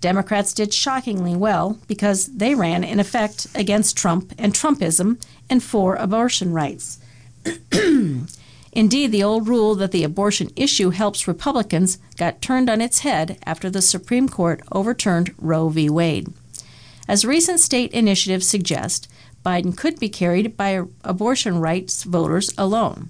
Democrats 0.01 0.53
did 0.53 0.73
shockingly 0.73 1.35
well 1.35 1.79
because 1.87 2.27
they 2.27 2.53
ran, 2.53 2.83
in 2.83 2.99
effect, 2.99 3.47
against 3.55 3.95
Trump 3.95 4.33
and 4.37 4.53
Trumpism 4.53 5.17
and 5.49 5.63
for 5.63 5.95
abortion 5.95 6.51
rights. 6.51 6.99
Indeed, 8.75 9.11
the 9.11 9.23
old 9.23 9.47
rule 9.47 9.75
that 9.75 9.91
the 9.91 10.03
abortion 10.03 10.49
issue 10.55 10.89
helps 10.89 11.27
Republicans 11.27 11.99
got 12.17 12.41
turned 12.41 12.71
on 12.71 12.81
its 12.81 12.99
head 12.99 13.37
after 13.45 13.69
the 13.69 13.83
Supreme 13.83 14.27
Court 14.27 14.61
overturned 14.71 15.33
Roe 15.37 15.69
v. 15.69 15.91
Wade. 15.91 16.33
As 17.07 17.23
recent 17.23 17.59
state 17.59 17.91
initiatives 17.91 18.47
suggest, 18.47 19.07
Biden 19.45 19.77
could 19.77 19.99
be 19.99 20.09
carried 20.09 20.57
by 20.57 20.81
abortion 21.03 21.59
rights 21.59 22.03
voters 22.03 22.51
alone. 22.57 23.09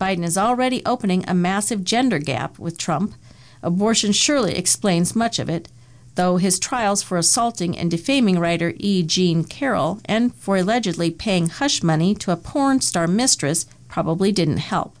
Biden 0.00 0.22
is 0.22 0.38
already 0.38 0.84
opening 0.86 1.24
a 1.26 1.34
massive 1.34 1.82
gender 1.82 2.18
gap 2.18 2.58
with 2.60 2.78
Trump. 2.78 3.14
Abortion 3.60 4.12
surely 4.12 4.54
explains 4.54 5.16
much 5.16 5.40
of 5.40 5.48
it, 5.48 5.68
though 6.14 6.36
his 6.36 6.60
trials 6.60 7.02
for 7.02 7.18
assaulting 7.18 7.76
and 7.76 7.90
defaming 7.90 8.38
writer 8.38 8.74
E. 8.76 9.02
Jean 9.02 9.42
Carroll 9.42 10.00
and 10.04 10.32
for 10.36 10.58
allegedly 10.58 11.10
paying 11.10 11.48
hush 11.48 11.82
money 11.82 12.14
to 12.14 12.30
a 12.30 12.36
porn 12.36 12.80
star 12.80 13.08
mistress 13.08 13.66
probably 13.92 14.32
didn't 14.32 14.56
help. 14.56 14.96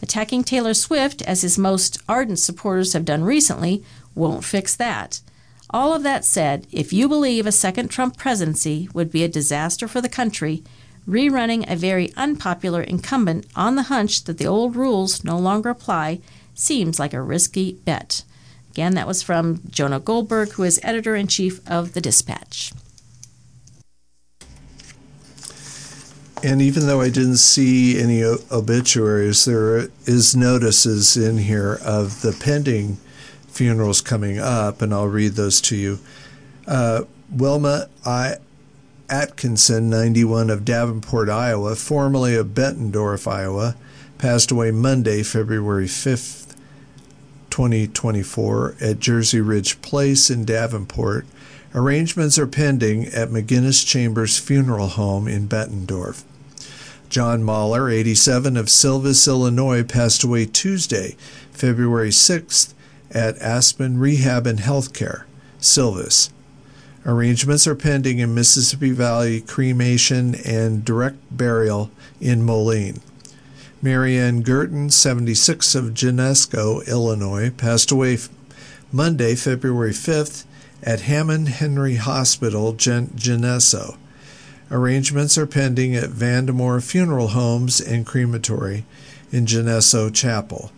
Attacking 0.00 0.44
Taylor 0.44 0.74
Swift, 0.74 1.22
as 1.22 1.42
his 1.42 1.58
most 1.58 1.98
ardent 2.08 2.38
supporters 2.38 2.92
have 2.92 3.04
done 3.04 3.24
recently, 3.24 3.82
won't 4.14 4.44
fix 4.44 4.76
that. 4.76 5.20
All 5.70 5.92
of 5.92 6.04
that 6.04 6.24
said, 6.24 6.68
if 6.70 6.92
you 6.92 7.08
believe 7.08 7.46
a 7.46 7.52
second 7.52 7.88
Trump 7.88 8.16
presidency 8.16 8.88
would 8.94 9.10
be 9.10 9.24
a 9.24 9.28
disaster 9.28 9.88
for 9.88 10.00
the 10.00 10.08
country, 10.08 10.62
rerunning 11.08 11.68
a 11.68 11.74
very 11.74 12.12
unpopular 12.16 12.80
incumbent 12.80 13.44
on 13.56 13.74
the 13.74 13.90
hunch 13.94 14.22
that 14.24 14.38
the 14.38 14.46
old 14.46 14.76
rules 14.76 15.24
no 15.24 15.36
longer 15.36 15.70
apply 15.70 16.20
seems 16.54 17.00
like 17.00 17.12
a 17.12 17.20
risky 17.20 17.72
bet. 17.84 18.22
Again, 18.70 18.94
that 18.94 19.08
was 19.08 19.20
from 19.20 19.62
Jonah 19.68 19.98
Goldberg, 19.98 20.50
who 20.52 20.62
is 20.62 20.78
editor 20.84 21.16
in 21.16 21.26
chief 21.26 21.60
of 21.68 21.94
The 21.94 22.00
Dispatch. 22.00 22.72
And 26.44 26.60
even 26.60 26.86
though 26.88 27.00
I 27.00 27.08
didn't 27.08 27.36
see 27.36 28.00
any 28.00 28.24
obituaries, 28.24 29.44
there 29.44 29.88
is 30.06 30.34
notices 30.34 31.16
in 31.16 31.38
here 31.38 31.78
of 31.84 32.22
the 32.22 32.32
pending 32.32 32.98
funerals 33.46 34.00
coming 34.00 34.40
up, 34.40 34.82
and 34.82 34.92
I'll 34.92 35.06
read 35.06 35.34
those 35.34 35.60
to 35.62 35.76
you. 35.76 35.98
Uh, 36.66 37.02
Wilma 37.30 37.88
I. 38.04 38.36
Atkinson, 39.08 39.90
91, 39.90 40.48
of 40.48 40.64
Davenport, 40.64 41.28
Iowa, 41.28 41.76
formerly 41.76 42.34
of 42.34 42.54
Bettendorf, 42.54 43.30
Iowa, 43.30 43.76
passed 44.16 44.50
away 44.50 44.70
Monday, 44.70 45.22
February 45.22 45.86
5th, 45.86 46.56
2024, 47.50 48.76
at 48.80 49.00
Jersey 49.00 49.42
Ridge 49.42 49.82
Place 49.82 50.30
in 50.30 50.46
Davenport. 50.46 51.26
Arrangements 51.74 52.38
are 52.38 52.46
pending 52.46 53.04
at 53.08 53.28
McGinnis 53.28 53.86
Chambers 53.86 54.38
Funeral 54.38 54.88
Home 54.88 55.28
in 55.28 55.46
Bettendorf. 55.46 56.24
John 57.12 57.44
Mahler, 57.44 57.90
87, 57.90 58.56
of 58.56 58.70
Silvis, 58.70 59.28
Illinois, 59.28 59.82
passed 59.82 60.24
away 60.24 60.46
Tuesday, 60.46 61.14
February 61.50 62.08
6th, 62.08 62.72
at 63.10 63.36
Aspen 63.36 63.98
Rehab 63.98 64.46
and 64.46 64.60
Healthcare, 64.60 65.24
Silvis. 65.60 66.30
Arrangements 67.04 67.66
are 67.66 67.74
pending 67.74 68.18
in 68.18 68.34
Mississippi 68.34 68.92
Valley 68.92 69.42
cremation 69.42 70.34
and 70.46 70.86
direct 70.86 71.18
burial 71.30 71.90
in 72.18 72.42
Moline. 72.42 73.02
Marianne 73.82 74.40
Girton, 74.40 74.88
76 74.88 75.74
of 75.74 75.92
Geneseo, 75.92 76.80
Illinois, 76.86 77.50
passed 77.50 77.90
away 77.90 78.16
Monday, 78.90 79.34
February 79.34 79.92
5th 79.92 80.46
at 80.82 81.02
Hammond 81.02 81.48
Henry 81.48 81.96
Hospital, 81.96 82.72
Gen- 82.72 83.12
Geneseo. 83.14 83.98
Arrangements 84.72 85.36
are 85.36 85.46
pending 85.46 85.94
at 85.94 86.08
Vandemore 86.08 86.82
Funeral 86.82 87.28
Homes 87.28 87.78
and 87.78 88.06
Crematory 88.06 88.86
in 89.30 89.44
Geneseo 89.44 90.08
Chapel. 90.08 90.72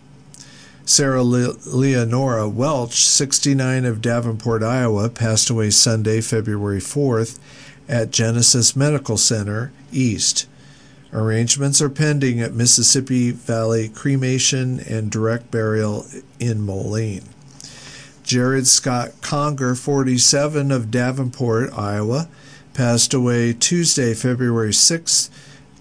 Sarah 0.83 1.23
Le- 1.23 1.55
Leonora 1.65 2.49
Welch, 2.49 3.05
69 3.05 3.85
of 3.85 4.01
Davenport, 4.01 4.63
Iowa, 4.63 5.07
passed 5.07 5.49
away 5.49 5.69
Sunday, 5.69 6.19
February 6.19 6.81
4th 6.81 7.39
at 7.87 8.11
Genesis 8.11 8.75
Medical 8.75 9.15
Center 9.15 9.71
East. 9.93 10.45
Arrangements 11.13 11.81
are 11.81 11.89
pending 11.89 12.41
at 12.41 12.53
Mississippi 12.53 13.31
Valley 13.31 13.87
Cremation 13.87 14.81
and 14.81 15.09
Direct 15.09 15.49
Burial 15.51 16.05
in 16.37 16.61
Moline. 16.61 17.23
Jared 18.23 18.67
Scott 18.67 19.11
Conger, 19.21 19.73
47 19.73 20.69
of 20.69 20.91
Davenport, 20.91 21.71
Iowa, 21.77 22.27
passed 22.75 23.13
away 23.13 23.53
Tuesday, 23.53 24.13
February 24.13 24.73
6, 24.73 25.29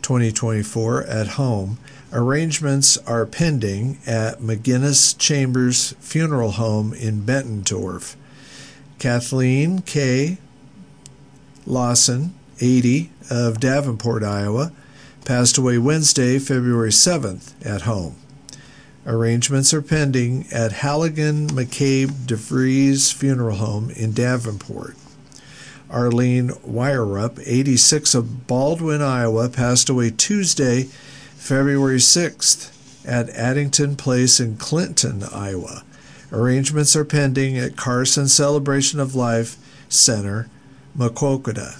2024, 0.00 1.02
at 1.02 1.26
home. 1.26 1.76
Arrangements 2.12 2.96
are 2.98 3.26
pending 3.26 3.98
at 4.06 4.38
McGinnis 4.38 5.18
Chambers 5.18 5.94
Funeral 5.98 6.52
Home 6.52 6.94
in 6.94 7.22
Bettendorf. 7.22 8.14
Kathleen 9.00 9.80
K. 9.80 10.38
Lawson, 11.66 12.32
80, 12.60 13.10
of 13.28 13.58
Davenport, 13.58 14.22
Iowa, 14.22 14.70
passed 15.24 15.58
away 15.58 15.78
Wednesday, 15.78 16.38
February 16.38 16.90
7th, 16.90 17.54
at 17.66 17.82
home. 17.82 18.14
Arrangements 19.04 19.74
are 19.74 19.82
pending 19.82 20.46
at 20.52 20.70
Halligan 20.70 21.48
McCabe 21.48 22.10
DeVries 22.26 23.12
Funeral 23.12 23.56
Home 23.56 23.90
in 23.90 24.12
Davenport. 24.12 24.94
Arlene 25.94 26.48
Wirerup, 26.66 27.40
86 27.46 28.16
of 28.16 28.48
Baldwin, 28.48 29.00
Iowa, 29.00 29.48
passed 29.48 29.88
away 29.88 30.10
Tuesday, 30.10 30.88
February 31.36 31.98
6th 31.98 32.72
at 33.06 33.30
Addington 33.30 33.94
Place 33.94 34.40
in 34.40 34.56
Clinton, 34.56 35.22
Iowa. 35.32 35.84
Arrangements 36.32 36.96
are 36.96 37.04
pending 37.04 37.56
at 37.56 37.76
Carson 37.76 38.26
Celebration 38.26 38.98
of 38.98 39.14
Life 39.14 39.56
Center, 39.88 40.48
Maquoketa. 40.98 41.78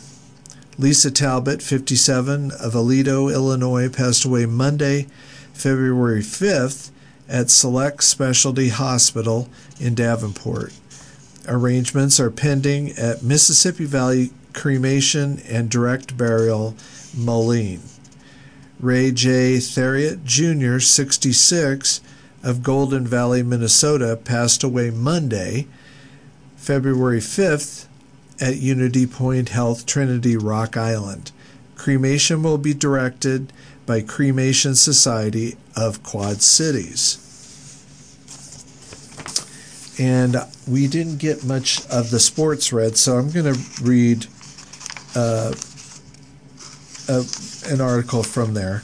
Lisa 0.78 1.10
Talbot, 1.10 1.60
57 1.60 2.52
of 2.52 2.72
Aledo, 2.72 3.32
Illinois, 3.32 3.88
passed 3.88 4.24
away 4.24 4.46
Monday, 4.46 5.08
February 5.52 6.22
5th 6.22 6.90
at 7.28 7.50
Select 7.50 8.04
Specialty 8.04 8.68
Hospital 8.68 9.48
in 9.80 9.96
Davenport. 9.96 10.72
Arrangements 11.46 12.18
are 12.18 12.30
pending 12.30 12.92
at 12.92 13.22
Mississippi 13.22 13.84
Valley 13.84 14.30
Cremation 14.54 15.42
and 15.46 15.68
Direct 15.68 16.16
Burial, 16.16 16.74
Moline. 17.14 17.82
Ray 18.80 19.10
J. 19.12 19.58
Theriot 19.58 20.24
Jr., 20.24 20.78
66, 20.78 22.00
of 22.42 22.62
Golden 22.62 23.06
Valley, 23.06 23.42
Minnesota, 23.42 24.16
passed 24.16 24.62
away 24.62 24.90
Monday, 24.90 25.66
February 26.56 27.20
5th, 27.20 27.86
at 28.40 28.56
Unity 28.56 29.06
Point 29.06 29.50
Health, 29.50 29.86
Trinity 29.86 30.36
Rock 30.36 30.76
Island. 30.76 31.30
Cremation 31.76 32.42
will 32.42 32.58
be 32.58 32.74
directed 32.74 33.52
by 33.86 34.00
Cremation 34.00 34.74
Society 34.74 35.56
of 35.76 36.02
Quad 36.02 36.40
Cities 36.42 37.23
and 39.98 40.36
we 40.66 40.86
didn't 40.86 41.18
get 41.18 41.44
much 41.44 41.86
of 41.88 42.10
the 42.10 42.20
sports 42.20 42.72
read, 42.72 42.96
so 42.96 43.16
I'm 43.16 43.30
going 43.30 43.52
to 43.52 43.60
read 43.82 44.26
uh, 45.14 45.54
a, 47.08 47.24
an 47.66 47.80
article 47.80 48.22
from 48.22 48.54
there. 48.54 48.82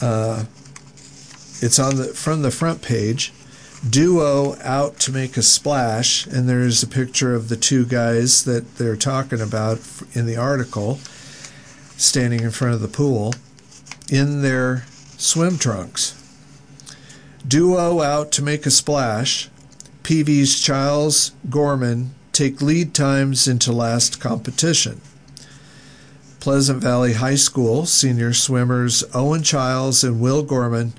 Uh, 0.00 0.44
it's 1.60 1.78
on 1.78 1.96
the 1.96 2.06
from 2.08 2.42
the 2.42 2.50
front 2.50 2.82
page. 2.82 3.32
Duo 3.88 4.56
out 4.62 4.98
to 5.00 5.12
make 5.12 5.36
a 5.36 5.42
splash, 5.42 6.26
and 6.26 6.48
there's 6.48 6.82
a 6.82 6.86
picture 6.86 7.34
of 7.34 7.48
the 7.48 7.56
two 7.56 7.84
guys 7.84 8.44
that 8.44 8.76
they're 8.76 8.96
talking 8.96 9.40
about 9.40 9.78
in 10.14 10.24
the 10.26 10.36
article, 10.36 10.96
standing 11.96 12.40
in 12.40 12.50
front 12.50 12.74
of 12.74 12.80
the 12.80 12.88
pool, 12.88 13.34
in 14.10 14.40
their 14.42 14.84
swim 15.18 15.58
trunks. 15.58 16.20
Duo 17.46 18.00
out 18.00 18.32
to 18.32 18.42
make 18.42 18.64
a 18.64 18.70
splash 18.70 19.50
PV's 20.04 20.60
Charles 20.60 21.32
Gorman 21.48 22.14
take 22.32 22.60
lead 22.60 22.92
times 22.92 23.48
into 23.48 23.72
last 23.72 24.20
competition. 24.20 25.00
Pleasant 26.40 26.82
Valley 26.82 27.14
High 27.14 27.36
School 27.36 27.86
senior 27.86 28.34
swimmers 28.34 29.02
Owen 29.14 29.42
Childs 29.42 30.04
and 30.04 30.20
Will 30.20 30.42
Gorman 30.42 30.92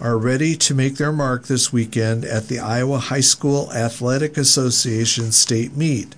are 0.00 0.18
ready 0.18 0.56
to 0.56 0.74
make 0.74 0.96
their 0.96 1.12
mark 1.12 1.46
this 1.46 1.72
weekend 1.72 2.24
at 2.24 2.48
the 2.48 2.58
Iowa 2.58 2.98
High 2.98 3.20
School 3.20 3.72
Athletic 3.72 4.36
Association 4.36 5.30
state 5.30 5.76
meet. 5.76 6.16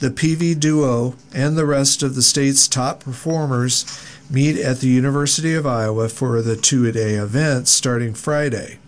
The 0.00 0.10
PV 0.10 0.58
duo 0.58 1.14
and 1.32 1.56
the 1.56 1.66
rest 1.66 2.02
of 2.02 2.16
the 2.16 2.22
state's 2.22 2.66
top 2.66 3.04
performers 3.04 3.86
meet 4.28 4.56
at 4.58 4.80
the 4.80 4.88
University 4.88 5.54
of 5.54 5.68
Iowa 5.68 6.08
for 6.08 6.42
the 6.42 6.56
two 6.56 6.84
a 6.84 6.90
day 6.90 7.14
event 7.14 7.68
starting 7.68 8.14
Friday. 8.14 8.79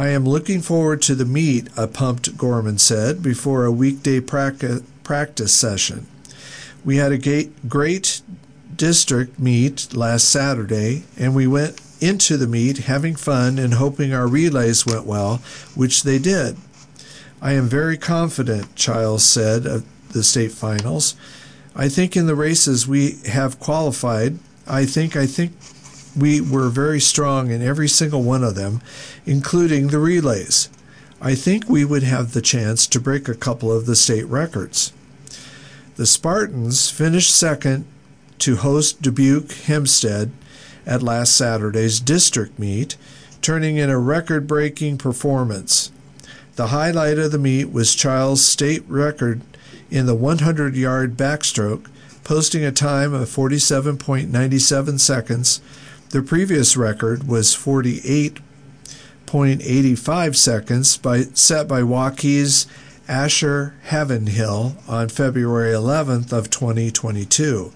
I 0.00 0.08
am 0.08 0.24
looking 0.24 0.62
forward 0.62 1.02
to 1.02 1.14
the 1.14 1.26
meet, 1.26 1.68
a 1.76 1.86
pumped 1.86 2.38
Gorman 2.38 2.78
said 2.78 3.22
before 3.22 3.66
a 3.66 3.70
weekday 3.70 4.18
practice 4.18 5.52
session. 5.52 6.06
We 6.86 6.96
had 6.96 7.12
a 7.12 7.44
great 7.68 8.22
district 8.74 9.38
meet 9.38 9.94
last 9.94 10.30
Saturday, 10.30 11.04
and 11.18 11.34
we 11.34 11.46
went 11.46 11.82
into 12.00 12.38
the 12.38 12.46
meet 12.46 12.78
having 12.78 13.14
fun 13.14 13.58
and 13.58 13.74
hoping 13.74 14.14
our 14.14 14.26
relays 14.26 14.86
went 14.86 15.04
well, 15.04 15.42
which 15.74 16.02
they 16.02 16.18
did. 16.18 16.56
I 17.42 17.52
am 17.52 17.68
very 17.68 17.98
confident, 17.98 18.74
Childs 18.74 19.24
said 19.24 19.66
of 19.66 19.84
the 20.14 20.22
state 20.22 20.52
finals. 20.52 21.14
I 21.76 21.90
think 21.90 22.16
in 22.16 22.26
the 22.26 22.34
races 22.34 22.88
we 22.88 23.18
have 23.26 23.60
qualified, 23.60 24.38
I 24.66 24.86
think 24.86 25.14
I 25.14 25.26
think 25.26 25.52
we 26.16 26.40
were 26.40 26.68
very 26.68 27.00
strong 27.00 27.50
in 27.50 27.62
every 27.62 27.88
single 27.88 28.22
one 28.22 28.44
of 28.44 28.54
them, 28.54 28.80
including 29.26 29.88
the 29.88 29.98
relays. 29.98 30.68
I 31.20 31.34
think 31.34 31.68
we 31.68 31.84
would 31.84 32.02
have 32.02 32.32
the 32.32 32.40
chance 32.40 32.86
to 32.86 33.00
break 33.00 33.28
a 33.28 33.34
couple 33.34 33.70
of 33.70 33.86
the 33.86 33.96
state 33.96 34.26
records. 34.26 34.92
The 35.96 36.06
Spartans 36.06 36.90
finished 36.90 37.34
second 37.34 37.84
to 38.38 38.56
host 38.56 39.02
Dubuque 39.02 39.52
Hempstead 39.52 40.30
at 40.86 41.02
last 41.02 41.36
Saturday's 41.36 42.00
district 42.00 42.58
meet, 42.58 42.96
turning 43.42 43.76
in 43.76 43.90
a 43.90 43.98
record 43.98 44.46
breaking 44.46 44.96
performance. 44.98 45.92
The 46.56 46.68
highlight 46.68 47.18
of 47.18 47.32
the 47.32 47.38
meet 47.38 47.70
was 47.70 47.94
Child's 47.94 48.44
state 48.44 48.82
record 48.88 49.42
in 49.90 50.06
the 50.06 50.14
100 50.14 50.74
yard 50.74 51.16
backstroke, 51.16 51.86
posting 52.24 52.64
a 52.64 52.72
time 52.72 53.12
of 53.12 53.28
47.97 53.28 55.00
seconds. 55.00 55.60
The 56.10 56.22
previous 56.22 56.76
record 56.76 57.26
was 57.28 57.54
48.85 57.54 60.34
seconds 60.34 60.96
by, 60.96 61.20
set 61.34 61.68
by 61.68 61.82
Waukee's 61.82 62.66
Asher 63.06 63.76
Heavenhill 63.84 64.74
on 64.88 65.08
February 65.08 65.72
11th 65.72 66.32
of 66.32 66.50
2022. 66.50 67.72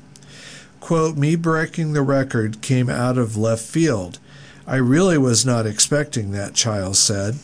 Quote, 0.81 1.17
me 1.17 1.37
breaking 1.37 1.93
the 1.93 2.03
record 2.03 2.61
came 2.61 2.91
out 2.91 3.19
of 3.19 3.37
left 3.37 3.65
field. 3.65 4.19
I 4.67 4.77
really 4.77 5.17
was 5.17 5.47
not 5.47 5.65
expecting 5.65 6.33
that, 6.33 6.55
Child 6.55 6.97
said. 6.97 7.37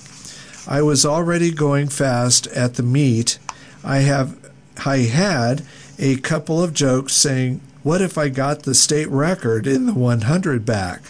I 0.67 0.83
was 0.83 1.07
already 1.07 1.53
going 1.53 1.89
fast 1.89 2.49
at 2.49 2.75
the 2.75 2.83
meet. 2.83 3.39
I 3.85 3.99
have 3.99 4.37
I 4.85 4.97
had 4.99 5.63
a 6.01 6.17
couple 6.17 6.61
of 6.61 6.75
jokes 6.75 7.13
saying, 7.13 7.61
"What 7.83 8.03
if 8.03 8.19
I 8.19 8.29
got 8.29 8.65
the 8.65 8.75
state 8.75 9.09
record 9.09 9.67
in 9.67 9.87
the 9.87 9.95
100 9.95 10.67
back?" 10.67 11.03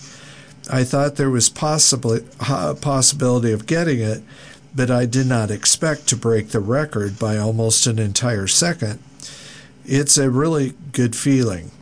I 0.70 0.84
thought 0.84 1.16
there 1.16 1.30
was 1.30 1.48
possibly 1.48 2.24
a 2.48 2.74
possibility 2.74 3.50
of 3.50 3.66
getting 3.66 4.00
it, 4.00 4.22
but 4.74 4.90
I 4.90 5.04
did 5.04 5.26
not 5.26 5.50
expect 5.50 6.06
to 6.08 6.16
break 6.16 6.50
the 6.50 6.60
record 6.60 7.18
by 7.18 7.36
almost 7.36 7.86
an 7.88 7.98
entire 7.98 8.46
second. 8.46 9.00
It's 9.84 10.16
a 10.16 10.30
really 10.30 10.74
good 10.92 11.16
feeling. 11.16 11.72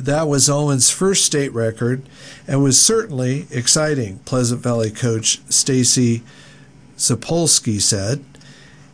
That 0.00 0.26
was 0.26 0.50
Owen's 0.50 0.90
first 0.90 1.24
state 1.24 1.54
record 1.54 2.02
and 2.48 2.64
was 2.64 2.80
certainly 2.80 3.46
exciting, 3.52 4.18
Pleasant 4.24 4.60
Valley 4.60 4.90
coach 4.90 5.40
Stacy 5.48 6.24
Sapolsky 6.98 7.80
said. 7.80 8.24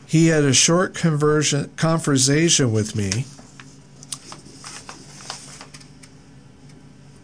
He 0.07 0.27
had 0.27 0.45
a 0.45 0.53
short 0.53 0.95
conversation 0.95 2.73
with 2.73 2.95
me 2.95 3.25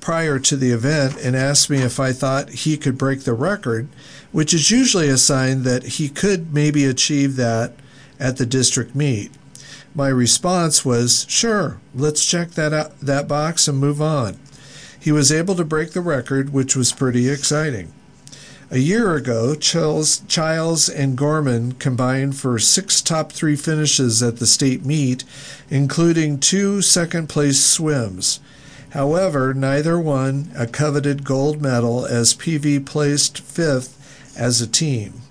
prior 0.06 0.38
to 0.38 0.54
the 0.54 0.70
event 0.70 1.16
and 1.16 1.34
asked 1.34 1.68
me 1.68 1.78
if 1.78 1.98
I 1.98 2.12
thought 2.12 2.50
he 2.50 2.76
could 2.76 2.96
break 2.96 3.24
the 3.24 3.32
record, 3.32 3.88
which 4.30 4.54
is 4.54 4.70
usually 4.70 5.08
a 5.08 5.16
sign 5.16 5.64
that 5.64 5.82
he 5.82 6.08
could 6.08 6.54
maybe 6.54 6.84
achieve 6.84 7.34
that 7.34 7.72
at 8.20 8.36
the 8.36 8.46
district 8.46 8.94
meet. 8.94 9.32
My 9.96 10.06
response 10.06 10.84
was, 10.84 11.26
"Sure, 11.28 11.78
let's 11.92 12.24
check 12.24 12.52
that 12.52 12.72
out, 12.72 13.00
that 13.00 13.26
box 13.26 13.66
and 13.66 13.78
move 13.78 14.00
on." 14.00 14.36
He 14.96 15.10
was 15.10 15.32
able 15.32 15.56
to 15.56 15.64
break 15.64 15.90
the 15.90 16.00
record, 16.00 16.52
which 16.52 16.76
was 16.76 16.92
pretty 16.92 17.28
exciting. 17.28 17.88
A 18.70 18.78
year 18.78 19.16
ago, 19.16 19.56
Childs, 19.56 20.22
Childs 20.28 20.88
and 20.88 21.18
Gorman 21.18 21.72
combined 21.80 22.36
for 22.36 22.60
six 22.60 23.00
top 23.00 23.32
three 23.32 23.56
finishes 23.56 24.22
at 24.22 24.36
the 24.36 24.46
state 24.46 24.84
meet, 24.84 25.24
including 25.68 26.38
two 26.38 26.80
second 26.80 27.28
place 27.28 27.58
swims. 27.58 28.38
However, 28.90 29.52
neither 29.52 29.98
won 29.98 30.50
a 30.56 30.66
coveted 30.66 31.24
gold 31.24 31.60
medal 31.60 32.06
as 32.06 32.34
PV 32.34 32.86
placed 32.86 33.40
fifth 33.40 34.34
as 34.36 34.60
a 34.60 34.66
team. 34.66 35.22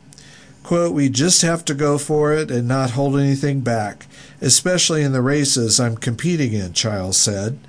Quote, 0.64 0.94
we 0.94 1.10
just 1.10 1.44
have 1.44 1.64
to 1.66 1.74
go 1.76 1.98
for 1.98 2.34
it 2.34 2.50
and 2.50 2.68
not 2.68 2.92
hold 2.92 3.18
anything 3.18 3.62
back, 3.62 4.08
especially 4.42 5.04
in 5.04 5.14
the 5.14 5.22
races 5.22 5.80
I'm 5.80 5.96
competing 5.96 6.54
in, 6.54 6.74
Childs 6.74 7.18
said. 7.18 7.60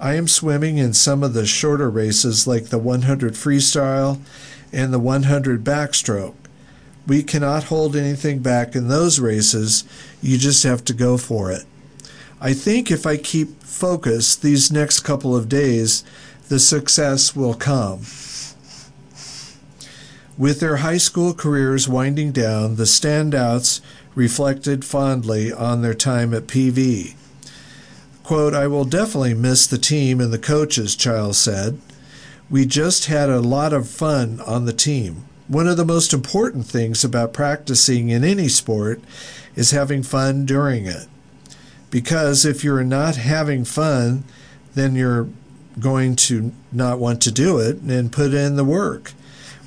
I 0.00 0.14
am 0.14 0.26
swimming 0.26 0.78
in 0.78 0.92
some 0.92 1.22
of 1.22 1.34
the 1.34 1.46
shorter 1.46 1.88
races 1.88 2.46
like 2.48 2.66
the 2.66 2.78
100 2.78 3.34
freestyle 3.34 4.20
and 4.72 4.92
the 4.92 4.98
100 4.98 5.62
backstroke. 5.62 6.34
We 7.06 7.22
cannot 7.22 7.64
hold 7.64 7.94
anything 7.94 8.40
back 8.40 8.74
in 8.74 8.88
those 8.88 9.20
races. 9.20 9.84
You 10.20 10.38
just 10.38 10.64
have 10.64 10.84
to 10.86 10.92
go 10.92 11.18
for 11.18 11.52
it. 11.52 11.64
I 12.44 12.54
think 12.54 12.90
if 12.90 13.06
I 13.06 13.18
keep 13.18 13.62
focused 13.62 14.42
these 14.42 14.72
next 14.72 15.00
couple 15.00 15.36
of 15.36 15.48
days, 15.48 16.02
the 16.48 16.58
success 16.58 17.36
will 17.36 17.54
come. 17.54 18.00
With 20.36 20.58
their 20.58 20.78
high 20.78 20.96
school 20.98 21.34
careers 21.34 21.88
winding 21.88 22.32
down, 22.32 22.74
the 22.74 22.82
standouts 22.82 23.80
reflected 24.16 24.84
fondly 24.84 25.52
on 25.52 25.82
their 25.82 25.94
time 25.94 26.34
at 26.34 26.48
PV. 26.48 27.14
Quote, 28.24 28.54
I 28.54 28.66
will 28.66 28.86
definitely 28.86 29.34
miss 29.34 29.68
the 29.68 29.78
team 29.78 30.20
and 30.20 30.32
the 30.32 30.38
coaches, 30.38 30.96
Childs 30.96 31.38
said. 31.38 31.78
We 32.50 32.66
just 32.66 33.06
had 33.06 33.30
a 33.30 33.40
lot 33.40 33.72
of 33.72 33.88
fun 33.88 34.40
on 34.40 34.64
the 34.64 34.72
team. 34.72 35.26
One 35.46 35.68
of 35.68 35.76
the 35.76 35.84
most 35.84 36.12
important 36.12 36.66
things 36.66 37.04
about 37.04 37.32
practicing 37.32 38.08
in 38.08 38.24
any 38.24 38.48
sport 38.48 39.00
is 39.54 39.70
having 39.70 40.02
fun 40.02 40.44
during 40.44 40.86
it. 40.86 41.06
Because 41.92 42.46
if 42.46 42.64
you're 42.64 42.82
not 42.82 43.16
having 43.16 43.66
fun, 43.66 44.24
then 44.74 44.96
you're 44.96 45.28
going 45.78 46.16
to 46.16 46.50
not 46.72 46.98
want 46.98 47.20
to 47.22 47.30
do 47.30 47.58
it 47.58 47.80
and 47.82 48.10
put 48.10 48.32
in 48.32 48.56
the 48.56 48.64
work. 48.64 49.12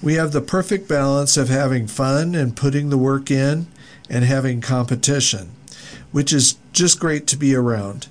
We 0.01 0.15
have 0.15 0.31
the 0.31 0.41
perfect 0.41 0.89
balance 0.89 1.37
of 1.37 1.49
having 1.49 1.85
fun 1.85 2.33
and 2.33 2.57
putting 2.57 2.89
the 2.89 2.97
work 2.97 3.29
in 3.29 3.67
and 4.09 4.25
having 4.25 4.59
competition, 4.59 5.51
which 6.11 6.33
is 6.33 6.57
just 6.73 6.99
great 6.99 7.27
to 7.27 7.37
be 7.37 7.55
around. 7.55 8.07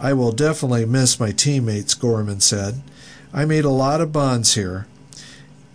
I 0.00 0.14
will 0.14 0.32
definitely 0.32 0.84
miss 0.84 1.20
my 1.20 1.30
teammates, 1.30 1.94
Gorman 1.94 2.40
said. 2.40 2.82
I 3.32 3.44
made 3.44 3.64
a 3.64 3.70
lot 3.70 4.00
of 4.00 4.12
bonds 4.12 4.56
here. 4.56 4.88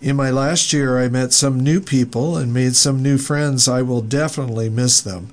In 0.02 0.16
my 0.16 0.30
last 0.30 0.74
year, 0.74 0.98
I 0.98 1.08
met 1.08 1.32
some 1.32 1.60
new 1.60 1.80
people 1.80 2.36
and 2.36 2.52
made 2.52 2.76
some 2.76 3.02
new 3.02 3.16
friends. 3.16 3.68
I 3.68 3.80
will 3.80 4.02
definitely 4.02 4.68
miss 4.68 5.00
them, 5.00 5.30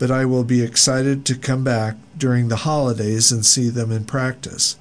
but 0.00 0.10
I 0.10 0.24
will 0.24 0.44
be 0.44 0.62
excited 0.62 1.26
to 1.26 1.36
come 1.36 1.62
back 1.62 1.94
during 2.16 2.48
the 2.48 2.56
holidays 2.56 3.30
and 3.30 3.44
see 3.44 3.68
them 3.68 3.92
in 3.92 4.06
practice. 4.06 4.76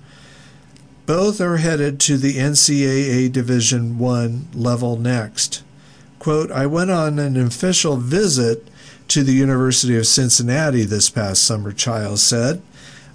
Both 1.06 1.42
are 1.42 1.58
headed 1.58 2.00
to 2.02 2.18
the 2.18 2.38
NCAA 2.38 3.30
Division 3.30 4.00
1 4.00 4.48
level 4.54 4.96
next. 4.96 5.62
Quote, 6.20 6.50
I 6.52 6.66
went 6.68 6.90
on 6.90 7.20
an 7.20 7.36
official 7.36 7.98
visit 7.98 8.70
to 9.10 9.22
the 9.24 9.34
University 9.34 9.98
of 9.98 10.08
Cincinnati 10.08 10.84
this 10.84 11.10
past 11.10 11.44
summer, 11.44 11.74
Childs 11.74 12.24
said. 12.24 12.62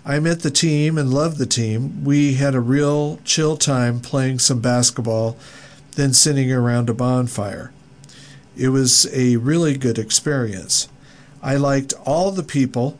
I 0.05 0.21
met 0.21 0.41
the 0.41 0.51
team 0.51 0.99
and 0.99 1.15
loved 1.15 1.39
the 1.39 1.47
team. 1.47 2.05
We 2.05 2.35
had 2.35 2.55
a 2.55 2.61
real 2.61 3.19
chill 3.25 3.57
time 3.57 4.01
playing 4.01 4.41
some 4.41 4.61
basketball, 4.61 5.39
then 5.93 6.13
sitting 6.13 6.53
around 6.53 6.91
a 6.91 6.95
bonfire. 6.95 7.73
It 8.59 8.69
was 8.69 9.07
a 9.15 9.37
really 9.37 9.79
good 9.79 9.99
experience. 9.99 10.89
I 11.45 11.57
liked 11.57 11.93
all 12.07 12.31
the 12.31 12.43
people, 12.43 12.99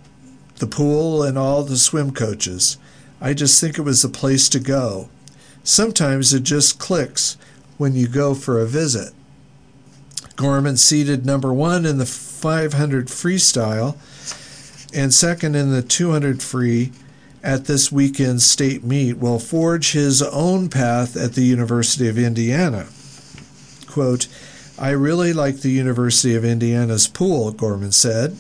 the 0.59 0.67
pool, 0.67 1.23
and 1.23 1.39
all 1.39 1.65
the 1.65 1.79
swim 1.79 2.13
coaches. 2.13 2.77
I 3.19 3.33
just 3.33 3.59
think 3.59 3.79
it 3.79 3.83
was 3.83 4.03
the 4.03 4.09
place 4.11 4.51
to 4.51 4.61
go. 4.61 5.09
Sometimes 5.63 6.35
it 6.35 6.43
just 6.43 6.79
clicks 6.79 7.39
when 7.79 7.95
you 7.95 8.07
go 8.07 8.35
for 8.35 8.61
a 8.61 8.67
visit. 8.67 9.15
Gorman 10.37 10.77
seated 10.77 11.25
number 11.25 11.55
one 11.55 11.87
in 11.87 11.97
the 11.97 12.05
500 12.05 13.07
freestyle 13.07 13.97
and 14.95 15.15
second 15.15 15.55
in 15.55 15.71
the 15.71 15.81
200 15.81 16.43
free 16.43 16.93
at 17.43 17.65
this 17.65 17.91
weekend's 17.91 18.45
state 18.45 18.85
meet 18.85 19.17
will 19.17 19.39
forge 19.39 19.93
his 19.93 20.21
own 20.21 20.69
path 20.69 21.17
at 21.17 21.33
the 21.33 21.45
University 21.45 22.09
of 22.09 22.19
Indiana. 22.19 22.89
Quote, 23.87 24.29
I 24.79 24.91
really 24.91 25.33
like 25.33 25.59
the 25.59 25.71
University 25.71 26.35
of 26.35 26.45
Indiana's 26.45 27.07
pool, 27.07 27.53
Gorman 27.53 27.93
said, 27.93 28.37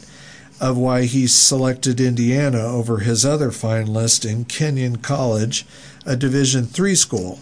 of 0.60 0.76
why 0.76 1.04
he 1.04 1.26
selected 1.26 2.00
Indiana 2.00 2.58
over 2.58 2.98
his 2.98 3.24
other 3.24 3.50
finalist 3.50 4.28
in 4.28 4.44
Kenyon 4.44 4.96
College, 4.96 5.64
a 6.04 6.16
Division 6.16 6.68
III 6.76 6.94
school. 6.96 7.38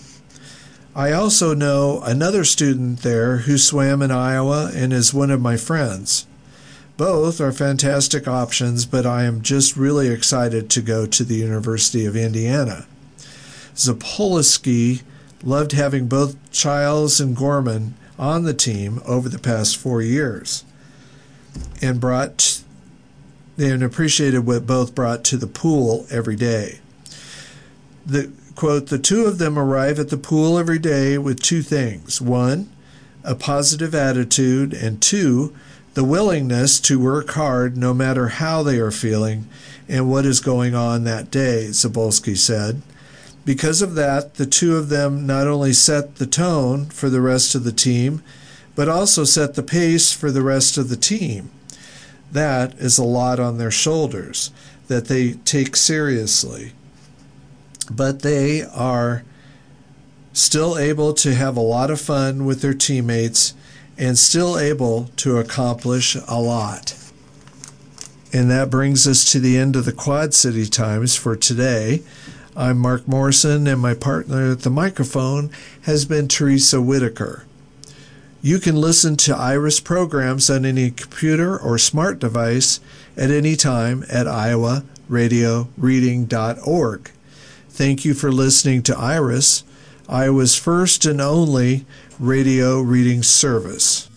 I 0.95 1.13
also 1.13 1.55
know 1.55 2.03
another 2.03 2.45
student 2.45 3.01
there 3.01 3.39
who 3.39 3.57
swam 3.57 4.03
in 4.03 4.11
Iowa 4.11 4.71
and 4.75 4.93
is 4.93 5.15
one 5.15 5.31
of 5.31 5.41
my 5.41 5.57
friends. 5.57 6.27
Both 6.99 7.41
are 7.41 7.53
fantastic 7.53 8.29
options, 8.29 8.85
but 8.85 9.07
I 9.07 9.25
am 9.25 9.41
just 9.41 9.77
really 9.77 10.09
excited 10.09 10.69
to 10.71 10.83
go 10.83 11.07
to 11.07 11.25
the 11.25 11.37
University 11.37 12.05
of 12.05 12.15
Indiana. 12.15 12.87
Zapolsky 13.75 15.01
Loved 15.45 15.73
having 15.73 16.07
both 16.07 16.37
Childs 16.53 17.21
and 17.21 17.35
Gorman 17.35 17.95
on 18.19 18.45
the 18.45 18.55
team 18.55 19.01
over 19.07 19.29
the 19.29 19.39
past 19.39 19.77
four 19.77 20.03
years 20.03 20.65
and 21.81 22.01
brought 22.01 22.63
and 23.59 23.83
appreciated 23.83 24.47
what 24.47 24.67
both 24.67 24.95
brought 24.95 25.25
to 25.25 25.37
the 25.37 25.47
pool 25.47 26.07
every 26.11 26.37
day. 26.37 26.81
The 28.07 28.33
quote, 28.55 28.89
the 28.89 28.99
two 28.99 29.25
of 29.25 29.39
them 29.39 29.59
arrive 29.59 29.99
at 29.99 30.09
the 30.09 30.17
pool 30.17 30.59
every 30.59 30.79
day 30.79 31.19
with 31.19 31.43
two 31.43 31.63
things. 31.63 32.21
One, 32.21 32.71
a 33.25 33.35
positive 33.35 33.95
attitude, 33.95 34.73
and 34.73 35.01
two, 35.01 35.55
the 35.95 36.05
willingness 36.05 36.81
to 36.81 36.99
work 36.99 37.31
hard 37.31 37.77
no 37.77 37.93
matter 37.93 38.29
how 38.29 38.63
they 38.63 38.79
are 38.79 38.91
feeling 38.91 39.47
and 39.89 40.11
what 40.11 40.25
is 40.25 40.41
going 40.41 40.75
on 40.75 41.05
that 41.05 41.31
day, 41.31 41.67
Zabolski 41.69 42.37
said. 42.37 42.83
Because 43.45 43.83
of 43.83 43.95
that, 43.95 44.35
the 44.35 44.47
two 44.47 44.77
of 44.77 44.89
them 44.89 45.27
not 45.27 45.47
only 45.47 45.73
set 45.73 46.17
the 46.17 46.27
tone 46.27 46.87
for 46.87 47.11
the 47.11 47.21
rest 47.21 47.55
of 47.55 47.65
the 47.65 47.73
team, 47.73 48.23
but 48.75 48.89
also 48.89 49.25
set 49.25 49.55
the 49.55 49.63
pace 49.63 50.13
for 50.13 50.31
the 50.31 50.43
rest 50.43 50.79
of 50.79 50.89
the 50.89 50.97
team. 50.97 51.51
That 52.31 52.75
is 52.75 52.99
a 52.99 53.05
lot 53.05 53.41
on 53.41 53.59
their 53.59 53.71
shoulders 53.71 54.51
that 54.89 55.07
they 55.07 55.33
take 55.33 55.77
seriously. 55.77 56.73
But 57.91 58.23
they 58.23 58.63
are 58.63 59.25
still 60.33 60.79
able 60.79 61.13
to 61.13 61.35
have 61.35 61.57
a 61.57 61.61
lot 61.61 61.91
of 61.91 62.01
fun 62.01 62.45
with 62.45 62.63
their 62.63 62.75
teammates 62.75 63.55
and 63.99 64.19
still 64.19 64.59
able 64.59 65.11
to 65.17 65.39
accomplish 65.39 66.17
a 66.27 66.41
lot. 66.41 66.95
And 68.33 68.51
that 68.51 68.71
brings 68.71 69.07
us 69.07 69.31
to 69.33 69.41
the 69.41 69.59
end 69.59 69.77
of 69.77 69.85
the 69.85 69.93
Quad 69.93 70.33
City 70.33 70.67
Times 70.67 71.15
for 71.15 71.37
today. 71.37 72.03
I'm 72.55 72.77
Mark 72.77 73.09
Morrison, 73.09 73.67
and 73.67 73.81
my 73.81 73.95
partner 73.95 74.53
at 74.53 74.61
the 74.61 74.69
microphone 74.69 75.49
has 75.83 76.05
been 76.05 76.29
Teresa 76.29 76.83
Whitaker. 76.83 77.47
You 78.43 78.59
can 78.59 78.77
listen 78.77 79.17
to 79.19 79.35
Iris 79.35 79.81
programs 79.81 80.51
on 80.51 80.67
any 80.67 80.91
computer 80.91 81.59
or 81.59 81.79
smart 81.79 82.19
device 82.19 82.79
at 83.17 83.31
any 83.31 83.57
time 83.57 84.05
at 84.11 84.27
iowaradioreading.org. 84.27 87.11
Thank 87.71 88.05
you 88.05 88.13
for 88.13 88.31
listening 88.31 88.83
to 88.83 88.99
Iris, 88.99 89.65
Iowa's 90.07 90.55
first 90.55 91.07
and 91.07 91.23
only 91.23 91.87
radio 92.19 92.83
reading 92.83 93.23
service. 93.23 94.11